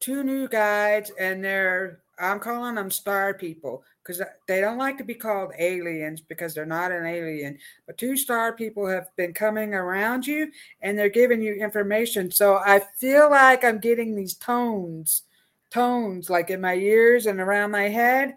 Two 0.00 0.22
new 0.22 0.48
guides, 0.48 1.10
and 1.18 1.42
they're 1.42 2.00
I'm 2.18 2.40
calling 2.40 2.74
them 2.74 2.90
star 2.90 3.32
people 3.32 3.84
because 4.06 4.22
they 4.46 4.60
don't 4.60 4.78
like 4.78 4.98
to 4.98 5.04
be 5.04 5.14
called 5.14 5.52
aliens 5.58 6.20
because 6.20 6.54
they're 6.54 6.64
not 6.64 6.92
an 6.92 7.06
alien. 7.06 7.58
But 7.86 7.98
two 7.98 8.16
star 8.16 8.52
people 8.52 8.86
have 8.86 9.08
been 9.16 9.32
coming 9.32 9.74
around 9.74 10.26
you 10.26 10.50
and 10.80 10.96
they're 10.96 11.08
giving 11.08 11.42
you 11.42 11.54
information. 11.54 12.30
So 12.30 12.56
I 12.56 12.82
feel 12.98 13.30
like 13.30 13.64
I'm 13.64 13.78
getting 13.78 14.14
these 14.14 14.34
tones, 14.34 15.22
tones 15.70 16.30
like 16.30 16.50
in 16.50 16.60
my 16.60 16.74
ears 16.74 17.26
and 17.26 17.40
around 17.40 17.72
my 17.72 17.88
head. 17.88 18.34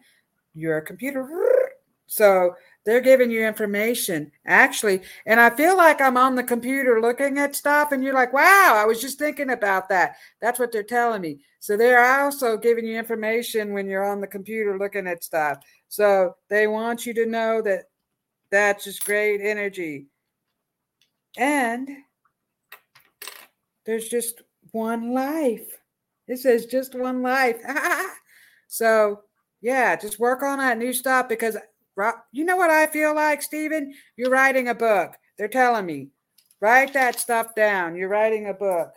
You're 0.56 0.78
a 0.78 0.82
computer. 0.82 1.28
So 2.12 2.56
they're 2.86 3.02
giving 3.02 3.30
you 3.30 3.46
information 3.46 4.32
actually. 4.46 5.02
And 5.26 5.40
I 5.40 5.50
feel 5.50 5.78
like 5.78 6.02
I'm 6.02 6.18
on 6.18 6.36
the 6.36 6.44
computer 6.44 7.02
looking 7.02 7.38
at 7.38 7.56
stuff, 7.56 7.92
and 7.92 8.04
you're 8.04 8.14
like, 8.14 8.34
wow, 8.34 8.74
I 8.76 8.86
was 8.86 9.02
just 9.02 9.20
thinking 9.20 9.52
about 9.52 9.90
that. 9.90 10.16
That's 10.42 10.60
what 10.60 10.72
they're 10.72 10.84
telling 10.84 11.22
me. 11.22 11.42
So 11.60 11.76
they're 11.76 12.22
also 12.24 12.58
giving 12.58 12.86
you 12.86 12.98
information 12.98 13.74
when 13.74 13.88
you're 13.88 14.06
on 14.06 14.22
the 14.22 14.28
computer 14.28 14.78
looking 14.78 15.08
at 15.08 15.24
stuff. 15.24 15.60
So 15.90 16.36
they 16.50 16.68
want 16.68 17.06
you 17.06 17.14
to 17.16 17.26
know 17.26 17.62
that 17.62 17.86
that's 18.52 18.86
just 18.86 19.06
great 19.06 19.42
energy. 19.42 20.08
And 21.38 21.90
there's 23.86 24.08
just 24.08 24.42
one 24.72 25.14
life. 25.14 25.80
It 26.28 26.38
says 26.38 26.66
just 26.66 26.96
one 26.96 27.22
life. 27.22 27.58
so 28.68 29.22
yeah, 29.62 29.96
just 29.96 30.20
work 30.20 30.44
on 30.44 30.60
that 30.60 30.78
new 30.78 30.94
stuff 30.94 31.28
because 31.28 31.58
you 32.32 32.45
know 32.45 32.58
what 32.58 32.70
I 32.70 32.88
feel 32.88 33.16
like, 33.16 33.41
Stephen? 33.41 33.93
You're 34.16 34.30
writing 34.30 34.70
a 34.70 34.76
book. 34.76 35.16
They're 35.38 35.47
telling 35.47 35.86
me, 35.86 36.10
write 36.62 36.93
that 36.93 37.20
stuff 37.20 37.56
down. 37.56 37.95
You're 37.95 38.10
writing 38.10 38.47
a 38.47 38.54
book. 38.54 38.91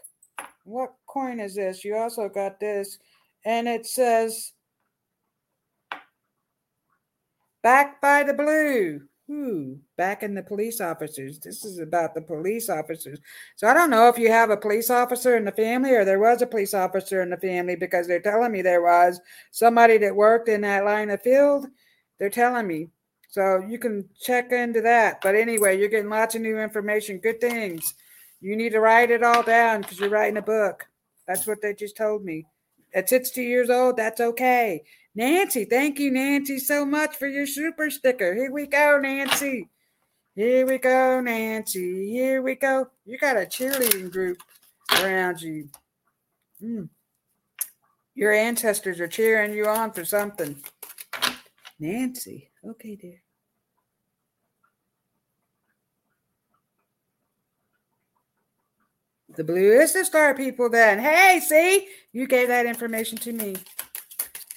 What 0.65 0.95
coin 1.07 1.41
is 1.41 1.55
this? 1.55 1.85
You 1.85 1.97
also 1.97 2.29
got 2.29 2.61
this. 2.61 2.99
And 3.45 3.67
it 3.67 3.87
says, 3.87 4.53
back 7.63 8.01
by 8.01 8.23
the 8.23 8.35
blue. 8.35 9.03
Ooh, 9.31 9.79
back 9.97 10.23
in 10.23 10.35
the 10.35 10.43
police 10.43 10.81
officers. 10.81 11.39
This 11.39 11.65
is 11.65 11.79
about 11.79 12.15
the 12.15 12.21
police 12.21 12.69
officers. 12.69 13.19
So 13.57 13.67
I 13.67 13.73
don't 13.73 13.89
know 13.89 14.09
if 14.09 14.19
you 14.19 14.31
have 14.31 14.51
a 14.51 14.57
police 14.57 14.91
officer 14.91 15.37
in 15.37 15.45
the 15.45 15.53
family 15.53 15.93
or 15.93 16.05
there 16.05 16.19
was 16.19 16.43
a 16.43 16.47
police 16.47 16.75
officer 16.75 17.23
in 17.23 17.31
the 17.31 17.37
family 17.37 17.77
because 17.77 18.07
they're 18.07 18.21
telling 18.21 18.53
me 18.53 18.63
there 18.63 18.83
was 18.83 19.21
somebody 19.51 19.97
that 19.99 20.15
worked 20.15 20.49
in 20.49 20.61
that 20.63 20.85
line 20.85 21.09
of 21.09 21.23
field 21.23 21.67
they're 22.19 22.31
telling 22.31 22.67
me. 22.67 22.89
So 23.29 23.65
you 23.67 23.79
can 23.79 24.09
check 24.21 24.53
into 24.53 24.83
that. 24.83 25.21
But 25.23 25.35
anyway, 25.35 25.79
you're 25.79 25.89
getting 25.89 26.11
lots 26.11 26.35
of 26.35 26.43
new 26.43 26.59
information, 26.59 27.19
good 27.19 27.41
things. 27.41 27.95
You 28.41 28.57
need 28.57 28.73
to 28.73 28.81
write 28.81 29.11
it 29.11 29.23
all 29.23 29.43
down 29.43 29.83
because 29.83 29.99
you're 29.99 30.11
writing 30.11 30.37
a 30.37 30.43
book. 30.43 30.87
That's 31.27 31.47
what 31.47 31.63
they 31.63 31.75
just 31.75 31.97
told 31.97 32.25
me. 32.25 32.47
At 32.95 33.09
60 33.09 33.43
years 33.43 33.71
old, 33.71 33.97
that's 33.97 34.21
okay. 34.21 34.83
Nancy, 35.15 35.65
thank 35.65 35.99
you, 35.99 36.11
Nancy, 36.11 36.59
so 36.59 36.85
much 36.85 37.17
for 37.17 37.27
your 37.27 37.47
super 37.47 37.91
sticker. 37.91 38.35
Here 38.35 38.51
we 38.51 38.67
go, 38.67 38.99
Nancy. 39.01 39.69
Here 40.35 40.67
we 40.67 40.79
go, 40.79 41.21
Nancy. 41.21 42.11
Here 42.11 42.43
we 42.43 42.55
go. 42.55 42.89
You 43.05 43.19
got 43.19 43.37
a 43.37 43.41
cheerleading 43.41 44.11
group 44.11 44.39
around 45.01 45.41
you. 45.43 45.69
Mm. 46.63 46.89
Your 48.15 48.33
ancestors 48.33 49.01
are 49.01 49.09
cheering 49.09 49.55
you 49.55 49.67
on 49.67 49.93
for 49.93 50.05
something. 50.05 50.63
Nancy. 51.83 52.49
Okay, 52.65 52.95
dear. 52.95 53.21
The 59.37 59.43
blue 59.43 59.81
is 59.81 59.93
the 59.93 60.05
star 60.05 60.33
people 60.37 60.71
then. 60.71 61.01
Hey, 61.01 61.41
see, 61.45 61.89
you 62.13 62.29
gave 62.29 62.47
that 62.49 62.67
information 62.67 63.19
to 63.19 63.33
me. 63.33 63.57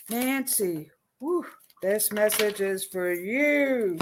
Nancy, 0.08 0.92
whew, 1.18 1.46
this 1.82 2.12
message 2.12 2.62
is 2.62 2.86
for 2.86 3.12
you. 3.12 3.98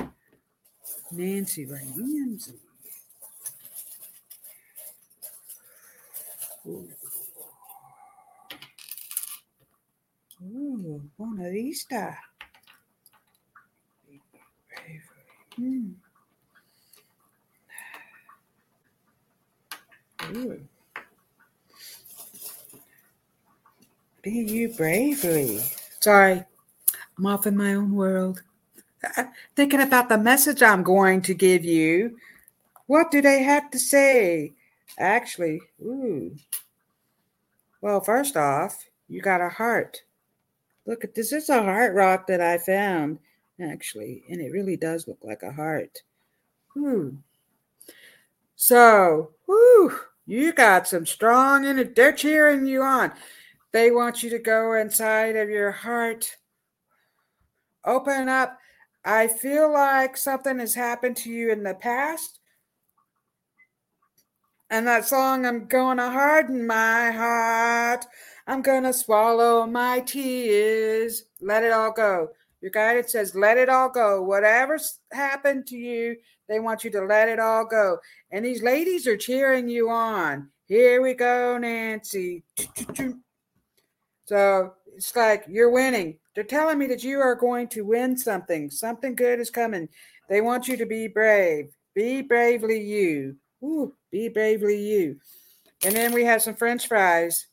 Nancy 1.13 1.65
Ramsey. 1.65 2.59
Ooh. 6.67 6.89
Ooh. 10.43 11.01
Hmm. 15.55 15.91
Be 24.21 24.31
you 24.31 24.69
bravely. 24.69 25.59
Sorry, 25.99 26.43
I'm 27.17 27.25
off 27.25 27.45
in 27.45 27.57
my 27.57 27.73
own 27.73 27.93
world. 27.93 28.41
Thinking 29.55 29.81
about 29.81 30.09
the 30.09 30.17
message 30.17 30.63
I'm 30.63 30.81
going 30.81 31.21
to 31.23 31.33
give 31.33 31.65
you. 31.65 32.17
What 32.87 33.11
do 33.11 33.21
they 33.21 33.43
have 33.43 33.69
to 33.71 33.79
say? 33.79 34.53
Actually, 34.97 35.61
ooh. 35.81 36.35
Well, 37.81 37.99
first 37.99 38.37
off, 38.37 38.85
you 39.09 39.21
got 39.21 39.41
a 39.41 39.49
heart. 39.49 40.03
Look 40.85 41.03
at 41.03 41.15
this. 41.15 41.31
This 41.31 41.43
is 41.43 41.49
a 41.49 41.61
heart 41.61 41.93
rock 41.93 42.27
that 42.27 42.41
I 42.41 42.57
found 42.57 43.19
actually, 43.61 44.23
and 44.29 44.41
it 44.41 44.51
really 44.51 44.77
does 44.77 45.07
look 45.07 45.19
like 45.23 45.43
a 45.43 45.51
heart. 45.51 46.01
Hmm. 46.73 47.09
Whew. 47.09 47.19
So, 48.55 49.31
you 50.25 50.53
got 50.53 50.87
some 50.87 51.05
strong 51.05 51.65
in 51.65 51.77
it. 51.79 51.95
They're 51.95 52.13
cheering 52.13 52.65
you 52.65 52.81
on. 52.81 53.11
They 53.71 53.91
want 53.91 54.23
you 54.23 54.29
to 54.29 54.39
go 54.39 54.73
inside 54.73 55.35
of 55.35 55.49
your 55.49 55.71
heart. 55.71 56.37
Open 57.85 58.29
up. 58.29 58.57
I 59.03 59.27
feel 59.27 59.71
like 59.71 60.15
something 60.15 60.59
has 60.59 60.73
happened 60.73 61.17
to 61.17 61.29
you 61.29 61.51
in 61.51 61.63
the 61.63 61.73
past. 61.73 62.39
And 64.69 64.87
that 64.87 65.05
song, 65.05 65.45
I'm 65.45 65.67
going 65.67 65.97
to 65.97 66.09
harden 66.09 66.65
my 66.65 67.11
heart. 67.11 68.05
I'm 68.47 68.61
going 68.61 68.83
to 68.83 68.93
swallow 68.93 69.67
my 69.67 69.99
tears. 69.99 71.25
Let 71.41 71.63
it 71.63 71.71
all 71.71 71.91
go. 71.91 72.29
Your 72.63 72.71
guidance 72.71 73.11
says, 73.11 73.35
let 73.35 73.57
it 73.57 73.67
all 73.67 73.89
go. 73.89 74.21
Whatever's 74.21 74.99
happened 75.11 75.67
to 75.67 75.75
you, 75.75 76.15
they 76.47 76.61
want 76.61 76.85
you 76.85 76.89
to 76.91 77.01
let 77.01 77.27
it 77.27 77.37
all 77.37 77.65
go. 77.65 77.97
And 78.31 78.45
these 78.45 78.63
ladies 78.63 79.05
are 79.05 79.17
cheering 79.17 79.67
you 79.67 79.89
on. 79.89 80.47
Here 80.65 81.01
we 81.01 81.13
go, 81.13 81.57
Nancy. 81.57 82.45
So 84.27 84.75
it's 84.95 85.13
like 85.13 85.43
you're 85.49 85.71
winning. 85.71 86.19
They're 86.35 86.45
telling 86.45 86.77
me 86.77 86.87
that 86.87 87.03
you 87.03 87.19
are 87.19 87.35
going 87.35 87.67
to 87.67 87.81
win 87.81 88.17
something. 88.17 88.71
Something 88.71 89.13
good 89.13 89.41
is 89.41 89.49
coming. 89.49 89.89
They 90.29 90.39
want 90.39 90.69
you 90.69 90.77
to 90.77 90.85
be 90.85 91.09
brave. 91.09 91.75
Be 91.93 92.21
bravely 92.21 92.81
you. 92.81 93.35
Ooh, 93.61 93.93
be 94.09 94.29
bravely 94.29 94.81
you. 94.81 95.17
And 95.83 95.93
then 95.93 96.13
we 96.13 96.23
have 96.23 96.41
some 96.41 96.55
French 96.55 96.87
fries. 96.87 97.45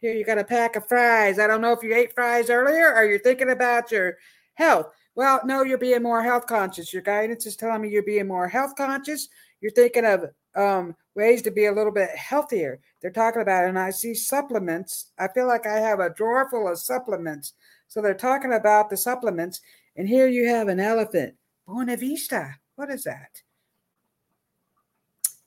Here, 0.00 0.14
you 0.14 0.24
got 0.24 0.38
a 0.38 0.44
pack 0.44 0.76
of 0.76 0.88
fries. 0.88 1.38
I 1.38 1.46
don't 1.46 1.60
know 1.60 1.72
if 1.72 1.82
you 1.82 1.94
ate 1.94 2.14
fries 2.14 2.48
earlier 2.48 2.94
or 2.94 3.04
you're 3.04 3.18
thinking 3.18 3.50
about 3.50 3.92
your 3.92 4.16
health. 4.54 4.86
Well, 5.14 5.40
no, 5.44 5.62
you're 5.62 5.76
being 5.76 6.02
more 6.02 6.22
health 6.22 6.46
conscious. 6.46 6.92
Your 6.92 7.02
guidance 7.02 7.44
is 7.44 7.56
telling 7.56 7.82
me 7.82 7.90
you're 7.90 8.02
being 8.02 8.26
more 8.26 8.48
health 8.48 8.74
conscious. 8.76 9.28
You're 9.60 9.72
thinking 9.72 10.06
of 10.06 10.24
um, 10.56 10.96
ways 11.14 11.42
to 11.42 11.50
be 11.50 11.66
a 11.66 11.72
little 11.72 11.92
bit 11.92 12.10
healthier. 12.10 12.80
They're 13.02 13.10
talking 13.10 13.42
about 13.42 13.66
and 13.66 13.78
I 13.78 13.90
see 13.90 14.14
supplements. 14.14 15.12
I 15.18 15.28
feel 15.28 15.46
like 15.46 15.66
I 15.66 15.78
have 15.78 16.00
a 16.00 16.14
drawer 16.14 16.48
full 16.48 16.68
of 16.68 16.78
supplements. 16.78 17.52
So 17.88 18.00
they're 18.00 18.14
talking 18.14 18.52
about 18.52 18.88
the 18.88 18.96
supplements, 18.96 19.60
and 19.96 20.08
here 20.08 20.28
you 20.28 20.46
have 20.46 20.68
an 20.68 20.78
elephant. 20.78 21.34
Buena 21.66 21.96
Vista. 21.96 22.54
What 22.76 22.88
is 22.88 23.02
that? 23.02 23.42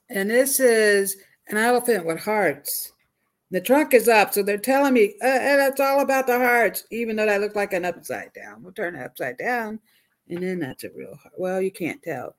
And 0.09 0.29
this 0.29 0.59
is 0.59 1.15
an 1.47 1.57
elephant 1.57 2.05
with 2.05 2.19
hearts. 2.19 2.91
The 3.53 3.61
trunk 3.61 3.93
is 3.93 4.07
up, 4.07 4.33
so 4.33 4.41
they're 4.41 4.57
telling 4.57 4.95
me, 4.95 5.13
uh, 5.21 5.27
and 5.27 5.61
it's 5.61 5.79
all 5.79 5.99
about 5.99 6.25
the 6.25 6.39
hearts, 6.39 6.85
even 6.89 7.15
though 7.15 7.27
that 7.27 7.39
looked 7.39 7.55
like 7.55 7.71
an 7.73 7.85
upside 7.85 8.33
down. 8.33 8.63
We'll 8.63 8.73
turn 8.73 8.95
it 8.95 9.05
upside 9.05 9.37
down, 9.37 9.79
and 10.27 10.41
then 10.41 10.57
that's 10.57 10.85
a 10.85 10.89
real 10.89 11.15
heart. 11.15 11.35
Well, 11.37 11.61
you 11.61 11.69
can't 11.69 12.01
tell. 12.01 12.35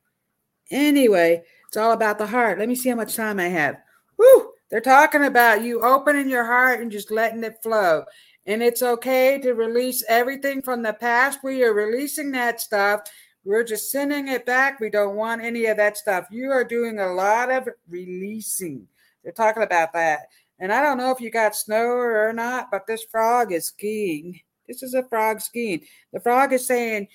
Anyway, 0.73 1.45
it's 1.69 1.77
all 1.77 1.93
about 1.93 2.19
the 2.19 2.27
heart. 2.27 2.59
Let 2.59 2.69
me 2.69 2.75
see 2.75 2.89
how 2.89 2.97
much 2.97 3.15
time 3.15 3.39
I 3.39 3.47
have. 3.47 3.77
Woo! 4.19 4.51
They're 4.73 4.81
talking 4.81 5.27
about 5.27 5.63
you 5.63 5.83
opening 5.83 6.29
your 6.29 6.45
heart 6.45 6.81
and 6.81 6.91
just 6.91 7.13
letting 7.13 7.45
it 7.45 7.63
flow. 7.63 8.03
And 8.47 8.61
it's 8.61 8.83
okay 8.83 9.39
to 9.39 9.53
release 9.53 10.03
everything 10.09 10.63
from 10.63 10.83
the 10.83 10.95
past. 10.95 11.45
We 11.45 11.63
are 11.63 11.75
releasing 11.75 12.33
that 12.33 12.61
stuff. 12.61 13.03
We're 13.45 13.63
just 13.63 13.93
sending 13.93 14.27
it 14.27 14.47
back. 14.47 14.81
We 14.81 14.91
don't 14.91 15.15
want 15.15 15.45
any 15.45 15.67
of 15.67 15.77
that 15.77 15.97
stuff. 15.97 16.27
You 16.33 16.51
are 16.51 16.65
doing 16.65 16.99
a 16.99 17.13
lot 17.13 17.53
of 17.53 17.69
releasing. 17.89 18.89
They're 19.23 19.33
talking 19.33 19.63
about 19.63 19.93
that. 19.93 20.27
And 20.59 20.73
I 20.73 20.83
don't 20.83 20.99
know 20.99 21.11
if 21.11 21.21
you 21.21 21.31
got 21.31 21.57
snow 21.57 21.85
or 21.87 22.33
not, 22.33 22.69
but 22.71 22.87
this 22.87 23.05
frog 23.05 23.53
is 23.53 23.67
skiing. 23.67 24.41
This 24.69 24.83
is 24.83 24.95
a 24.95 25.03
frog 25.03 25.41
skiing. 25.41 25.83
The 26.13 26.21
frog 26.21 26.53
is 26.53 26.67
saying, 26.67 27.09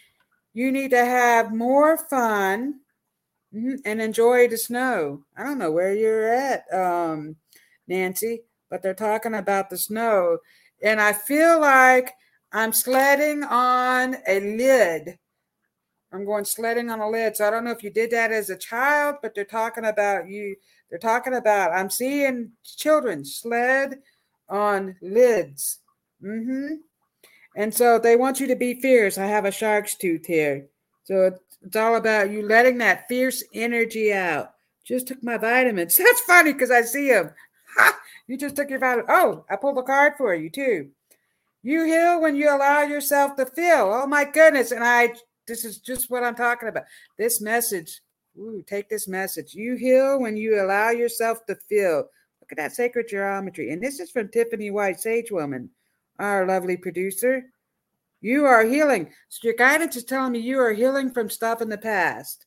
you 0.54 0.72
need 0.72 0.92
to 0.92 1.06
have 1.06 1.54
more 1.54 1.98
fun 1.98 2.82
mm-hmm, 3.54 3.76
and 3.86 4.02
enjoy 4.02 4.48
the 4.48 4.58
snow. 4.58 5.24
I 5.38 5.44
don't 5.44 5.58
know 5.58 5.72
where 5.72 5.96
you're 5.96 6.28
at, 6.28 6.66
um, 6.74 7.38
Nancy, 7.88 8.44
but 8.70 8.82
they're 8.82 8.94
talking 8.94 9.36
about 9.36 9.70
the 9.70 9.78
snow. 9.78 10.40
And 10.84 11.00
I 11.00 11.14
feel 11.14 11.60
like 11.60 12.12
I'm 12.52 12.74
sledding 12.74 13.44
on 13.44 14.18
a 14.28 14.40
lid. 14.40 15.18
I'm 16.12 16.26
going 16.26 16.46
sledding 16.46 16.90
on 16.90 17.00
a 17.00 17.10
lid. 17.10 17.38
So 17.38 17.48
I 17.48 17.52
don't 17.52 17.64
know 17.64 17.72
if 17.72 17.84
you 17.84 17.92
did 17.92 18.12
that 18.12 18.32
as 18.32 18.50
a 18.50 18.58
child, 18.58 19.18
but 19.22 19.36
they're 19.36 19.46
talking 19.46 19.86
about 19.86 20.28
you. 20.28 20.56
They're 20.90 21.00
talking 21.00 21.36
about, 21.36 21.74
I'm 21.74 21.90
seeing 21.90 22.52
children 22.64 23.24
sled 23.24 24.00
on 24.50 24.96
lids. 25.02 25.80
Mm-hmm. 26.24 26.76
And 27.56 27.74
so 27.74 28.00
they 28.00 28.16
want 28.16 28.40
you 28.40 28.48
to 28.48 28.56
be 28.56 28.80
fierce. 28.80 29.18
I 29.18 29.26
have 29.26 29.46
a 29.46 29.52
shark's 29.52 29.96
tooth 29.96 30.26
here. 30.26 30.68
So 31.04 31.38
it's 31.62 31.76
all 31.76 31.96
about 31.96 32.32
you 32.32 32.48
letting 32.48 32.78
that 32.80 33.08
fierce 33.08 33.44
energy 33.54 34.14
out. 34.14 34.54
Just 34.84 35.08
took 35.08 35.24
my 35.24 35.38
vitamins. 35.38 35.98
That's 36.04 36.22
funny 36.22 36.54
because 36.54 36.72
I 36.72 36.82
see 36.82 37.10
them. 37.10 37.32
Ha! 37.78 38.00
You 38.28 38.38
just 38.38 38.56
took 38.56 38.70
your 38.70 38.80
vitamins. 38.80 39.10
Oh, 39.10 39.46
I 39.50 39.56
pulled 39.56 39.78
a 39.78 39.84
card 39.84 40.14
for 40.18 40.34
you 40.34 40.50
too. 40.50 40.90
You 41.62 41.84
heal 41.84 42.22
when 42.22 42.36
you 42.36 42.50
allow 42.50 42.84
yourself 42.84 43.36
to 43.36 43.46
feel. 43.46 43.92
Oh 43.94 44.08
my 44.08 44.24
goodness. 44.24 44.72
And 44.72 44.84
I, 44.84 45.14
this 45.48 45.66
is 45.66 45.80
just 45.80 46.10
what 46.10 46.24
I'm 46.24 46.36
talking 46.36 46.70
about. 46.70 46.86
This 47.18 47.42
message, 47.42 48.02
ooh, 48.40 48.64
take 48.68 48.90
this 48.90 49.08
message. 49.08 49.54
You 49.54 49.76
heal 49.76 50.20
when 50.20 50.38
you 50.38 50.62
allow 50.62 50.92
yourself 50.92 51.46
to 51.46 51.56
feel. 51.56 51.98
Look 52.42 52.52
at 52.52 52.58
that 52.58 52.74
sacred 52.74 53.08
geometry. 53.10 53.72
And 53.72 53.84
this 53.84 54.00
is 54.00 54.12
from 54.12 54.30
Tiffany 54.30 54.72
White, 54.72 55.00
Sage 55.00 55.32
Woman 55.32 55.70
our 56.20 56.46
lovely 56.46 56.78
producer. 56.78 57.46
You 58.22 58.46
are 58.46 58.66
healing. 58.66 59.12
So 59.30 59.40
your 59.48 59.56
guidance 59.56 59.96
is 59.96 60.04
telling 60.04 60.34
me 60.34 60.40
you 60.40 60.60
are 60.60 60.74
healing 60.74 61.12
from 61.12 61.30
stuff 61.30 61.62
in 61.62 61.70
the 61.70 61.78
past. 61.78 62.46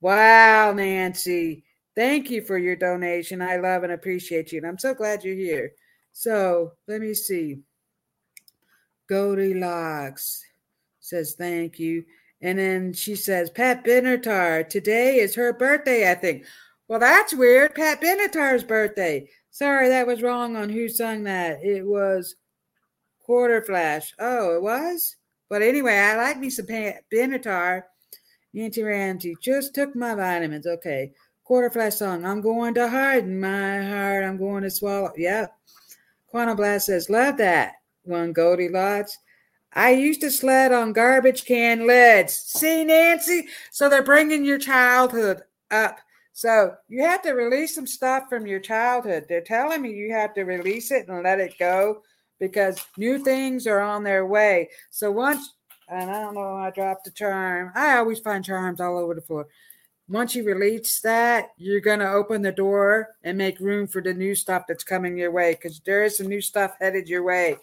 Wow, 0.00 0.72
Nancy. 0.72 1.64
Thank 1.96 2.30
you 2.30 2.42
for 2.42 2.58
your 2.58 2.76
donation. 2.76 3.40
I 3.40 3.56
love 3.56 3.82
and 3.82 3.92
appreciate 3.92 4.52
you. 4.52 4.58
And 4.58 4.66
I'm 4.66 4.78
so 4.78 4.94
glad 4.94 5.24
you're 5.24 5.34
here. 5.34 5.72
So 6.12 6.72
let 6.86 7.00
me 7.00 7.14
see. 7.14 7.60
Goldilocks 9.08 10.44
says 11.00 11.34
thank 11.38 11.78
you. 11.78 12.04
And 12.42 12.58
then 12.58 12.92
she 12.92 13.14
says, 13.14 13.50
Pat 13.50 13.84
Benatar, 13.84 14.68
today 14.68 15.16
is 15.20 15.34
her 15.36 15.52
birthday, 15.52 16.10
I 16.10 16.14
think. 16.14 16.44
Well, 16.88 16.98
that's 16.98 17.32
weird. 17.32 17.74
Pat 17.74 18.00
Benatar's 18.00 18.64
birthday. 18.64 19.28
Sorry, 19.50 19.88
that 19.88 20.06
was 20.06 20.22
wrong 20.22 20.56
on 20.56 20.68
who 20.68 20.88
sung 20.88 21.22
that. 21.24 21.62
It 21.62 21.86
was 21.86 22.34
Quarterflash. 23.26 24.12
Oh, 24.18 24.56
it 24.56 24.62
was? 24.62 25.16
But 25.48 25.62
anyway, 25.62 25.96
I 25.96 26.16
like 26.16 26.38
me 26.38 26.50
some 26.50 26.66
Pat 26.66 27.04
Benatar. 27.12 27.82
Nancy 28.52 28.82
Ramsey 28.82 29.36
just 29.40 29.74
took 29.74 29.94
my 29.94 30.14
vitamins. 30.14 30.66
Okay. 30.66 31.12
Quarterflash 31.48 31.94
song. 31.94 32.24
I'm 32.24 32.40
going 32.40 32.74
to 32.74 32.88
harden 32.88 33.40
my 33.40 33.82
heart. 33.82 34.24
I'm 34.24 34.36
going 34.36 34.62
to 34.62 34.70
swallow. 34.70 35.12
Yeah. 35.16 35.46
Quantum 36.26 36.56
Blast 36.56 36.86
says, 36.86 37.10
love 37.10 37.36
that 37.36 37.74
one, 38.04 38.32
Goldilocks. 38.32 39.18
I 39.74 39.90
used 39.90 40.20
to 40.20 40.30
sled 40.30 40.72
on 40.72 40.92
garbage 40.92 41.44
can 41.44 41.86
lids. 41.86 42.36
See, 42.36 42.84
Nancy? 42.84 43.48
So 43.70 43.88
they're 43.88 44.02
bringing 44.02 44.44
your 44.44 44.58
childhood 44.58 45.42
up. 45.70 45.98
So 46.34 46.74
you 46.88 47.02
have 47.02 47.22
to 47.22 47.32
release 47.32 47.74
some 47.74 47.86
stuff 47.86 48.24
from 48.28 48.46
your 48.46 48.60
childhood. 48.60 49.26
They're 49.28 49.40
telling 49.40 49.82
me 49.82 49.92
you 49.92 50.12
have 50.12 50.34
to 50.34 50.42
release 50.42 50.90
it 50.90 51.08
and 51.08 51.22
let 51.22 51.40
it 51.40 51.58
go 51.58 52.02
because 52.38 52.84
new 52.96 53.18
things 53.18 53.66
are 53.66 53.80
on 53.80 54.02
their 54.02 54.26
way. 54.26 54.68
So 54.90 55.10
once, 55.10 55.54
and 55.88 56.10
I 56.10 56.20
don't 56.20 56.34
know, 56.34 56.56
I 56.56 56.70
dropped 56.70 57.06
a 57.06 57.10
charm. 57.10 57.70
I 57.74 57.98
always 57.98 58.18
find 58.18 58.44
charms 58.44 58.80
all 58.80 58.98
over 58.98 59.14
the 59.14 59.20
floor. 59.20 59.46
Once 60.08 60.34
you 60.34 60.44
release 60.44 61.00
that, 61.00 61.50
you're 61.56 61.80
going 61.80 62.00
to 62.00 62.10
open 62.10 62.42
the 62.42 62.52
door 62.52 63.10
and 63.22 63.38
make 63.38 63.60
room 63.60 63.86
for 63.86 64.02
the 64.02 64.12
new 64.12 64.34
stuff 64.34 64.64
that's 64.66 64.84
coming 64.84 65.16
your 65.16 65.30
way 65.30 65.52
because 65.52 65.80
there 65.80 66.02
is 66.02 66.16
some 66.18 66.26
new 66.26 66.40
stuff 66.40 66.76
headed 66.80 67.08
your 67.08 67.22
way. 67.22 67.56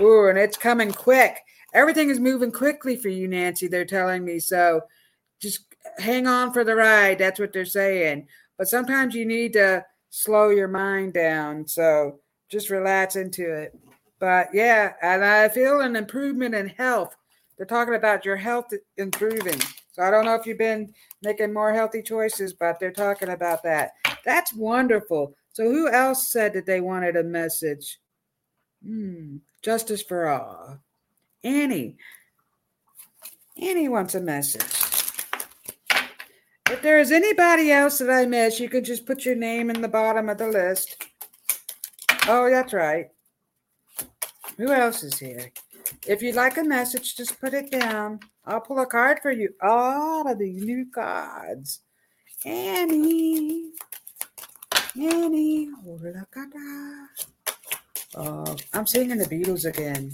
Ooh, 0.00 0.28
and 0.28 0.38
it's 0.38 0.56
coming 0.56 0.92
quick. 0.92 1.38
Everything 1.72 2.10
is 2.10 2.20
moving 2.20 2.52
quickly 2.52 2.96
for 2.96 3.08
you, 3.08 3.28
Nancy. 3.28 3.68
They're 3.68 3.84
telling 3.84 4.24
me. 4.24 4.38
So 4.38 4.82
just 5.40 5.74
hang 5.98 6.26
on 6.26 6.52
for 6.52 6.64
the 6.64 6.74
ride. 6.74 7.18
That's 7.18 7.40
what 7.40 7.52
they're 7.52 7.64
saying. 7.64 8.26
But 8.58 8.68
sometimes 8.68 9.14
you 9.14 9.24
need 9.24 9.52
to 9.54 9.84
slow 10.10 10.50
your 10.50 10.68
mind 10.68 11.12
down. 11.12 11.66
So 11.66 12.20
just 12.50 12.70
relax 12.70 13.16
into 13.16 13.52
it. 13.52 13.76
But 14.20 14.48
yeah, 14.52 14.92
and 15.02 15.24
I 15.24 15.48
feel 15.48 15.80
an 15.80 15.96
improvement 15.96 16.54
in 16.54 16.68
health. 16.68 17.16
They're 17.56 17.66
talking 17.66 17.94
about 17.94 18.24
your 18.24 18.36
health 18.36 18.72
improving. 18.96 19.60
So 19.92 20.02
I 20.02 20.10
don't 20.10 20.24
know 20.24 20.34
if 20.34 20.46
you've 20.46 20.58
been 20.58 20.92
making 21.22 21.52
more 21.52 21.72
healthy 21.72 22.02
choices, 22.02 22.52
but 22.52 22.80
they're 22.80 22.92
talking 22.92 23.28
about 23.28 23.62
that. 23.62 23.92
That's 24.24 24.52
wonderful. 24.54 25.36
So 25.52 25.64
who 25.64 25.88
else 25.88 26.32
said 26.32 26.52
that 26.54 26.66
they 26.66 26.80
wanted 26.80 27.16
a 27.16 27.22
message? 27.22 27.98
Hmm, 28.84 29.36
justice 29.62 30.02
for 30.02 30.28
all. 30.28 30.78
Annie. 31.42 31.96
Annie 33.60 33.88
wants 33.88 34.14
a 34.14 34.20
message. 34.20 34.62
If 36.70 36.82
there 36.82 36.98
is 36.98 37.12
anybody 37.12 37.70
else 37.70 37.98
that 37.98 38.10
I 38.10 38.26
miss, 38.26 38.58
you 38.58 38.68
can 38.68 38.84
just 38.84 39.06
put 39.06 39.24
your 39.24 39.36
name 39.36 39.70
in 39.70 39.80
the 39.80 39.88
bottom 39.88 40.28
of 40.28 40.38
the 40.38 40.48
list. 40.48 41.02
Oh, 42.26 42.50
that's 42.50 42.72
right. 42.72 43.06
Who 44.56 44.72
else 44.72 45.02
is 45.02 45.18
here? 45.18 45.50
If 46.06 46.22
you'd 46.22 46.34
like 46.34 46.56
a 46.56 46.64
message, 46.64 47.16
just 47.16 47.40
put 47.40 47.54
it 47.54 47.70
down. 47.70 48.20
I'll 48.46 48.60
pull 48.60 48.80
a 48.80 48.86
card 48.86 49.20
for 49.22 49.30
you. 49.30 49.50
All 49.62 50.30
of 50.30 50.38
these 50.38 50.62
new 50.64 50.86
cards. 50.92 51.80
Annie. 52.44 53.70
Annie. 54.96 55.68
Oh, 58.16 58.56
I'm 58.72 58.86
singing 58.86 59.18
the 59.18 59.24
Beatles 59.24 59.64
again. 59.64 60.12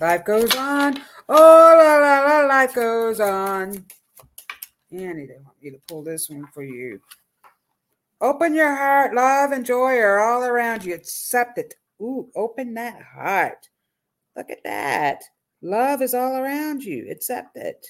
Life 0.00 0.24
goes 0.24 0.54
on. 0.54 1.00
Oh, 1.28 1.74
la, 1.76 1.96
la, 1.96 2.20
la, 2.20 2.46
life 2.46 2.74
goes 2.74 3.18
on. 3.18 3.84
Annie, 4.92 5.26
they 5.26 5.38
want 5.42 5.60
me 5.60 5.70
to 5.70 5.78
pull 5.88 6.02
this 6.02 6.30
one 6.30 6.46
for 6.54 6.62
you. 6.62 7.00
Open 8.20 8.54
your 8.54 8.74
heart. 8.74 9.14
Love 9.14 9.52
and 9.52 9.66
joy 9.66 9.96
are 9.98 10.20
all 10.20 10.44
around 10.44 10.84
you. 10.84 10.94
Accept 10.94 11.58
it. 11.58 11.74
Ooh, 12.00 12.28
open 12.36 12.74
that 12.74 13.02
heart. 13.02 13.68
Look 14.36 14.50
at 14.50 14.62
that. 14.64 15.22
Love 15.62 16.02
is 16.02 16.14
all 16.14 16.36
around 16.36 16.84
you. 16.84 17.10
Accept 17.10 17.56
it. 17.56 17.86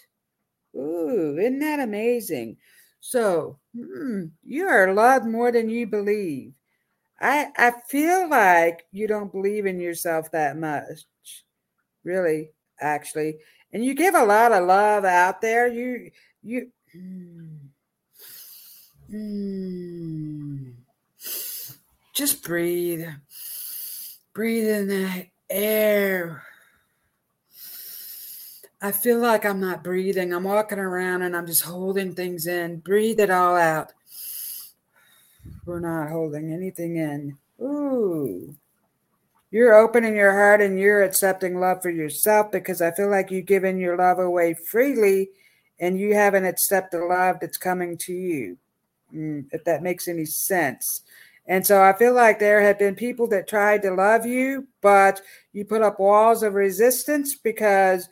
Ooh, 0.74 1.36
isn't 1.38 1.58
that 1.58 1.80
amazing? 1.80 2.56
So, 3.00 3.58
hmm, 3.76 4.24
you 4.42 4.66
are 4.66 4.94
loved 4.94 5.26
more 5.26 5.52
than 5.52 5.68
you 5.68 5.86
believe. 5.86 6.52
I 7.20 7.48
I 7.56 7.72
feel 7.88 8.28
like 8.28 8.86
you 8.92 9.06
don't 9.06 9.32
believe 9.32 9.66
in 9.66 9.80
yourself 9.80 10.30
that 10.32 10.56
much. 10.56 11.06
Really, 12.04 12.50
actually. 12.80 13.38
And 13.72 13.84
you 13.84 13.94
give 13.94 14.14
a 14.14 14.24
lot 14.24 14.52
of 14.52 14.66
love 14.66 15.04
out 15.04 15.40
there. 15.40 15.66
You 15.66 16.10
you 16.42 16.70
mm, 16.94 17.58
mm, 19.10 20.72
just 22.14 22.44
breathe. 22.44 23.06
Breathe 24.34 24.68
in 24.68 24.88
that 24.88 25.26
air. 25.48 26.42
I 28.82 28.92
feel 28.92 29.18
like 29.18 29.46
I'm 29.46 29.60
not 29.60 29.82
breathing. 29.82 30.32
I'm 30.32 30.44
walking 30.44 30.78
around 30.78 31.22
and 31.22 31.34
I'm 31.34 31.46
just 31.46 31.62
holding 31.62 32.14
things 32.14 32.46
in. 32.46 32.80
Breathe 32.80 33.18
it 33.18 33.30
all 33.30 33.56
out. 33.56 33.92
We're 35.64 35.80
not 35.80 36.10
holding 36.10 36.52
anything 36.52 36.96
in. 36.96 37.36
Ooh. 37.60 38.54
You're 39.50 39.74
opening 39.74 40.16
your 40.16 40.32
heart 40.32 40.60
and 40.60 40.78
you're 40.78 41.02
accepting 41.02 41.60
love 41.60 41.82
for 41.82 41.90
yourself 41.90 42.50
because 42.50 42.82
I 42.82 42.90
feel 42.90 43.10
like 43.10 43.30
you've 43.30 43.46
given 43.46 43.78
your 43.78 43.96
love 43.96 44.18
away 44.18 44.54
freely 44.54 45.30
and 45.78 45.98
you 45.98 46.14
haven't 46.14 46.44
accepted 46.44 47.00
the 47.00 47.04
love 47.04 47.38
that's 47.40 47.56
coming 47.56 47.96
to 47.98 48.12
you. 48.12 48.58
Mm, 49.14 49.46
if 49.52 49.64
that 49.64 49.82
makes 49.82 50.08
any 50.08 50.24
sense. 50.24 51.02
And 51.46 51.64
so 51.64 51.82
I 51.82 51.92
feel 51.92 52.12
like 52.12 52.38
there 52.38 52.60
have 52.60 52.78
been 52.78 52.96
people 52.96 53.28
that 53.28 53.48
tried 53.48 53.82
to 53.82 53.92
love 53.92 54.26
you, 54.26 54.66
but 54.80 55.20
you 55.52 55.64
put 55.64 55.82
up 55.82 56.00
walls 56.00 56.42
of 56.42 56.54
resistance 56.54 57.36
because 57.36 58.08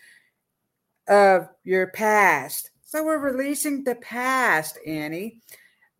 of 1.08 1.48
your 1.64 1.88
past. 1.88 2.70
So 2.84 3.04
we're 3.04 3.18
releasing 3.18 3.82
the 3.82 3.96
past, 3.96 4.78
Annie. 4.86 5.40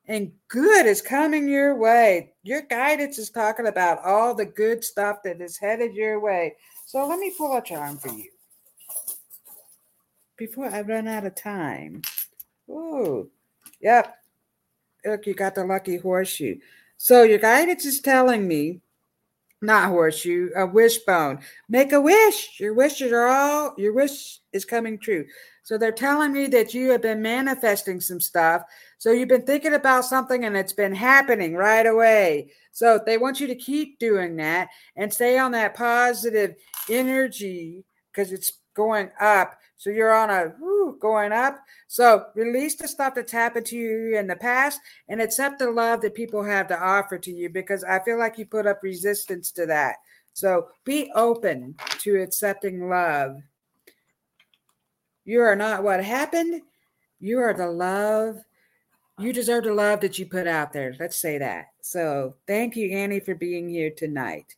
And 0.07 0.33
good 0.49 0.87
is 0.87 1.01
coming 1.01 1.49
your 1.49 1.77
way. 1.77 2.35
Your 2.43 2.63
guidance 2.63 3.19
is 3.19 3.31
talking 3.31 3.67
about 3.67 4.05
all 4.05 4.35
the 4.35 4.45
good 4.45 4.85
stuff 4.85 5.23
that 5.25 5.41
is 5.41 5.57
headed 5.57 5.95
your 5.95 6.21
way. 6.21 6.57
So 6.87 7.07
let 7.07 7.19
me 7.19 7.33
pull 7.37 7.57
a 7.57 7.63
charm 7.63 7.97
for 7.97 8.11
you 8.11 8.29
before 10.37 10.69
I 10.69 10.83
run 10.83 11.09
out 11.09 11.25
of 11.25 11.35
time. 11.35 12.03
Ooh, 12.69 13.31
yep. 13.81 14.17
Look, 15.05 15.27
you 15.27 15.35
got 15.35 15.55
the 15.55 15.65
lucky 15.65 15.97
horseshoe. 15.97 16.57
So 16.97 17.23
your 17.23 17.39
guidance 17.39 17.85
is 17.85 18.01
telling 18.01 18.47
me 18.47 18.81
not 19.61 19.89
horseshoe, 19.89 20.51
a 20.57 20.67
wishbone. 20.67 21.41
Make 21.69 21.93
a 21.93 22.01
wish. 22.01 22.61
Your 22.61 22.75
wishes 22.75 23.13
are 23.13 23.27
all, 23.27 23.75
your 23.79 23.93
wish 23.93 24.41
is 24.53 24.65
coming 24.65 24.99
true. 24.99 25.25
So 25.65 25.79
they're 25.79 25.93
telling 25.93 26.33
me 26.33 26.47
that 26.49 26.75
you 26.75 26.91
have 26.91 27.01
been 27.01 27.23
manifesting 27.23 27.99
some 27.99 28.21
stuff. 28.21 28.63
So 28.99 29.13
you've 29.13 29.29
been 29.29 29.47
thinking 29.47 29.73
about 29.73 30.05
something 30.05 30.45
and 30.45 30.57
it's 30.57 30.75
been 30.75 30.95
happening 30.95 31.55
right 31.55 31.87
away. 31.87 32.51
So 32.71 33.01
they 33.05 33.17
want 33.17 33.41
you 33.41 33.47
to 33.47 33.55
keep 33.55 33.99
doing 33.99 34.37
that 34.37 34.69
and 34.95 35.13
stay 35.13 35.39
on 35.39 35.53
that 35.53 35.75
positive 35.75 36.55
energy 36.91 37.83
because 38.13 38.31
it's 38.31 38.53
going 38.75 39.11
up. 39.19 39.57
So 39.79 39.89
you're 39.89 40.15
on 40.15 40.29
a 40.29 40.53
whoo, 40.61 40.99
going 41.01 41.33
up. 41.33 41.59
So 41.89 42.27
release 42.35 42.75
the 42.75 42.87
stuff 42.87 43.15
that's 43.15 43.33
happened 43.33 43.65
to 43.67 43.77
you 43.77 44.19
in 44.19 44.27
the 44.27 44.37
past 44.37 44.81
and 45.09 45.21
accept 45.21 45.59
the 45.59 45.71
love 45.71 46.03
that 46.03 46.15
people 46.15 46.45
have 46.45 46.69
to 46.69 46.79
offer 46.79 47.17
to 47.19 47.31
you 47.31 47.49
because 47.49 47.85
I 47.85 48.01
feel 48.05 48.19
like 48.19 48.37
you 48.37 48.45
put 48.45 48.67
up 48.67 48.83
resistance 48.83 49.51
to 49.53 49.65
that. 49.67 49.97
So 50.35 50.69
be 50.85 51.11
open 51.15 51.77
to 52.01 52.21
accepting 52.21 52.91
love. 52.91 53.37
You 55.25 55.41
are 55.41 55.57
not 55.57 55.83
what 55.83 56.05
happened. 56.05 56.63
You 57.21 57.39
are 57.41 57.55
the 57.55 57.69
love. 57.69 58.39
You 59.19 59.33
deserve 59.33 59.65
the 59.65 59.73
love 59.73 60.01
that 60.01 60.19
you 60.19 60.27
put 60.27 60.47
out 60.47 60.73
there. 60.73 60.95
Let's 60.99 61.21
say 61.21 61.39
that. 61.39 61.67
So 61.81 62.35
thank 62.47 62.77
you, 62.77 62.91
Annie, 62.91 63.21
for 63.21 63.35
being 63.35 63.69
here 63.69 63.91
tonight. 63.91 64.55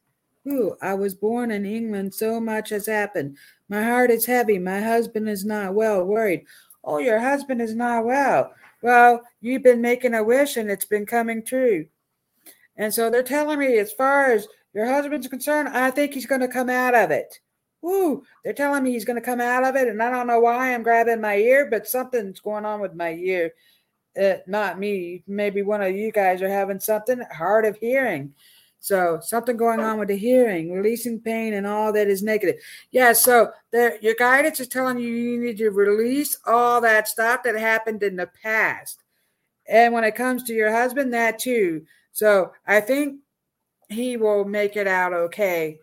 Ooh, 0.48 0.76
I 0.80 0.94
was 0.94 1.14
born 1.14 1.50
in 1.50 1.66
England. 1.66 2.14
So 2.14 2.40
much 2.40 2.70
has 2.70 2.86
happened. 2.86 3.36
My 3.68 3.82
heart 3.82 4.10
is 4.10 4.26
heavy. 4.26 4.58
My 4.58 4.80
husband 4.80 5.28
is 5.28 5.44
not 5.44 5.74
well. 5.74 6.04
Worried. 6.04 6.44
Oh, 6.82 6.98
your 6.98 7.18
husband 7.18 7.60
is 7.60 7.74
not 7.74 8.04
well. 8.04 8.52
Well, 8.82 9.22
you've 9.40 9.64
been 9.64 9.80
making 9.80 10.14
a 10.14 10.22
wish 10.22 10.56
and 10.56 10.70
it's 10.70 10.84
been 10.84 11.06
coming 11.06 11.44
true. 11.44 11.86
And 12.76 12.92
so 12.94 13.10
they're 13.10 13.22
telling 13.22 13.58
me, 13.58 13.78
as 13.78 13.92
far 13.92 14.32
as 14.32 14.46
your 14.72 14.86
husband's 14.86 15.28
concerned, 15.28 15.68
I 15.68 15.90
think 15.90 16.14
he's 16.14 16.26
going 16.26 16.42
to 16.42 16.48
come 16.48 16.70
out 16.70 16.94
of 16.94 17.10
it. 17.10 17.40
Woo, 17.82 18.24
they're 18.42 18.52
telling 18.52 18.82
me 18.82 18.92
he's 18.92 19.04
going 19.04 19.20
to 19.20 19.24
come 19.24 19.40
out 19.40 19.64
of 19.64 19.76
it. 19.76 19.88
And 19.88 20.02
I 20.02 20.10
don't 20.10 20.26
know 20.26 20.40
why 20.40 20.74
I'm 20.74 20.82
grabbing 20.82 21.20
my 21.20 21.36
ear, 21.36 21.68
but 21.70 21.86
something's 21.86 22.40
going 22.40 22.64
on 22.64 22.80
with 22.80 22.94
my 22.94 23.12
ear. 23.12 23.52
Uh, 24.20 24.36
not 24.46 24.78
me. 24.78 25.22
Maybe 25.26 25.62
one 25.62 25.82
of 25.82 25.94
you 25.94 26.10
guys 26.10 26.42
are 26.42 26.48
having 26.48 26.80
something 26.80 27.20
hard 27.30 27.64
of 27.64 27.76
hearing. 27.76 28.34
So 28.86 29.18
something 29.20 29.56
going 29.56 29.80
on 29.80 29.98
with 29.98 30.08
the 30.08 30.16
hearing, 30.16 30.72
releasing 30.72 31.18
pain 31.20 31.54
and 31.54 31.66
all 31.66 31.92
that 31.92 32.06
is 32.06 32.22
negative. 32.22 32.62
Yeah, 32.92 33.14
so 33.14 33.50
your 33.72 34.14
guidance 34.16 34.60
is 34.60 34.68
telling 34.68 34.98
you 34.98 35.08
you 35.08 35.40
need 35.40 35.58
to 35.58 35.70
release 35.70 36.38
all 36.46 36.80
that 36.82 37.08
stuff 37.08 37.42
that 37.42 37.56
happened 37.56 38.02
in 38.04 38.14
the 38.14 38.30
past. 38.42 39.02
And 39.68 39.92
when 39.92 40.04
it 40.04 40.14
comes 40.14 40.44
to 40.44 40.54
your 40.54 40.70
husband, 40.70 41.12
that 41.14 41.40
too. 41.40 41.84
So 42.12 42.52
I 42.66 42.80
think 42.80 43.20
he 43.88 44.16
will 44.16 44.44
make 44.44 44.76
it 44.76 44.86
out 44.86 45.12
okay. 45.12 45.80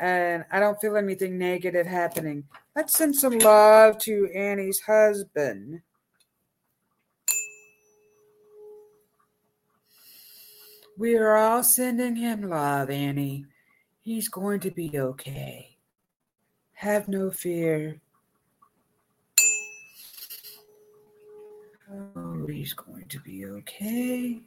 And 0.00 0.44
I 0.50 0.58
don't 0.58 0.80
feel 0.80 0.96
anything 0.96 1.38
negative 1.38 1.86
happening. 1.86 2.44
Let's 2.74 2.96
send 2.96 3.14
some 3.14 3.38
love 3.38 3.98
to 3.98 4.28
Annie's 4.34 4.80
husband. 4.80 5.82
We 10.96 11.16
are 11.16 11.36
all 11.36 11.64
sending 11.64 12.16
him 12.16 12.48
love, 12.48 12.90
Annie. 12.90 13.46
He's 14.00 14.28
going 14.28 14.60
to 14.60 14.70
be 14.70 14.98
okay. 14.98 15.76
Have 16.74 17.08
no 17.08 17.30
fear. 17.30 18.00
Oh, 22.16 22.46
he's 22.46 22.72
going 22.72 23.06
to 23.08 23.20
be 23.20 23.46
okay. 23.46 24.40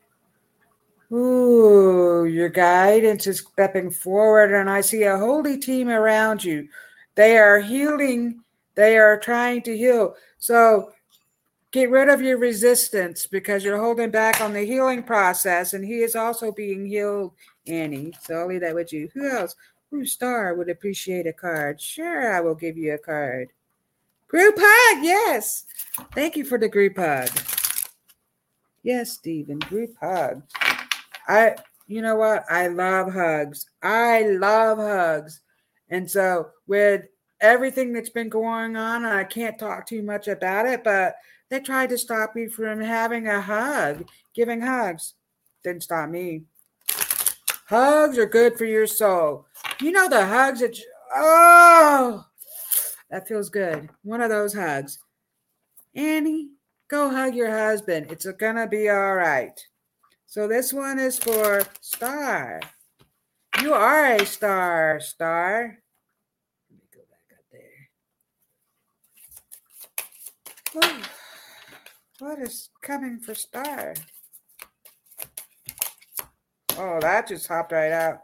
Ooh, 1.11 2.25
your 2.25 2.49
guidance 2.49 3.27
is 3.27 3.39
stepping 3.39 3.89
forward, 3.89 4.53
and 4.53 4.69
I 4.69 4.81
see 4.81 5.03
a 5.03 5.17
holy 5.17 5.57
team 5.57 5.89
around 5.89 6.43
you. 6.43 6.67
They 7.15 7.37
are 7.37 7.59
healing, 7.59 8.43
they 8.75 8.97
are 8.97 9.17
trying 9.17 9.61
to 9.63 9.77
heal. 9.77 10.15
So 10.37 10.91
Get 11.71 11.89
rid 11.89 12.07
of 12.07 12.21
your 12.21 12.37
resistance 12.37 13.27
because 13.27 13.63
you're 13.63 13.79
holding 13.79 14.09
back 14.09 14.39
on 14.39 14.53
the 14.53 14.63
healing 14.63 15.03
process, 15.03 15.73
and 15.73 15.83
he 15.83 15.99
is 15.99 16.15
also 16.15 16.51
being 16.51 16.85
healed, 16.85 17.33
Annie. 17.67 18.13
So 18.21 18.35
I'll 18.35 18.47
leave 18.47 18.61
that 18.61 18.73
with 18.73 18.93
you. 18.93 19.09
Who 19.13 19.29
else? 19.29 19.55
Who 19.91 20.05
star 20.05 20.55
would 20.55 20.69
appreciate 20.69 21.27
a 21.27 21.33
card? 21.33 21.81
Sure, 21.81 22.33
I 22.33 22.39
will 22.39 22.55
give 22.55 22.77
you 22.77 22.93
a 22.93 22.97
card. 22.97 23.49
Group 24.29 24.55
hug, 24.57 25.03
yes. 25.03 25.65
Thank 26.15 26.37
you 26.37 26.45
for 26.45 26.57
the 26.57 26.69
group 26.69 26.97
hug. 26.97 27.29
Yes, 28.83 29.11
Stephen, 29.11 29.59
group 29.59 29.93
hug. 30.01 30.43
I, 31.27 31.55
you 31.87 32.01
know 32.01 32.15
what? 32.15 32.45
I 32.49 32.67
love 32.67 33.13
hugs. 33.13 33.69
I 33.81 34.23
love 34.23 34.77
hugs. 34.77 35.41
And 35.89 36.09
so, 36.09 36.49
with 36.67 37.05
everything 37.41 37.93
that's 37.93 38.09
been 38.09 38.29
going 38.29 38.75
on, 38.75 39.05
I 39.05 39.23
can't 39.23 39.59
talk 39.59 39.85
too 39.85 40.01
much 40.01 40.27
about 40.27 40.65
it, 40.65 40.83
but 40.83 41.15
they 41.49 41.59
tried 41.59 41.89
to 41.89 41.97
stop 41.97 42.35
me 42.35 42.47
from 42.47 42.81
having 42.81 43.27
a 43.27 43.41
hug, 43.41 44.07
giving 44.33 44.61
hugs. 44.61 45.13
Didn't 45.63 45.83
stop 45.83 46.09
me. 46.09 46.43
Hugs 47.67 48.17
are 48.17 48.25
good 48.25 48.57
for 48.57 48.65
your 48.65 48.87
soul. 48.87 49.45
You 49.81 49.91
know 49.91 50.09
the 50.09 50.25
hugs 50.25 50.61
that, 50.61 50.77
you, 50.77 50.85
oh, 51.15 52.25
that 53.09 53.27
feels 53.27 53.49
good. 53.49 53.89
One 54.03 54.21
of 54.21 54.29
those 54.29 54.53
hugs. 54.53 54.99
Annie, 55.95 56.49
go 56.89 57.09
hug 57.09 57.35
your 57.35 57.49
husband. 57.49 58.11
It's 58.11 58.25
gonna 58.33 58.67
be 58.67 58.89
all 58.89 59.15
right. 59.15 59.59
So 60.37 60.47
this 60.47 60.71
one 60.71 60.99
is 60.99 61.17
for 61.17 61.63
Star. 61.81 62.61
You 63.59 63.73
are 63.73 64.13
a 64.13 64.23
star, 64.23 64.99
Star. 64.99 65.79
Let 66.69 66.77
me 66.77 66.85
go 66.93 67.01
back 67.09 67.39
up 67.39 67.45
there. 70.71 70.83
Oh. 70.83 71.01
What 72.19 72.37
is 72.37 72.69
coming 72.83 73.17
for 73.19 73.33
Star? 73.33 73.95
Oh, 76.77 76.99
that 77.01 77.29
just 77.29 77.47
hopped 77.47 77.71
right 77.71 77.91
out. 77.91 78.19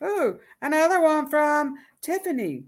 Oh, 0.00 0.38
another 0.62 1.00
one 1.00 1.28
from 1.28 1.74
Tiffany. 2.00 2.62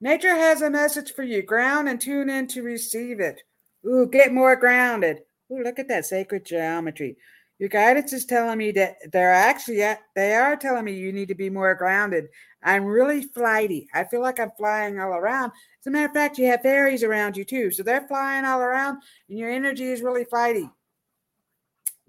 Nature 0.00 0.34
has 0.34 0.60
a 0.60 0.70
message 0.70 1.12
for 1.12 1.22
you. 1.22 1.40
Ground 1.40 1.88
and 1.88 2.00
tune 2.00 2.28
in 2.28 2.48
to 2.48 2.64
receive 2.64 3.20
it. 3.20 3.42
Ooh, 3.86 4.08
get 4.10 4.34
more 4.34 4.56
grounded. 4.56 5.20
Ooh, 5.52 5.62
look 5.62 5.78
at 5.78 5.86
that 5.86 6.04
sacred 6.04 6.44
geometry. 6.44 7.16
Your 7.60 7.68
guidance 7.68 8.14
is 8.14 8.24
telling 8.24 8.56
me 8.56 8.70
that 8.72 9.12
they're 9.12 9.34
actually 9.34 9.84
they 10.16 10.34
are 10.34 10.56
telling 10.56 10.82
me 10.82 10.94
you 10.94 11.12
need 11.12 11.28
to 11.28 11.34
be 11.34 11.50
more 11.50 11.74
grounded. 11.74 12.28
I'm 12.62 12.86
really 12.86 13.20
flighty. 13.20 13.86
I 13.92 14.04
feel 14.04 14.22
like 14.22 14.40
I'm 14.40 14.50
flying 14.56 14.98
all 14.98 15.12
around. 15.12 15.52
As 15.78 15.86
a 15.86 15.90
matter 15.90 16.06
of 16.06 16.12
fact, 16.12 16.38
you 16.38 16.46
have 16.46 16.62
fairies 16.62 17.04
around 17.04 17.36
you 17.36 17.44
too. 17.44 17.70
So 17.70 17.82
they're 17.82 18.08
flying 18.08 18.46
all 18.46 18.60
around 18.60 19.02
and 19.28 19.38
your 19.38 19.50
energy 19.50 19.84
is 19.84 20.00
really 20.00 20.24
flighty. 20.24 20.70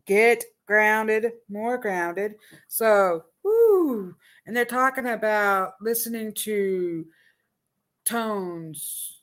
Get 0.06 0.45
grounded, 0.66 1.34
more 1.49 1.78
grounded. 1.78 2.36
So, 2.70 3.26
whoo, 3.43 4.16
and 4.45 4.56
they're 4.56 4.64
talking 4.64 5.08
about 5.08 5.74
listening 5.82 6.34
to 6.34 7.06
tones, 8.06 9.20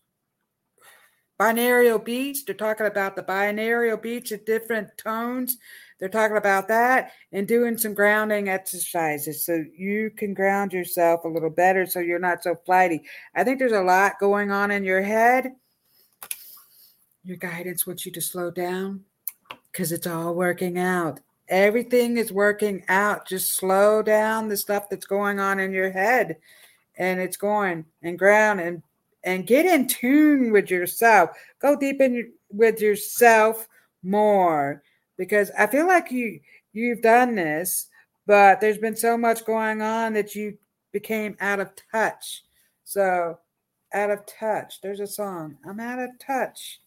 binaural 1.39 2.05
beats. 2.05 2.45
They're 2.45 2.55
talking 2.55 2.87
about 2.87 3.17
the 3.17 3.23
binaural 3.23 4.01
beats 4.01 4.33
at 4.33 4.47
different 4.47 4.97
tones 4.97 5.59
they're 5.99 6.09
talking 6.09 6.37
about 6.37 6.69
that 6.69 7.13
and 7.33 7.47
doing 7.47 7.77
some 7.77 7.93
grounding 7.93 8.49
exercises 8.49 9.45
so 9.45 9.65
you 9.77 10.11
can 10.17 10.33
ground 10.33 10.73
yourself 10.73 11.25
a 11.25 11.29
little 11.29 11.51
better 11.51 11.87
so 11.87 11.99
you're 11.99 12.21
not 12.21 12.43
so 12.43 12.55
flighty. 12.65 13.03
I 13.35 13.43
think 13.43 13.59
there's 13.59 13.73
a 13.73 13.83
lot 13.83 14.21
going 14.21 14.53
on 14.53 14.71
in 14.71 14.85
your 14.85 15.03
head. 15.03 15.57
Your 17.25 17.37
guidance 17.37 17.87
wants 17.87 18.07
you 18.07 18.13
to 18.13 18.21
slow 18.21 18.51
down 18.51 19.05
because 19.73 19.91
it's 19.91 20.07
all 20.07 20.35
working 20.35 20.79
out. 20.79 21.21
Everything 21.49 22.17
is 22.17 22.33
working 22.33 22.85
out. 22.89 23.27
Just 23.27 23.55
slow 23.55 24.01
down 24.03 24.49
the 24.49 24.57
stuff 24.57 24.89
that's 24.89 25.07
going 25.07 25.41
on 25.41 25.59
in 25.59 25.73
your 25.73 25.91
head 25.91 26.37
and 26.97 27.21
it's 27.21 27.37
going 27.37 27.87
and 28.03 28.19
ground 28.19 28.61
and 28.61 28.83
and 29.25 29.47
get 29.47 29.67
in 29.67 29.87
tune 29.87 30.53
with 30.53 30.71
yourself. 30.71 31.31
Go 31.61 31.77
deep 31.77 32.01
in 32.01 32.33
with 32.51 32.81
yourself 32.81 33.69
more 34.03 34.83
because 35.17 35.51
I 35.59 35.67
feel 35.67 35.87
like 35.87 36.11
you 36.11 36.41
you've 36.73 37.03
done 37.03 37.35
this, 37.35 37.89
but 38.27 38.61
there's 38.61 38.79
been 38.79 38.97
so 38.97 39.17
much 39.17 39.45
going 39.45 39.83
on 39.83 40.13
that 40.15 40.35
you 40.35 40.57
became 40.93 41.37
out 41.41 41.61
of 41.61 41.71
touch. 41.93 42.45
So 42.85 43.39
out 43.93 44.11
of 44.11 44.27
touch. 44.27 44.81
There's 44.81 45.01
a 45.01 45.07
song. 45.07 45.57
I'm 45.67 45.81
out 45.81 45.99
of 45.99 46.11
touch. 46.19 46.81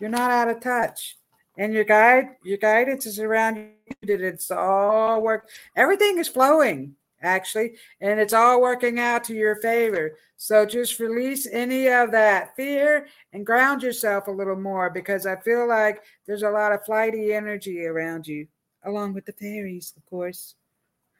You're 0.00 0.10
not 0.10 0.30
out 0.30 0.48
of 0.48 0.60
touch. 0.60 1.16
And 1.56 1.72
your 1.72 1.84
guide, 1.84 2.36
your 2.44 2.58
guidance 2.58 3.04
is 3.04 3.18
around 3.18 3.56
you 3.56 3.74
it's 4.02 4.50
all 4.50 5.20
work. 5.20 5.48
Everything 5.74 6.18
is 6.18 6.28
flowing 6.28 6.94
actually, 7.22 7.74
and 8.00 8.20
it's 8.20 8.32
all 8.32 8.60
working 8.60 8.98
out 8.98 9.24
to 9.24 9.34
your 9.34 9.56
favor. 9.56 10.16
So 10.36 10.64
just 10.64 11.00
release 11.00 11.46
any 11.50 11.88
of 11.88 12.12
that 12.12 12.54
fear 12.56 13.06
and 13.32 13.44
ground 13.44 13.82
yourself 13.82 14.28
a 14.28 14.32
little 14.32 14.56
more 14.56 14.90
because 14.90 15.26
I 15.26 15.36
feel 15.36 15.66
like 15.66 16.02
there's 16.26 16.44
a 16.44 16.50
lot 16.50 16.72
of 16.72 16.84
flighty 16.84 17.32
energy 17.32 17.84
around 17.84 18.26
you, 18.26 18.46
along 18.84 19.14
with 19.14 19.26
the 19.26 19.32
fairies, 19.32 19.92
of 19.96 20.06
course. 20.06 20.54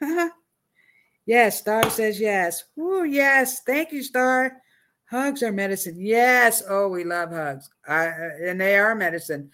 Yes, 1.28 1.58
Star 1.58 1.90
says 1.90 2.18
yes. 2.18 2.64
Ooh, 2.78 3.04
yes. 3.04 3.60
Thank 3.60 3.92
you, 3.92 4.02
Star. 4.02 4.62
Hugs 5.10 5.42
are 5.42 5.52
medicine. 5.52 5.96
Yes. 5.98 6.62
Oh, 6.66 6.88
we 6.88 7.04
love 7.04 7.32
hugs. 7.32 7.68
I, 7.86 8.06
uh, 8.06 8.30
and 8.46 8.58
they 8.58 8.78
are 8.78 8.94
medicine. 8.94 9.50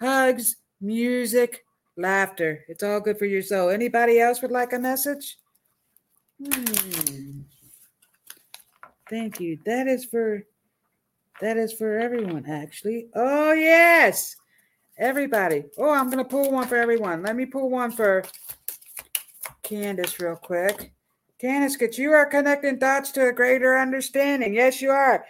Hugs, 0.00 0.54
music, 0.80 1.64
laughter. 1.96 2.64
It's 2.68 2.84
all 2.84 3.00
good 3.00 3.18
for 3.18 3.24
your 3.24 3.42
soul. 3.42 3.70
Anybody 3.70 4.20
else 4.20 4.40
would 4.40 4.52
like 4.52 4.72
a 4.72 4.78
message? 4.78 5.36
Hmm. 6.44 7.40
Thank 9.08 9.40
you. 9.40 9.58
That 9.64 9.86
is 9.86 10.04
for 10.04 10.42
that 11.40 11.56
is 11.56 11.72
for 11.72 11.98
everyone, 11.98 12.46
actually. 12.46 13.08
Oh 13.14 13.52
yes. 13.52 14.36
Everybody. 14.98 15.64
Oh, 15.78 15.92
I'm 15.92 16.10
gonna 16.10 16.24
pull 16.24 16.50
one 16.50 16.66
for 16.66 16.76
everyone. 16.76 17.22
Let 17.22 17.36
me 17.36 17.46
pull 17.46 17.70
one 17.70 17.90
for 17.90 18.24
Candace 19.62 20.18
real 20.18 20.36
quick. 20.36 20.92
Candace, 21.38 21.76
because 21.76 21.98
you 21.98 22.12
are 22.12 22.26
connecting 22.26 22.78
dots 22.78 23.12
to 23.12 23.28
a 23.28 23.32
greater 23.32 23.76
understanding. 23.76 24.54
Yes, 24.54 24.80
you 24.80 24.90
are. 24.90 25.24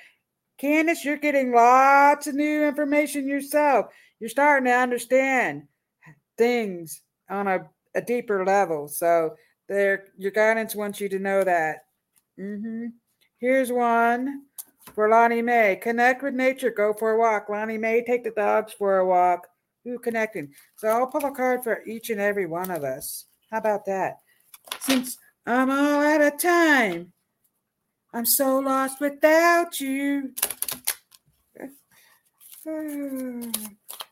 Candace, 0.59 1.05
you're 1.05 1.17
getting 1.17 1.53
lots 1.53 2.29
of 2.29 2.35
new 2.37 2.65
information 2.65 3.27
yourself. 3.27 3.87
You're 4.21 4.31
starting 4.31 4.67
to 4.67 4.73
understand 4.73 5.65
things 6.39 7.03
on 7.29 7.49
a, 7.49 7.69
a 7.95 8.01
deeper 8.01 8.45
level. 8.47 8.89
So 8.89 9.35
there 9.69 10.05
your 10.17 10.31
guidance 10.31 10.75
wants 10.75 11.01
you 11.01 11.09
to 11.09 11.19
know 11.19 11.45
that. 11.45 11.87
Mm-hmm. 12.39 12.87
Here's 13.39 13.73
one 13.73 14.43
for 14.95 15.09
Lonnie 15.09 15.43
May. 15.43 15.77
Connect 15.77 16.23
with 16.23 16.35
nature. 16.35 16.71
Go 16.71 16.93
for 16.93 17.13
a 17.13 17.19
walk. 17.19 17.49
Lonnie 17.49 17.79
May, 17.79 18.05
take 18.05 18.25
the 18.25 18.31
dogs 18.31 18.73
for 18.73 18.99
a 18.99 19.07
walk. 19.07 19.47
Who 19.85 19.99
connecting? 19.99 20.53
So 20.77 20.89
I'll 20.89 21.07
pull 21.07 21.25
a 21.25 21.31
card 21.31 21.63
for 21.63 21.85
each 21.87 22.11
and 22.11 22.21
every 22.21 22.47
one 22.47 22.71
of 22.71 22.83
us. 22.83 23.27
How 23.51 23.59
about 23.59 23.85
that? 23.87 24.19
Since 24.81 25.19
I'm 25.47 25.71
all 25.71 26.03
out 26.03 26.21
of 26.21 26.41
time, 26.41 27.13
I'm 28.13 28.27
so 28.27 28.59
lost 28.59 29.01
without 29.01 29.81
you. 29.81 30.35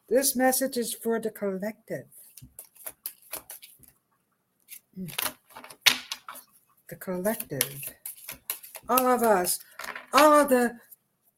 This 0.07 0.36
message 0.36 0.76
is 0.76 0.94
for 0.94 1.18
the 1.18 1.30
collective. 1.30 2.05
The 6.89 6.97
collective 6.97 7.95
all 8.89 9.07
of 9.07 9.22
us, 9.22 9.59
all 10.12 10.41
of 10.41 10.49
the 10.49 10.76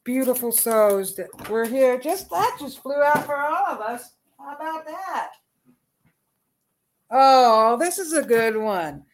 beautiful 0.05 0.53
souls 0.53 1.15
that 1.17 1.51
were 1.51 1.65
here. 1.65 1.99
Just 1.99 2.31
that 2.31 2.57
just 2.61 2.83
flew 2.83 3.03
out 3.03 3.25
for 3.25 3.37
all 3.37 3.67
of 3.67 3.81
us. 3.81 4.15
How 4.39 4.55
about 4.55 4.87
that? 4.87 5.31
Oh, 7.11 7.77
this 7.79 7.99
is 7.99 8.13
a 8.13 8.23
good 8.23 8.57
one. 8.57 9.05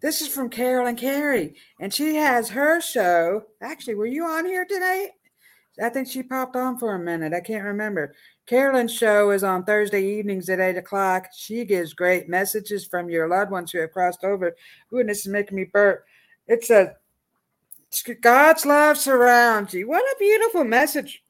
This 0.00 0.20
is 0.20 0.28
from 0.28 0.50
Carolyn 0.50 0.96
Carey, 0.96 1.56
and 1.80 1.92
she 1.92 2.16
has 2.16 2.50
her 2.50 2.80
show. 2.80 3.44
Actually, 3.62 3.94
were 3.94 4.06
you 4.06 4.24
on 4.24 4.44
here 4.44 4.66
today? 4.66 5.10
I 5.82 5.88
think 5.88 6.08
she 6.08 6.22
popped 6.22 6.56
on 6.56 6.78
for 6.78 6.94
a 6.94 6.98
minute. 6.98 7.32
I 7.32 7.40
can't 7.40 7.64
remember. 7.64 8.14
Carolyn's 8.46 8.94
show 8.94 9.30
is 9.30 9.42
on 9.42 9.64
Thursday 9.64 10.04
evenings 10.04 10.48
at 10.50 10.60
8 10.60 10.76
o'clock. 10.76 11.28
She 11.34 11.64
gives 11.64 11.94
great 11.94 12.28
messages 12.28 12.84
from 12.84 13.08
your 13.08 13.28
loved 13.28 13.50
ones 13.50 13.72
who 13.72 13.78
have 13.80 13.92
crossed 13.92 14.22
over. 14.22 14.54
Goodness, 14.90 15.18
this 15.18 15.26
is 15.26 15.32
making 15.32 15.56
me 15.56 15.64
burp. 15.64 16.04
It's 16.46 16.70
a 16.70 16.94
God's 18.20 18.66
love 18.66 18.98
surrounds 18.98 19.72
you. 19.72 19.88
What 19.88 20.02
a 20.02 20.16
beautiful 20.18 20.64
message 20.64 21.22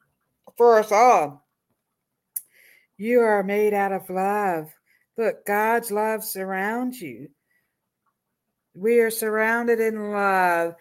for 0.57 0.79
us 0.79 0.91
all. 0.91 1.47
You 2.97 3.21
are 3.21 3.43
made 3.43 3.73
out 3.73 3.91
of 3.93 4.09
love. 4.09 4.73
Look, 5.17 5.45
God's 5.45 5.91
love 5.91 6.23
surrounds 6.23 7.01
you. 7.01 7.29
We 8.73 8.99
are 8.99 9.11
surrounded 9.11 9.79
in 9.79 10.11
love. 10.11 10.75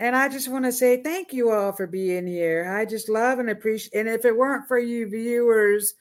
And 0.00 0.16
I 0.16 0.30
just 0.30 0.48
want 0.48 0.64
to 0.64 0.72
say 0.72 1.02
thank 1.02 1.34
you 1.34 1.50
all 1.50 1.72
for 1.72 1.86
being 1.86 2.26
here. 2.26 2.74
I 2.74 2.86
just 2.86 3.10
love 3.10 3.38
and 3.38 3.50
appreciate. 3.50 3.94
And 3.94 4.08
if 4.08 4.24
it 4.24 4.34
weren't 4.34 4.66
for 4.66 4.78
you 4.78 5.06
viewers, 5.06 5.92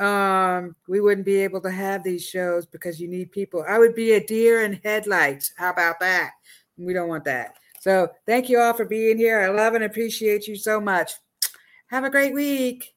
um, 0.00 0.74
we 0.88 1.00
wouldn't 1.00 1.24
be 1.26 1.36
able 1.36 1.60
to 1.60 1.70
have 1.70 2.02
these 2.02 2.26
shows 2.26 2.66
because 2.66 3.00
you 3.00 3.06
need 3.06 3.30
people. 3.30 3.64
I 3.68 3.78
would 3.78 3.94
be 3.94 4.12
a 4.12 4.26
deer 4.26 4.64
in 4.64 4.80
headlights. 4.84 5.52
How 5.56 5.70
about 5.70 6.00
that? 6.00 6.32
We 6.76 6.92
don't 6.92 7.08
want 7.08 7.24
that. 7.24 7.54
So 7.80 8.08
thank 8.26 8.48
you 8.48 8.58
all 8.58 8.74
for 8.74 8.84
being 8.84 9.16
here. 9.16 9.40
I 9.40 9.48
love 9.48 9.74
and 9.74 9.84
appreciate 9.84 10.48
you 10.48 10.56
so 10.56 10.80
much. 10.80 11.12
Have 11.86 12.02
a 12.02 12.10
great 12.10 12.34
week. 12.34 12.94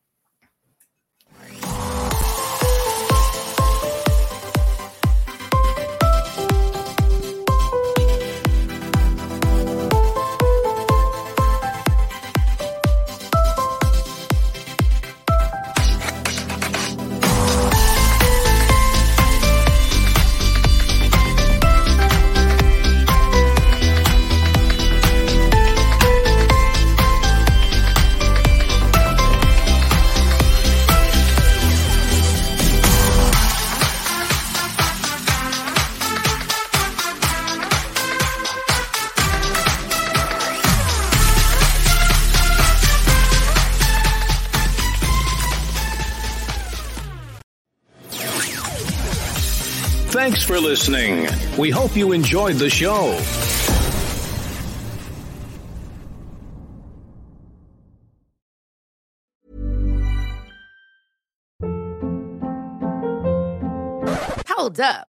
Thanks 50.23 50.45
for 50.45 50.57
listening. 50.57 51.27
We 51.57 51.69
hope 51.69 51.97
you 51.97 52.13
enjoyed 52.13 52.55
the 52.55 52.69
show. 52.69 53.19
Hold 64.47 64.79
up. 64.79 65.12